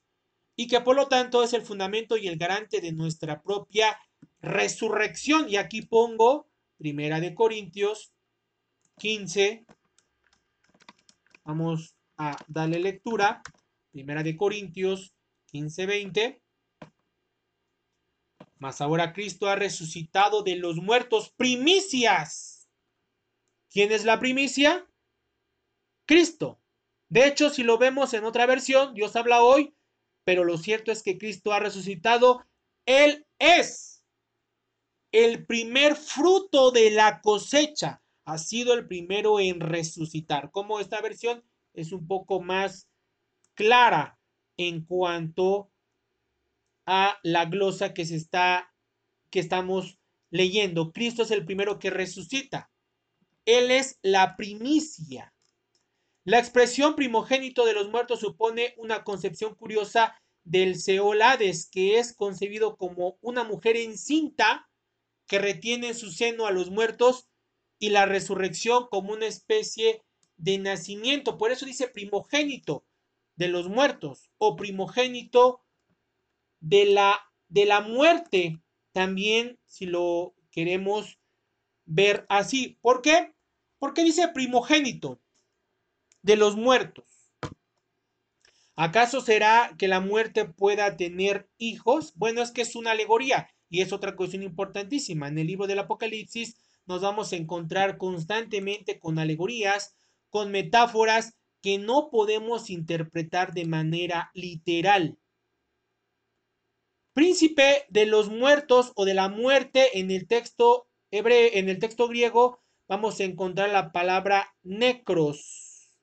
Y 0.57 0.69
que 0.69 0.81
por 0.81 0.97
lo 0.97 1.09
tanto 1.09 1.43
es 1.43 1.53
el 1.53 1.63
fundamento 1.63 2.17
y 2.17 2.29
el 2.29 2.39
garante 2.39 2.81
de 2.81 2.93
nuestra 2.93 3.43
propia 3.43 3.99
resurrección. 4.41 5.51
Y 5.51 5.57
aquí 5.57 5.83
pongo 5.83 6.49
Primera 6.79 7.21
de 7.21 7.35
Corintios 7.35 8.15
15. 9.01 9.67
Vamos 11.45 11.95
a 12.17 12.39
darle 12.49 12.81
lectura. 12.81 13.43
Primera 13.91 14.23
de 14.23 14.35
Corintios 14.39 15.13
15, 15.47 15.85
20. 15.85 16.43
Mas 18.61 18.83
ahora 18.83 19.15
Cristo 19.15 19.49
ha 19.49 19.57
resucitado 19.57 20.43
de 20.43 20.55
los 20.55 20.77
muertos 20.77 21.31
primicias. 21.31 22.69
¿Quién 23.71 23.91
es 23.91 24.05
la 24.05 24.21
primicia? 24.21 24.87
Cristo. 26.07 26.61
De 27.09 27.27
hecho, 27.27 27.49
si 27.49 27.63
lo 27.63 27.79
vemos 27.79 28.13
en 28.13 28.25
otra 28.25 28.45
versión, 28.45 28.93
Dios 28.93 29.17
habla 29.17 29.43
hoy, 29.43 29.75
pero 30.25 30.45
lo 30.45 30.59
cierto 30.59 30.93
es 30.93 31.03
que 31.03 31.17
Cristo 31.17 31.55
ha 31.55 31.59
resucitado. 31.59 32.45
Él 32.85 33.27
es 33.39 34.05
el 35.11 35.47
primer 35.47 35.97
fruto 35.97 36.71
de 36.71 36.91
la 36.91 37.23
cosecha. 37.23 38.03
ha 38.27 38.37
sido 38.37 38.75
el 38.75 38.87
primero 38.87 39.41
en 39.41 39.61
resucitar. 39.61 40.51
Como 40.51 40.81
esta 40.81 41.01
versión 41.01 41.43
es 41.73 41.93
un 41.93 42.07
poco 42.07 42.43
más 42.43 42.89
clara 43.55 44.21
en 44.59 44.85
cuanto 44.85 45.70
a 46.93 47.21
la 47.23 47.45
glosa 47.45 47.95
que 47.95 48.05
se 48.05 48.17
está 48.17 48.75
que 49.31 49.39
estamos 49.39 50.01
leyendo. 50.29 50.91
Cristo 50.91 51.23
es 51.23 51.31
el 51.31 51.45
primero 51.45 51.79
que 51.79 51.89
resucita. 51.89 52.69
Él 53.47 53.71
es 53.71 54.01
la 54.03 54.37
primicia. 54.37 55.33
La 56.25 56.41
expresión 56.41 56.97
primogénito 56.97 57.65
de 57.65 57.75
los 57.75 57.89
muertos 57.91 58.19
supone 58.19 58.75
una 58.77 59.05
concepción 59.05 59.55
curiosa 59.55 60.21
del 60.43 60.81
Seolades, 60.81 61.71
que 61.71 62.01
es 62.01 62.13
concebido 62.13 62.77
como 62.77 63.19
una 63.21 63.45
mujer 63.45 63.77
encinta 63.77 64.69
que 65.29 65.39
retiene 65.39 65.89
en 65.89 65.95
su 65.95 66.11
seno 66.11 66.47
a 66.47 66.51
los 66.51 66.71
muertos 66.71 67.29
y 67.79 67.91
la 67.91 68.05
resurrección 68.05 68.89
como 68.91 69.13
una 69.13 69.27
especie 69.27 70.03
de 70.39 70.59
nacimiento. 70.59 71.39
Por 71.39 71.53
eso 71.53 71.67
dice 71.67 71.87
primogénito 71.87 72.85
de 73.37 73.47
los 73.47 73.69
muertos 73.69 74.29
o 74.39 74.57
primogénito 74.57 75.63
de 76.61 76.87
la, 76.87 77.21
de 77.49 77.67
la 77.67 77.81
muerte. 77.81 78.61
También, 78.93 79.59
si 79.67 79.87
lo 79.87 80.35
queremos 80.51 81.19
ver 81.85 82.27
así. 82.29 82.79
¿Por 82.81 83.03
qué? 83.03 83.35
Porque 83.79 84.05
dice 84.05 84.29
primogénito 84.29 85.21
de 86.23 86.37
los 86.37 86.57
muertos. 86.57 87.05
¿Acaso 88.77 89.21
será 89.21 89.75
que 89.79 89.89
la 89.89 90.01
muerte 90.01 90.47
pueda 90.47 90.97
tener 90.97 91.51
hijos? 91.59 92.13
Bueno, 92.15 92.41
es 92.41 92.51
que 92.51 92.63
es 92.63 92.77
una 92.77 92.93
alegoría 92.93 93.51
y 93.69 93.83
es 93.83 93.93
otra 93.93 94.17
cuestión 94.17 94.43
importantísima. 94.43 95.29
En 95.29 95.39
el 95.39 95.47
libro 95.47 95.67
del 95.67 95.81
Apocalipsis 95.81 96.57
nos 96.87 97.03
vamos 97.03 97.33
a 97.33 97.37
encontrar 97.37 97.99
constantemente 97.99 98.99
con 98.99 99.19
alegorías, 99.19 99.97
con 100.31 100.51
metáforas 100.51 101.35
que 101.61 101.79
no 101.79 102.09
podemos 102.11 102.71
interpretar 102.71 103.53
de 103.53 103.67
manera 103.67 104.31
literal. 104.33 105.19
Príncipe 107.21 107.85
de 107.91 108.07
los 108.07 108.31
muertos 108.31 108.93
o 108.95 109.05
de 109.05 109.13
la 109.13 109.29
muerte 109.29 109.99
en 109.99 110.11
el 110.11 110.27
texto 110.27 110.89
hebreo, 111.11 111.51
en 111.53 111.69
el 111.69 111.79
texto 111.79 112.09
griego 112.09 112.63
vamos 112.89 113.21
a 113.21 113.25
encontrar 113.25 113.69
la 113.69 113.93
palabra 113.93 114.57
necros, 114.63 116.01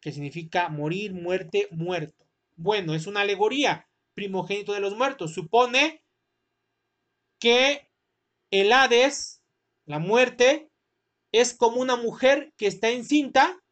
que 0.00 0.10
significa 0.10 0.70
morir, 0.70 1.12
muerte, 1.12 1.68
muerto. 1.72 2.24
Bueno, 2.56 2.94
es 2.94 3.06
una 3.06 3.20
alegoría, 3.20 3.86
primogénito 4.14 4.72
de 4.72 4.80
los 4.80 4.96
muertos. 4.96 5.34
Supone 5.34 6.02
que 7.38 7.90
el 8.50 8.72
Hades, 8.72 9.42
la 9.84 9.98
muerte, 9.98 10.70
es 11.32 11.52
como 11.52 11.82
una 11.82 11.96
mujer 11.96 12.54
que 12.56 12.66
está 12.66 12.88
encinta, 12.88 13.62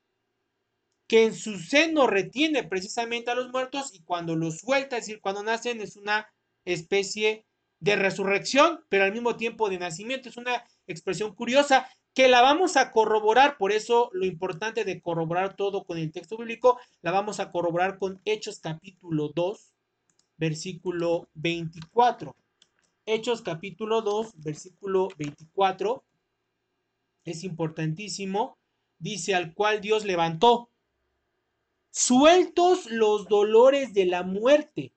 que 1.07 1.24
en 1.24 1.34
su 1.34 1.59
seno 1.59 2.07
retiene 2.07 2.64
precisamente 2.64 3.30
a 3.30 3.34
los 3.34 3.50
muertos 3.50 3.94
y 3.94 4.00
cuando 4.00 4.34
los 4.34 4.59
suelta, 4.59 4.96
es 4.96 5.07
decir, 5.07 5.20
cuando 5.20 5.42
nacen, 5.42 5.80
es 5.80 5.96
una 5.96 6.28
especie 6.64 7.46
de 7.78 7.96
resurrección, 7.96 8.80
pero 8.88 9.04
al 9.04 9.12
mismo 9.12 9.36
tiempo 9.36 9.68
de 9.68 9.78
nacimiento. 9.78 10.28
Es 10.28 10.36
una 10.36 10.64
expresión 10.86 11.34
curiosa 11.34 11.88
que 12.14 12.28
la 12.28 12.40
vamos 12.40 12.76
a 12.76 12.92
corroborar, 12.92 13.59
por 13.59 13.72
eso 13.72 14.11
lo 14.12 14.24
importante 14.24 14.84
de 14.84 15.00
corroborar 15.00 15.54
todo 15.54 15.84
con 15.84 15.98
el 15.98 16.11
texto 16.11 16.38
bíblico, 16.38 16.80
la 17.02 17.11
vamos 17.11 17.40
a 17.40 17.50
corroborar 17.50 17.98
con 17.98 18.20
Hechos 18.24 18.59
capítulo 18.59 19.30
2, 19.34 19.74
versículo 20.38 21.28
24. 21.34 22.34
Hechos 23.04 23.42
capítulo 23.42 24.00
2, 24.02 24.32
versículo 24.38 25.09
24 25.18 26.02
es 27.24 27.44
importantísimo, 27.44 28.57
dice 28.98 29.34
al 29.34 29.52
cual 29.52 29.80
Dios 29.80 30.04
levantó, 30.04 30.70
sueltos 31.97 32.90
los 32.90 33.26
dolores 33.26 33.94
de 33.94 34.05
la 34.05 34.22
muerte, 34.22 34.92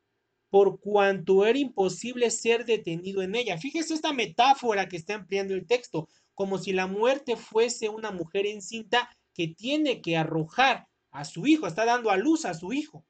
por 0.50 0.82
cuanto 0.82 1.45
era 1.45 1.58
imposible 1.58 2.30
ser 2.30 2.66
detenido 2.66 3.22
en 3.22 3.36
ella. 3.36 3.58
Fíjese 3.58 3.93
esta 3.93 4.12
metáfora 4.12 4.89
que 4.89 4.97
está 4.97 5.14
empleando 5.14 5.54
el 5.54 5.66
texto, 5.66 6.10
como 6.34 6.58
si 6.58 6.74
la 6.74 6.88
muerte 6.88 7.38
fuese 7.38 7.88
una 7.88 8.12
mujer 8.12 8.45
encinta 8.45 9.10
que 9.34 9.47
tiene 9.47 10.02
que 10.02 10.18
arrojar 10.18 10.89
a 11.12 11.24
su 11.24 11.47
hijo, 11.47 11.68
está 11.68 11.86
dando 11.86 12.12
a 12.12 12.18
luz 12.18 12.43
a 12.43 12.54
su 12.54 12.74
hijo. 12.74 13.06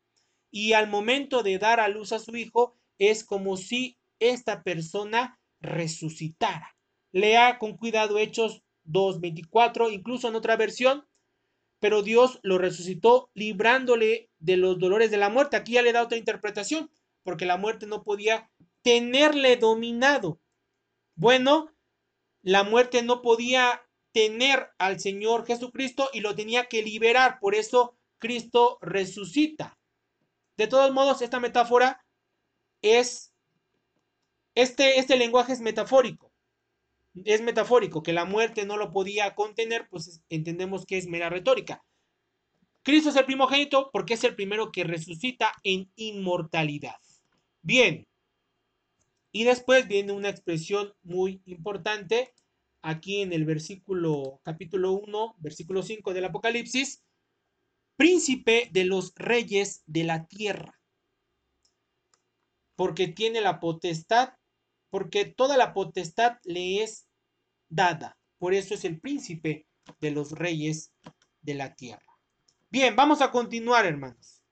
Y 0.52 0.74
al 0.74 0.88
momento 0.88 1.42
de 1.42 1.58
dar 1.58 1.80
a 1.80 1.88
luz 1.88 2.12
a 2.12 2.20
su 2.20 2.36
hijo, 2.36 2.76
es 3.00 3.24
como 3.24 3.58
si 3.58 3.98
esta 4.20 4.62
persona 4.62 5.40
resucitara. 5.62 6.76
Lea 7.12 7.58
con 7.58 7.76
cuidado 7.76 8.20
Hechos 8.20 8.62
2.24, 8.86 9.92
incluso 9.92 10.28
en 10.28 10.36
otra 10.36 10.58
versión, 10.58 11.09
pero 11.80 12.02
Dios 12.02 12.40
lo 12.44 12.58
resucitó 12.58 13.30
librándole 13.34 14.30
de 14.40 14.58
los 14.58 14.80
dolores 14.80 15.12
de 15.12 15.18
la 15.18 15.30
muerte. 15.30 15.58
Aquí 15.58 15.74
ya 15.74 15.82
le 15.82 15.94
da 15.94 16.04
otra 16.04 16.18
interpretación, 16.18 16.92
porque 17.24 17.46
la 17.46 17.58
muerte 17.58 17.88
no 17.88 18.04
podía 18.04 18.50
tenerle 18.82 19.56
dominado. 19.56 20.40
Bueno, 21.16 21.72
la 22.42 22.64
muerte 22.64 23.02
no 23.02 23.22
podía 23.22 23.82
tener 24.12 24.70
al 24.78 25.00
Señor 25.00 25.46
Jesucristo 25.46 26.10
y 26.14 26.22
lo 26.22 26.36
tenía 26.36 26.66
que 26.66 26.84
liberar, 26.84 27.40
por 27.40 27.56
eso 27.56 27.98
Cristo 28.18 28.78
resucita. 28.82 29.78
De 30.58 30.68
todos 30.68 30.92
modos, 30.92 31.22
esta 31.22 31.40
metáfora 31.40 32.06
es, 32.82 33.34
este, 34.56 35.00
este 35.00 35.16
lenguaje 35.16 35.54
es 35.54 35.62
metafórico 35.62 36.29
es 37.26 37.42
metafórico, 37.42 38.04
que 38.04 38.14
la 38.14 38.26
muerte 38.26 38.66
no 38.66 38.78
lo 38.78 38.92
podía 38.92 39.36
contener, 39.36 39.88
pues 39.90 40.22
entendemos 40.30 40.86
que 40.86 40.98
es 40.98 41.08
mera 41.08 41.30
retórica. 41.30 41.84
Cristo 42.84 43.10
es 43.10 43.16
el 43.16 43.26
primogénito 43.26 43.90
porque 43.92 44.16
es 44.16 44.24
el 44.24 44.36
primero 44.36 44.72
que 44.72 44.84
resucita 44.84 45.52
en 45.64 45.92
inmortalidad. 45.96 46.96
Bien, 47.62 48.08
y 49.32 49.44
después 49.44 49.88
viene 49.88 50.14
una 50.14 50.30
expresión 50.30 50.94
muy 51.04 51.42
importante 51.46 52.34
aquí 52.82 53.22
en 53.22 53.34
el 53.34 53.46
versículo 53.46 54.40
capítulo 54.44 54.94
1, 54.94 55.36
versículo 55.40 55.84
5 55.84 56.14
del 56.14 56.26
Apocalipsis, 56.26 57.04
príncipe 57.96 58.70
de 58.72 58.86
los 58.86 59.14
reyes 59.16 59.84
de 59.86 60.06
la 60.06 60.26
tierra, 60.26 60.80
porque 62.76 63.10
tiene 63.10 63.42
la 63.42 63.60
potestad, 63.60 64.30
porque 64.90 65.26
toda 65.26 65.58
la 65.58 65.74
potestad 65.74 66.38
le 66.44 66.82
es 66.82 67.09
dada. 67.70 68.18
Por 68.38 68.54
eso 68.54 68.74
es 68.74 68.84
el 68.86 69.00
príncipe 69.00 69.68
de 70.02 70.12
los 70.12 70.32
reyes 70.32 70.94
de 71.42 71.54
la 71.54 71.76
tierra. 71.76 72.06
Bien, 72.70 72.96
vamos 72.96 73.22
a 73.22 73.32
continuar, 73.32 73.86
hermanos. 73.86 74.44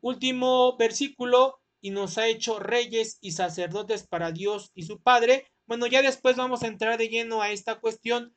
Último 0.00 0.76
versículo, 0.76 1.60
y 1.84 1.90
nos 1.90 2.16
ha 2.16 2.26
hecho 2.28 2.58
reyes 2.58 3.18
y 3.20 3.32
sacerdotes 3.32 4.06
para 4.06 4.32
Dios 4.32 4.70
y 4.74 4.84
su 4.84 5.02
Padre. 5.02 5.46
Bueno, 5.66 5.86
ya 5.86 6.00
después 6.00 6.34
vamos 6.34 6.62
a 6.62 6.66
entrar 6.66 6.96
de 6.96 7.08
lleno 7.08 7.42
a 7.42 7.50
esta 7.50 7.78
cuestión. 7.78 8.34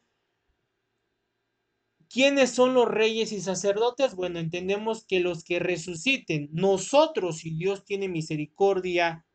¿Quiénes 2.10 2.52
son 2.52 2.74
los 2.74 2.90
reyes 2.90 3.32
y 3.32 3.40
sacerdotes? 3.40 4.16
Bueno, 4.16 4.40
entendemos 4.40 5.06
que 5.06 5.22
los 5.22 5.46
que 5.46 5.60
resuciten, 5.60 6.50
nosotros, 6.52 7.38
si 7.38 7.52
Dios 7.52 7.86
tiene 7.86 8.10
misericordia 8.10 9.26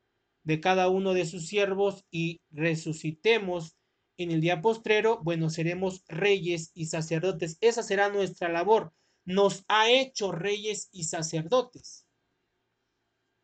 de 0.42 0.60
cada 0.60 0.90
uno 0.90 1.14
de 1.14 1.24
sus 1.24 1.46
siervos 1.46 2.04
y 2.10 2.42
resucitemos 2.50 3.78
en 4.18 4.30
el 4.30 4.40
día 4.40 4.60
postrero, 4.60 5.20
bueno, 5.22 5.50
seremos 5.50 6.04
reyes 6.06 6.70
y 6.74 6.86
sacerdotes. 6.86 7.58
Esa 7.60 7.82
será 7.82 8.08
nuestra 8.08 8.48
labor. 8.48 8.92
Nos 9.24 9.64
ha 9.68 9.90
hecho 9.90 10.32
reyes 10.32 10.88
y 10.92 11.04
sacerdotes. 11.04 12.06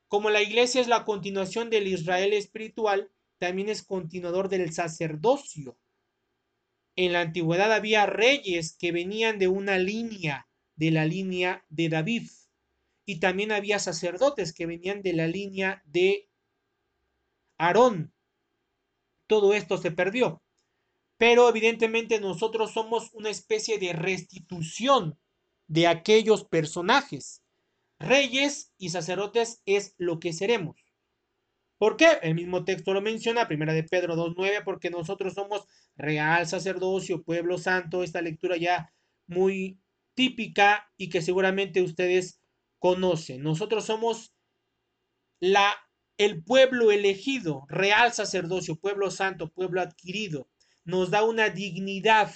Como 0.08 0.30
la 0.30 0.42
iglesia 0.42 0.80
es 0.80 0.88
la 0.88 1.04
continuación 1.04 1.70
del 1.70 1.86
Israel 1.86 2.32
espiritual, 2.32 3.10
también 3.38 3.68
es 3.68 3.82
continuador 3.82 4.48
del 4.48 4.72
sacerdocio. 4.72 5.78
En 6.96 7.12
la 7.12 7.20
antigüedad 7.20 7.72
había 7.72 8.06
reyes 8.06 8.76
que 8.76 8.90
venían 8.90 9.38
de 9.38 9.48
una 9.48 9.78
línea, 9.78 10.48
de 10.74 10.90
la 10.90 11.04
línea 11.04 11.64
de 11.68 11.88
David. 11.88 12.28
Y 13.04 13.20
también 13.20 13.52
había 13.52 13.78
sacerdotes 13.78 14.52
que 14.52 14.66
venían 14.66 15.02
de 15.02 15.12
la 15.12 15.26
línea 15.26 15.82
de 15.86 16.28
Aarón. 17.56 18.12
Todo 19.26 19.54
esto 19.54 19.78
se 19.78 19.90
perdió 19.92 20.42
pero 21.18 21.48
evidentemente 21.48 22.20
nosotros 22.20 22.72
somos 22.72 23.10
una 23.12 23.28
especie 23.28 23.78
de 23.78 23.92
restitución 23.92 25.18
de 25.66 25.88
aquellos 25.88 26.44
personajes. 26.44 27.42
Reyes 27.98 28.72
y 28.78 28.90
sacerdotes 28.90 29.60
es 29.66 29.94
lo 29.98 30.20
que 30.20 30.32
seremos. 30.32 30.76
¿Por 31.76 31.96
qué? 31.96 32.18
El 32.22 32.36
mismo 32.36 32.64
texto 32.64 32.94
lo 32.94 33.02
menciona, 33.02 33.48
primera 33.48 33.72
de 33.72 33.82
Pedro 33.82 34.14
2.9, 34.14 34.62
porque 34.64 34.90
nosotros 34.90 35.34
somos 35.34 35.66
real 35.96 36.46
sacerdocio, 36.46 37.24
pueblo 37.24 37.58
santo, 37.58 38.04
esta 38.04 38.22
lectura 38.22 38.56
ya 38.56 38.92
muy 39.26 39.80
típica 40.14 40.90
y 40.96 41.08
que 41.08 41.20
seguramente 41.20 41.82
ustedes 41.82 42.40
conocen. 42.78 43.42
Nosotros 43.42 43.84
somos 43.84 44.34
la 45.40 45.76
el 46.16 46.42
pueblo 46.42 46.90
elegido, 46.90 47.64
real 47.68 48.12
sacerdocio, 48.12 48.74
pueblo 48.74 49.12
santo, 49.12 49.52
pueblo 49.52 49.80
adquirido 49.80 50.48
nos 50.88 51.10
da 51.10 51.22
una 51.22 51.50
dignidad 51.50 52.32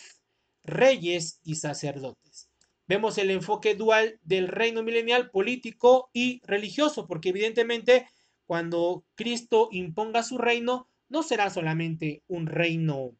reyes 0.62 1.40
y 1.42 1.54
sacerdotes. 1.54 2.50
Vemos 2.86 3.16
el 3.16 3.30
enfoque 3.30 3.74
dual 3.74 4.20
del 4.24 4.46
reino 4.46 4.82
milenial 4.82 5.30
político 5.30 6.10
y 6.12 6.42
religioso, 6.44 7.06
porque 7.06 7.30
evidentemente 7.30 8.06
cuando 8.44 9.06
Cristo 9.14 9.70
imponga 9.72 10.22
su 10.22 10.36
reino, 10.36 10.86
no 11.08 11.22
será 11.22 11.48
solamente 11.48 12.24
un 12.28 12.46
reino 12.46 13.16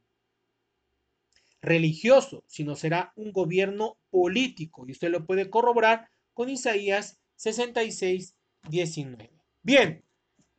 religioso, 1.63 2.45
sino 2.47 2.77
será 2.77 3.15
un 3.17 3.33
gobierno 3.33 3.97
político. 4.11 4.85
Y 4.87 4.93
usted 4.93 5.09
lo 5.09 5.25
puede 5.25 5.49
corroborar 5.49 6.11
con 6.35 6.51
Isaías 6.51 7.19
66, 7.37 8.37
19. 8.69 9.31
Bien, 9.63 10.05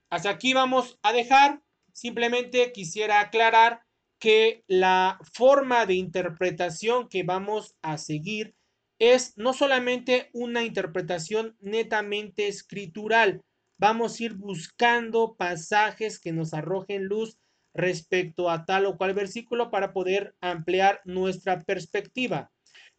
hasta 0.10 0.32
aquí 0.32 0.56
vamos 0.56 0.98
a 1.04 1.14
dejar. 1.14 1.62
Simplemente 1.92 2.72
quisiera 2.72 3.20
aclarar 3.20 3.83
que 4.24 4.64
la 4.70 5.20
forma 5.34 5.86
de 5.86 5.96
interpretación 5.96 7.10
que 7.10 7.24
vamos 7.24 7.76
a 7.82 7.98
seguir 7.98 8.56
es 8.98 9.34
no 9.36 9.52
solamente 9.52 10.30
una 10.32 10.64
interpretación 10.64 11.58
netamente 11.60 12.48
escritural, 12.48 13.42
vamos 13.78 14.18
a 14.18 14.24
ir 14.24 14.36
buscando 14.36 15.36
pasajes 15.36 16.22
que 16.22 16.32
nos 16.32 16.54
arrojen 16.54 17.04
luz 17.04 17.38
respecto 17.74 18.50
a 18.50 18.64
tal 18.64 18.86
o 18.86 18.96
cual 18.96 19.14
versículo 19.14 19.70
para 19.70 19.92
poder 19.92 20.38
ampliar 20.40 21.02
nuestra 21.04 21.60
perspectiva. 21.60 22.50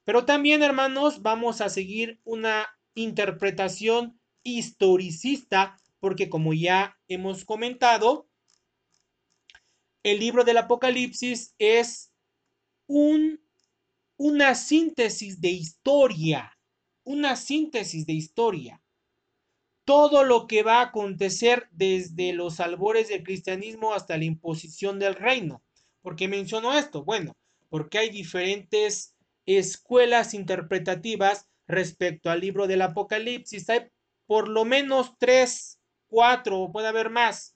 Pero 0.05 0.27
también, 0.27 0.63
hermanos, 0.63 1.23
vamos 1.23 1.63
a 1.63 1.71
seguir 1.71 2.21
una 2.25 2.67
interpretación 2.95 4.21
historicista, 4.43 5.79
porque 6.01 6.29
como 6.29 6.53
ya 6.53 6.99
hemos 7.09 7.47
comentado, 7.47 8.29
el 10.05 10.21
libro 10.21 10.45
del 10.45 10.59
Apocalipsis 10.59 11.57
es 11.59 12.13
un, 12.87 13.41
una 14.17 14.55
síntesis 14.55 15.41
de 15.41 15.51
historia, 15.51 16.57
una 17.03 17.35
síntesis 17.35 18.07
de 18.07 18.13
historia 18.13 18.81
todo 19.85 20.25
lo 20.25 20.47
que 20.47 20.63
va 20.63 20.79
a 20.79 20.87
acontecer 20.87 21.69
desde 21.71 22.33
los 22.33 22.61
albores 22.61 23.09
del 23.09 23.23
cristianismo 23.23 23.93
hasta 23.93 24.17
la 24.17 24.25
imposición 24.25 24.99
del 24.99 25.15
reino. 25.15 25.63
¿Por 26.01 26.17
qué 26.17 26.27
menciono 26.27 26.77
esto? 26.77 27.05
Bueno, 27.05 27.37
porque 27.69 27.99
hay 27.99 28.11
diferentes 28.11 29.15
escuelas 29.47 30.33
interpretativas 30.33 31.49
respecto 31.67 32.31
al 32.31 32.41
libro 32.41 32.67
del 32.67 32.83
Apocalipsis. 32.83 33.69
Hay 33.69 33.89
por 34.27 34.49
lo 34.49 34.65
menos 34.65 35.13
tres, 35.19 35.81
cuatro, 36.07 36.71
puede 36.73 36.89
haber 36.89 37.11
más 37.11 37.54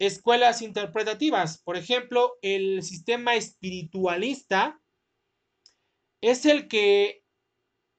escuelas 0.00 0.62
interpretativas. 0.62 1.58
Por 1.58 1.76
ejemplo, 1.76 2.38
el 2.42 2.82
sistema 2.82 3.36
espiritualista 3.36 4.80
es 6.22 6.46
el 6.46 6.68
que 6.68 7.22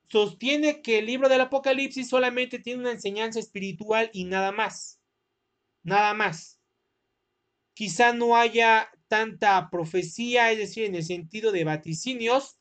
sostiene 0.10 0.82
que 0.82 1.00
el 1.00 1.06
libro 1.06 1.30
del 1.30 1.42
Apocalipsis 1.42 2.10
solamente 2.10 2.60
tiene 2.60 2.82
una 2.82 2.92
enseñanza 2.92 3.40
espiritual 3.40 4.10
y 4.14 4.26
nada 4.26 4.52
más. 4.52 5.00
Nada 5.84 6.14
más. 6.14 6.60
Quizá 7.74 8.14
no 8.14 8.36
haya 8.36 8.90
tanta 9.08 9.70
profecía, 9.70 10.52
es 10.52 10.58
decir, 10.58 10.86
en 10.86 10.96
el 10.96 11.04
sentido 11.04 11.52
de 11.52 11.64
vaticinios. 11.64 12.58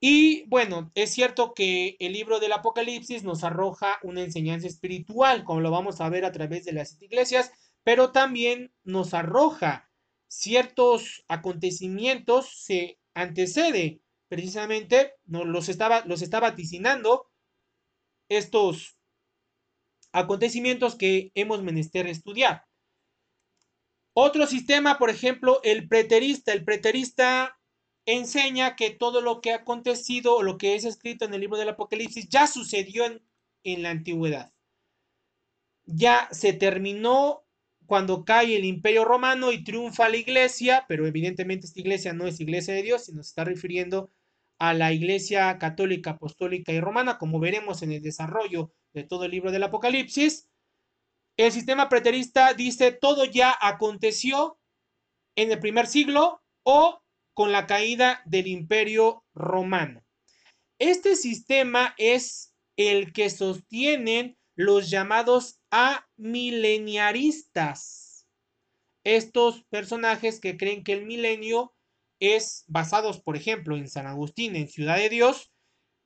Y 0.00 0.46
bueno, 0.48 0.90
es 0.94 1.10
cierto 1.10 1.54
que 1.54 1.96
el 2.00 2.12
libro 2.12 2.38
del 2.38 2.52
Apocalipsis 2.52 3.22
nos 3.24 3.44
arroja 3.44 3.98
una 4.02 4.22
enseñanza 4.22 4.66
espiritual, 4.66 5.44
como 5.44 5.60
lo 5.60 5.70
vamos 5.70 6.00
a 6.00 6.08
ver 6.08 6.24
a 6.24 6.32
través 6.32 6.64
de 6.64 6.72
las 6.72 7.00
iglesias, 7.00 7.50
pero 7.82 8.12
también 8.12 8.72
nos 8.84 9.14
arroja 9.14 9.90
ciertos 10.28 11.24
acontecimientos, 11.28 12.50
se 12.62 12.98
antecede 13.14 14.02
precisamente 14.28 15.14
nos 15.24 15.46
los 15.46 15.68
estaba, 15.68 16.04
los 16.04 16.22
está 16.22 16.40
vaticinando 16.40 17.30
estos 18.28 18.96
acontecimientos 20.12 20.96
que 20.96 21.30
hemos 21.34 21.62
menester 21.62 22.06
estudiar. 22.06 22.64
Otro 24.14 24.46
sistema, 24.46 24.98
por 24.98 25.10
ejemplo, 25.10 25.60
el 25.62 25.88
preterista. 25.88 26.52
El 26.52 26.64
preterista 26.64 27.55
enseña 28.06 28.76
que 28.76 28.90
todo 28.90 29.20
lo 29.20 29.40
que 29.40 29.52
ha 29.52 29.56
acontecido 29.56 30.36
o 30.36 30.42
lo 30.42 30.58
que 30.58 30.74
es 30.74 30.84
escrito 30.84 31.24
en 31.24 31.34
el 31.34 31.40
libro 31.40 31.58
del 31.58 31.70
Apocalipsis 31.70 32.28
ya 32.28 32.46
sucedió 32.46 33.04
en, 33.04 33.20
en 33.64 33.82
la 33.82 33.90
antigüedad. 33.90 34.52
Ya 35.84 36.28
se 36.30 36.52
terminó 36.52 37.44
cuando 37.86 38.24
cae 38.24 38.56
el 38.56 38.64
imperio 38.64 39.04
romano 39.04 39.52
y 39.52 39.62
triunfa 39.62 40.08
la 40.08 40.16
iglesia, 40.16 40.84
pero 40.88 41.06
evidentemente 41.06 41.66
esta 41.66 41.80
iglesia 41.80 42.12
no 42.12 42.26
es 42.26 42.40
iglesia 42.40 42.74
de 42.74 42.82
Dios, 42.82 43.04
sino 43.04 43.22
se 43.22 43.28
está 43.28 43.44
refiriendo 43.44 44.10
a 44.58 44.74
la 44.74 44.92
iglesia 44.92 45.58
católica, 45.58 46.12
apostólica 46.12 46.72
y 46.72 46.80
romana, 46.80 47.18
como 47.18 47.38
veremos 47.38 47.82
en 47.82 47.92
el 47.92 48.02
desarrollo 48.02 48.72
de 48.92 49.04
todo 49.04 49.24
el 49.24 49.30
libro 49.30 49.52
del 49.52 49.62
Apocalipsis. 49.64 50.48
El 51.36 51.52
sistema 51.52 51.88
preterista 51.88 52.54
dice 52.54 52.92
todo 52.92 53.24
ya 53.24 53.54
aconteció 53.60 54.58
en 55.36 55.52
el 55.52 55.60
primer 55.60 55.86
siglo 55.86 56.42
o 56.62 57.02
con 57.36 57.52
la 57.52 57.66
caída 57.66 58.22
del 58.24 58.46
imperio 58.46 59.22
romano. 59.34 60.02
Este 60.78 61.16
sistema 61.16 61.94
es 61.98 62.54
el 62.76 63.12
que 63.12 63.28
sostienen 63.28 64.38
los 64.54 64.88
llamados 64.88 65.60
amileniaristas. 65.68 68.26
Estos 69.04 69.64
personajes 69.64 70.40
que 70.40 70.56
creen 70.56 70.82
que 70.82 70.94
el 70.94 71.04
milenio 71.04 71.74
es 72.20 72.64
basados, 72.68 73.20
por 73.20 73.36
ejemplo, 73.36 73.76
en 73.76 73.90
San 73.90 74.06
Agustín, 74.06 74.56
en 74.56 74.68
Ciudad 74.68 74.96
de 74.96 75.10
Dios, 75.10 75.52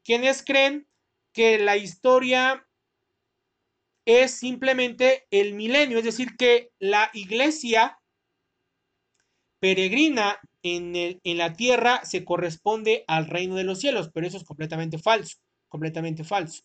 quienes 0.03 0.45
creen 0.45 0.89
que 1.33 1.61
la 1.61 1.77
historia 1.77 2.67
es 4.05 4.33
simplemente 4.33 5.29
el 5.31 5.55
milenio, 5.55 5.99
es 5.99 6.05
decir, 6.05 6.37
que 6.37 6.73
la 6.81 7.09
iglesia 7.15 8.01
peregrina 9.61 10.41
en, 10.63 10.95
en, 10.95 11.39
la 11.39 11.55
tierra 11.55 12.05
se 12.05 12.25
corresponde 12.25 13.05
al 13.07 13.27
reino 13.27 13.57
de 13.57 13.65
los 13.65 13.81
cielos, 13.81 14.11
pero 14.13 14.27
eso 14.27 14.37
es 14.37 14.45
completamente 14.45 14.99
falso, 14.99 15.39
completamente 15.69 16.25
falso. 16.25 16.63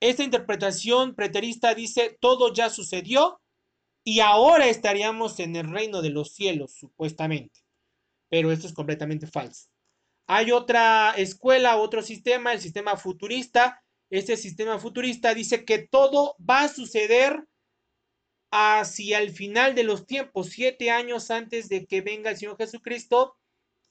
Esta 0.00 0.22
interpretación 0.22 1.14
preterista 1.14 1.74
dice, 1.74 2.16
todo 2.20 2.52
ya 2.52 2.70
sucedió 2.70 3.40
y 4.04 4.20
ahora 4.20 4.68
estaríamos 4.68 5.40
en 5.40 5.56
el 5.56 5.68
reino 5.68 6.02
de 6.02 6.10
los 6.10 6.32
cielos, 6.32 6.72
supuestamente. 6.72 7.60
Pero 8.30 8.52
esto 8.52 8.66
es 8.66 8.72
completamente 8.72 9.26
falso. 9.26 9.68
Hay 10.26 10.52
otra 10.52 11.14
escuela, 11.16 11.78
otro 11.78 12.02
sistema, 12.02 12.52
el 12.52 12.60
sistema 12.60 12.96
futurista. 12.96 13.82
Este 14.10 14.36
sistema 14.36 14.78
futurista 14.78 15.34
dice 15.34 15.64
que 15.64 15.78
todo 15.78 16.36
va 16.38 16.62
a 16.62 16.68
suceder 16.68 17.46
hacia 18.50 19.18
el 19.18 19.30
final 19.30 19.74
de 19.74 19.84
los 19.84 20.06
tiempos, 20.06 20.48
siete 20.48 20.90
años 20.90 21.30
antes 21.30 21.68
de 21.68 21.86
que 21.86 22.00
venga 22.00 22.30
el 22.30 22.36
Señor 22.36 22.56
Jesucristo 22.56 23.36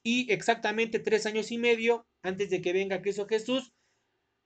y 0.03 0.32
exactamente 0.32 0.99
tres 0.99 1.26
años 1.26 1.51
y 1.51 1.58
medio 1.58 2.08
antes 2.24 2.49
de 2.49 2.62
que 2.62 2.74
venga 2.74 3.01
Cristo 3.01 3.28
Jesús 3.28 3.74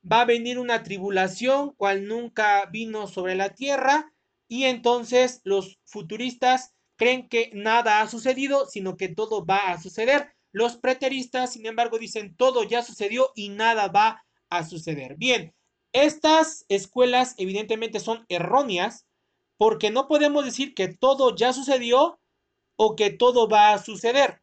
va 0.09 0.21
a 0.21 0.25
venir 0.25 0.59
una 0.59 0.83
tribulación 0.83 1.73
cual 1.75 2.07
nunca 2.07 2.65
vino 2.65 3.07
sobre 3.07 3.35
la 3.35 3.53
tierra 3.53 4.13
y 4.47 4.65
entonces 4.65 5.41
los 5.43 5.79
futuristas 5.85 6.73
creen 6.97 7.29
que 7.29 7.51
nada 7.53 8.01
ha 8.01 8.07
sucedido, 8.07 8.65
sino 8.67 8.97
que 8.97 9.07
todo 9.07 9.45
va 9.45 9.71
a 9.71 9.81
suceder. 9.81 10.33
Los 10.51 10.77
preteristas, 10.77 11.53
sin 11.53 11.65
embargo, 11.65 11.97
dicen 11.97 12.35
todo 12.35 12.63
ya 12.63 12.83
sucedió 12.83 13.31
y 13.35 13.49
nada 13.49 13.87
va 13.87 14.23
a 14.49 14.65
suceder. 14.65 15.15
Bien, 15.17 15.55
estas 15.93 16.65
escuelas 16.67 17.35
evidentemente 17.37 17.99
son 17.99 18.25
erróneas 18.29 19.07
porque 19.61 19.91
no 19.91 20.07
podemos 20.07 20.43
decir 20.43 20.73
que 20.73 20.87
todo 20.87 21.35
ya 21.35 21.53
sucedió 21.53 22.19
o 22.77 22.95
que 22.95 23.11
todo 23.11 23.47
va 23.47 23.73
a 23.73 23.77
suceder, 23.77 24.41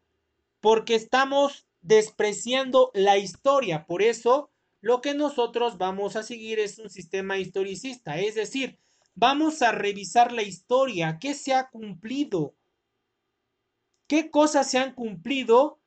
porque 0.61 0.95
estamos 0.95 1.67
despreciando 1.81 2.93
la 2.95 3.19
historia. 3.19 3.85
Por 3.85 4.01
eso 4.01 4.53
lo 4.81 5.01
que 5.01 5.15
nosotros 5.15 5.77
vamos 5.77 6.15
a 6.15 6.23
seguir 6.23 6.61
es 6.61 6.79
un 6.79 6.89
sistema 6.89 7.37
historicista, 7.37 8.21
es 8.21 8.37
decir, 8.37 8.79
vamos 9.17 9.61
a 9.61 9.73
revisar 9.73 10.31
la 10.31 10.43
historia, 10.43 11.19
qué 11.21 11.35
se 11.35 11.53
ha 11.53 11.69
cumplido, 11.69 12.55
qué 14.07 14.31
cosas 14.31 14.71
se 14.71 14.79
han 14.79 14.95
cumplido 14.95 15.81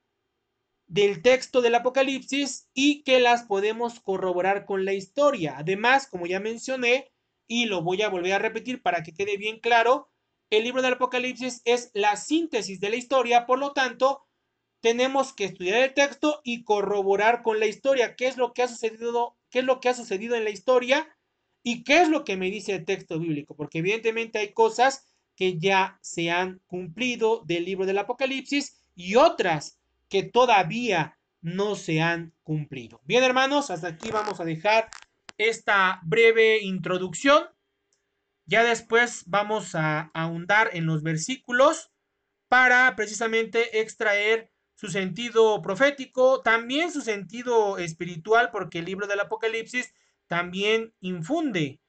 del 0.88 1.22
texto 1.22 1.62
del 1.62 1.76
Apocalipsis 1.76 2.68
y 2.74 3.04
que 3.04 3.22
las 3.22 3.44
podemos 3.44 4.02
corroborar 4.02 4.66
con 4.66 4.84
la 4.84 4.92
historia. 4.92 5.56
Además, 5.58 6.06
como 6.06 6.26
ya 6.26 6.42
mencioné, 6.42 7.11
y 7.52 7.66
lo 7.66 7.82
voy 7.82 8.02
a 8.02 8.08
volver 8.08 8.32
a 8.32 8.40
repetir 8.40 8.82
para 8.82 9.04
que 9.04 9.14
quede 9.14 9.36
bien 9.36 9.60
claro, 9.60 10.08
el 10.50 10.64
libro 10.64 10.82
del 10.82 10.94
Apocalipsis 10.94 11.62
es 11.66 11.92
la 11.94 12.16
síntesis 12.16 12.80
de 12.80 12.90
la 12.90 12.96
historia, 12.96 13.46
por 13.46 13.60
lo 13.60 13.74
tanto, 13.74 14.26
tenemos 14.80 15.34
que 15.34 15.44
estudiar 15.44 15.82
el 15.82 15.94
texto 15.94 16.40
y 16.46 16.64
corroborar 16.64 17.42
con 17.44 17.60
la 17.60 17.66
historia 17.66 18.16
qué 18.16 18.30
es 18.30 18.38
lo 18.38 18.54
que 18.54 18.64
ha 18.64 18.70
sucedido, 18.70 19.36
qué 19.50 19.60
es 19.60 19.66
lo 19.66 19.82
que 19.82 19.90
ha 19.90 19.94
sucedido 19.94 20.38
en 20.38 20.46
la 20.46 20.50
historia 20.50 21.14
y 21.62 21.84
qué 21.84 22.00
es 22.00 22.08
lo 22.08 22.24
que 22.24 22.38
me 22.38 22.50
dice 22.50 22.74
el 22.74 22.86
texto 22.86 23.20
bíblico, 23.20 23.54
porque 23.54 23.80
evidentemente 23.80 24.40
hay 24.40 24.54
cosas 24.54 25.06
que 25.36 25.60
ya 25.60 26.00
se 26.02 26.32
han 26.32 26.62
cumplido 26.68 27.44
del 27.46 27.66
libro 27.66 27.86
del 27.86 27.98
Apocalipsis 27.98 28.82
y 28.96 29.16
otras 29.16 29.78
que 30.08 30.24
todavía 30.24 31.18
no 31.42 31.76
se 31.76 32.00
han 32.00 32.34
cumplido. 32.44 33.02
Bien, 33.04 33.26
hermanos, 33.26 33.72
hasta 33.72 33.90
aquí 33.90 34.10
vamos 34.10 34.40
a 34.40 34.46
dejar 34.46 34.90
esta 35.42 36.00
breve 36.04 36.60
introducción. 36.62 37.44
Ya 38.46 38.64
después 38.64 39.24
vamos 39.28 39.76
a 39.76 40.12
ahondar 40.14 40.72
en 40.74 40.86
los 40.86 41.04
versículos 41.04 41.92
para 42.48 42.96
precisamente 42.96 43.80
extraer 43.80 44.52
su 44.76 44.88
sentido 44.88 45.62
profético, 45.62 46.42
también 46.42 46.92
su 46.92 47.02
sentido 47.02 47.78
espiritual, 47.78 48.50
porque 48.52 48.80
el 48.80 48.86
libro 48.86 49.08
del 49.08 49.20
Apocalipsis 49.20 49.94
también 50.28 50.94
infunde, 51.00 51.82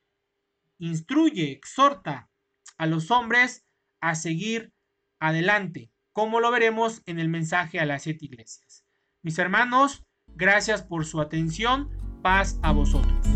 instruye, 0.79 1.53
exhorta 1.53 2.31
a 2.77 2.87
los 2.87 3.11
hombres 3.11 3.65
a 4.01 4.15
seguir 4.15 4.73
adelante, 5.21 5.91
como 6.13 6.41
lo 6.41 6.51
veremos 6.51 7.03
en 7.07 7.19
el 7.19 7.29
mensaje 7.29 7.81
a 7.81 7.87
las 7.87 8.03
siete 8.03 8.27
iglesias. 8.27 8.85
Mis 9.23 9.39
hermanos, 9.39 10.05
gracias 10.27 10.83
por 10.83 11.07
su 11.07 11.21
atención, 11.21 11.89
paz 12.23 12.59
a 12.63 12.73
vosotros. 12.73 13.32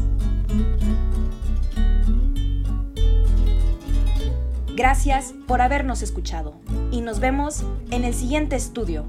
Gracias 4.77 5.33
por 5.47 5.63
habernos 5.63 6.03
escuchado 6.03 6.61
y 6.91 7.01
nos 7.01 7.19
vemos 7.19 7.65
en 7.91 8.05
el 8.05 8.13
siguiente 8.13 8.57
estudio. 8.57 9.07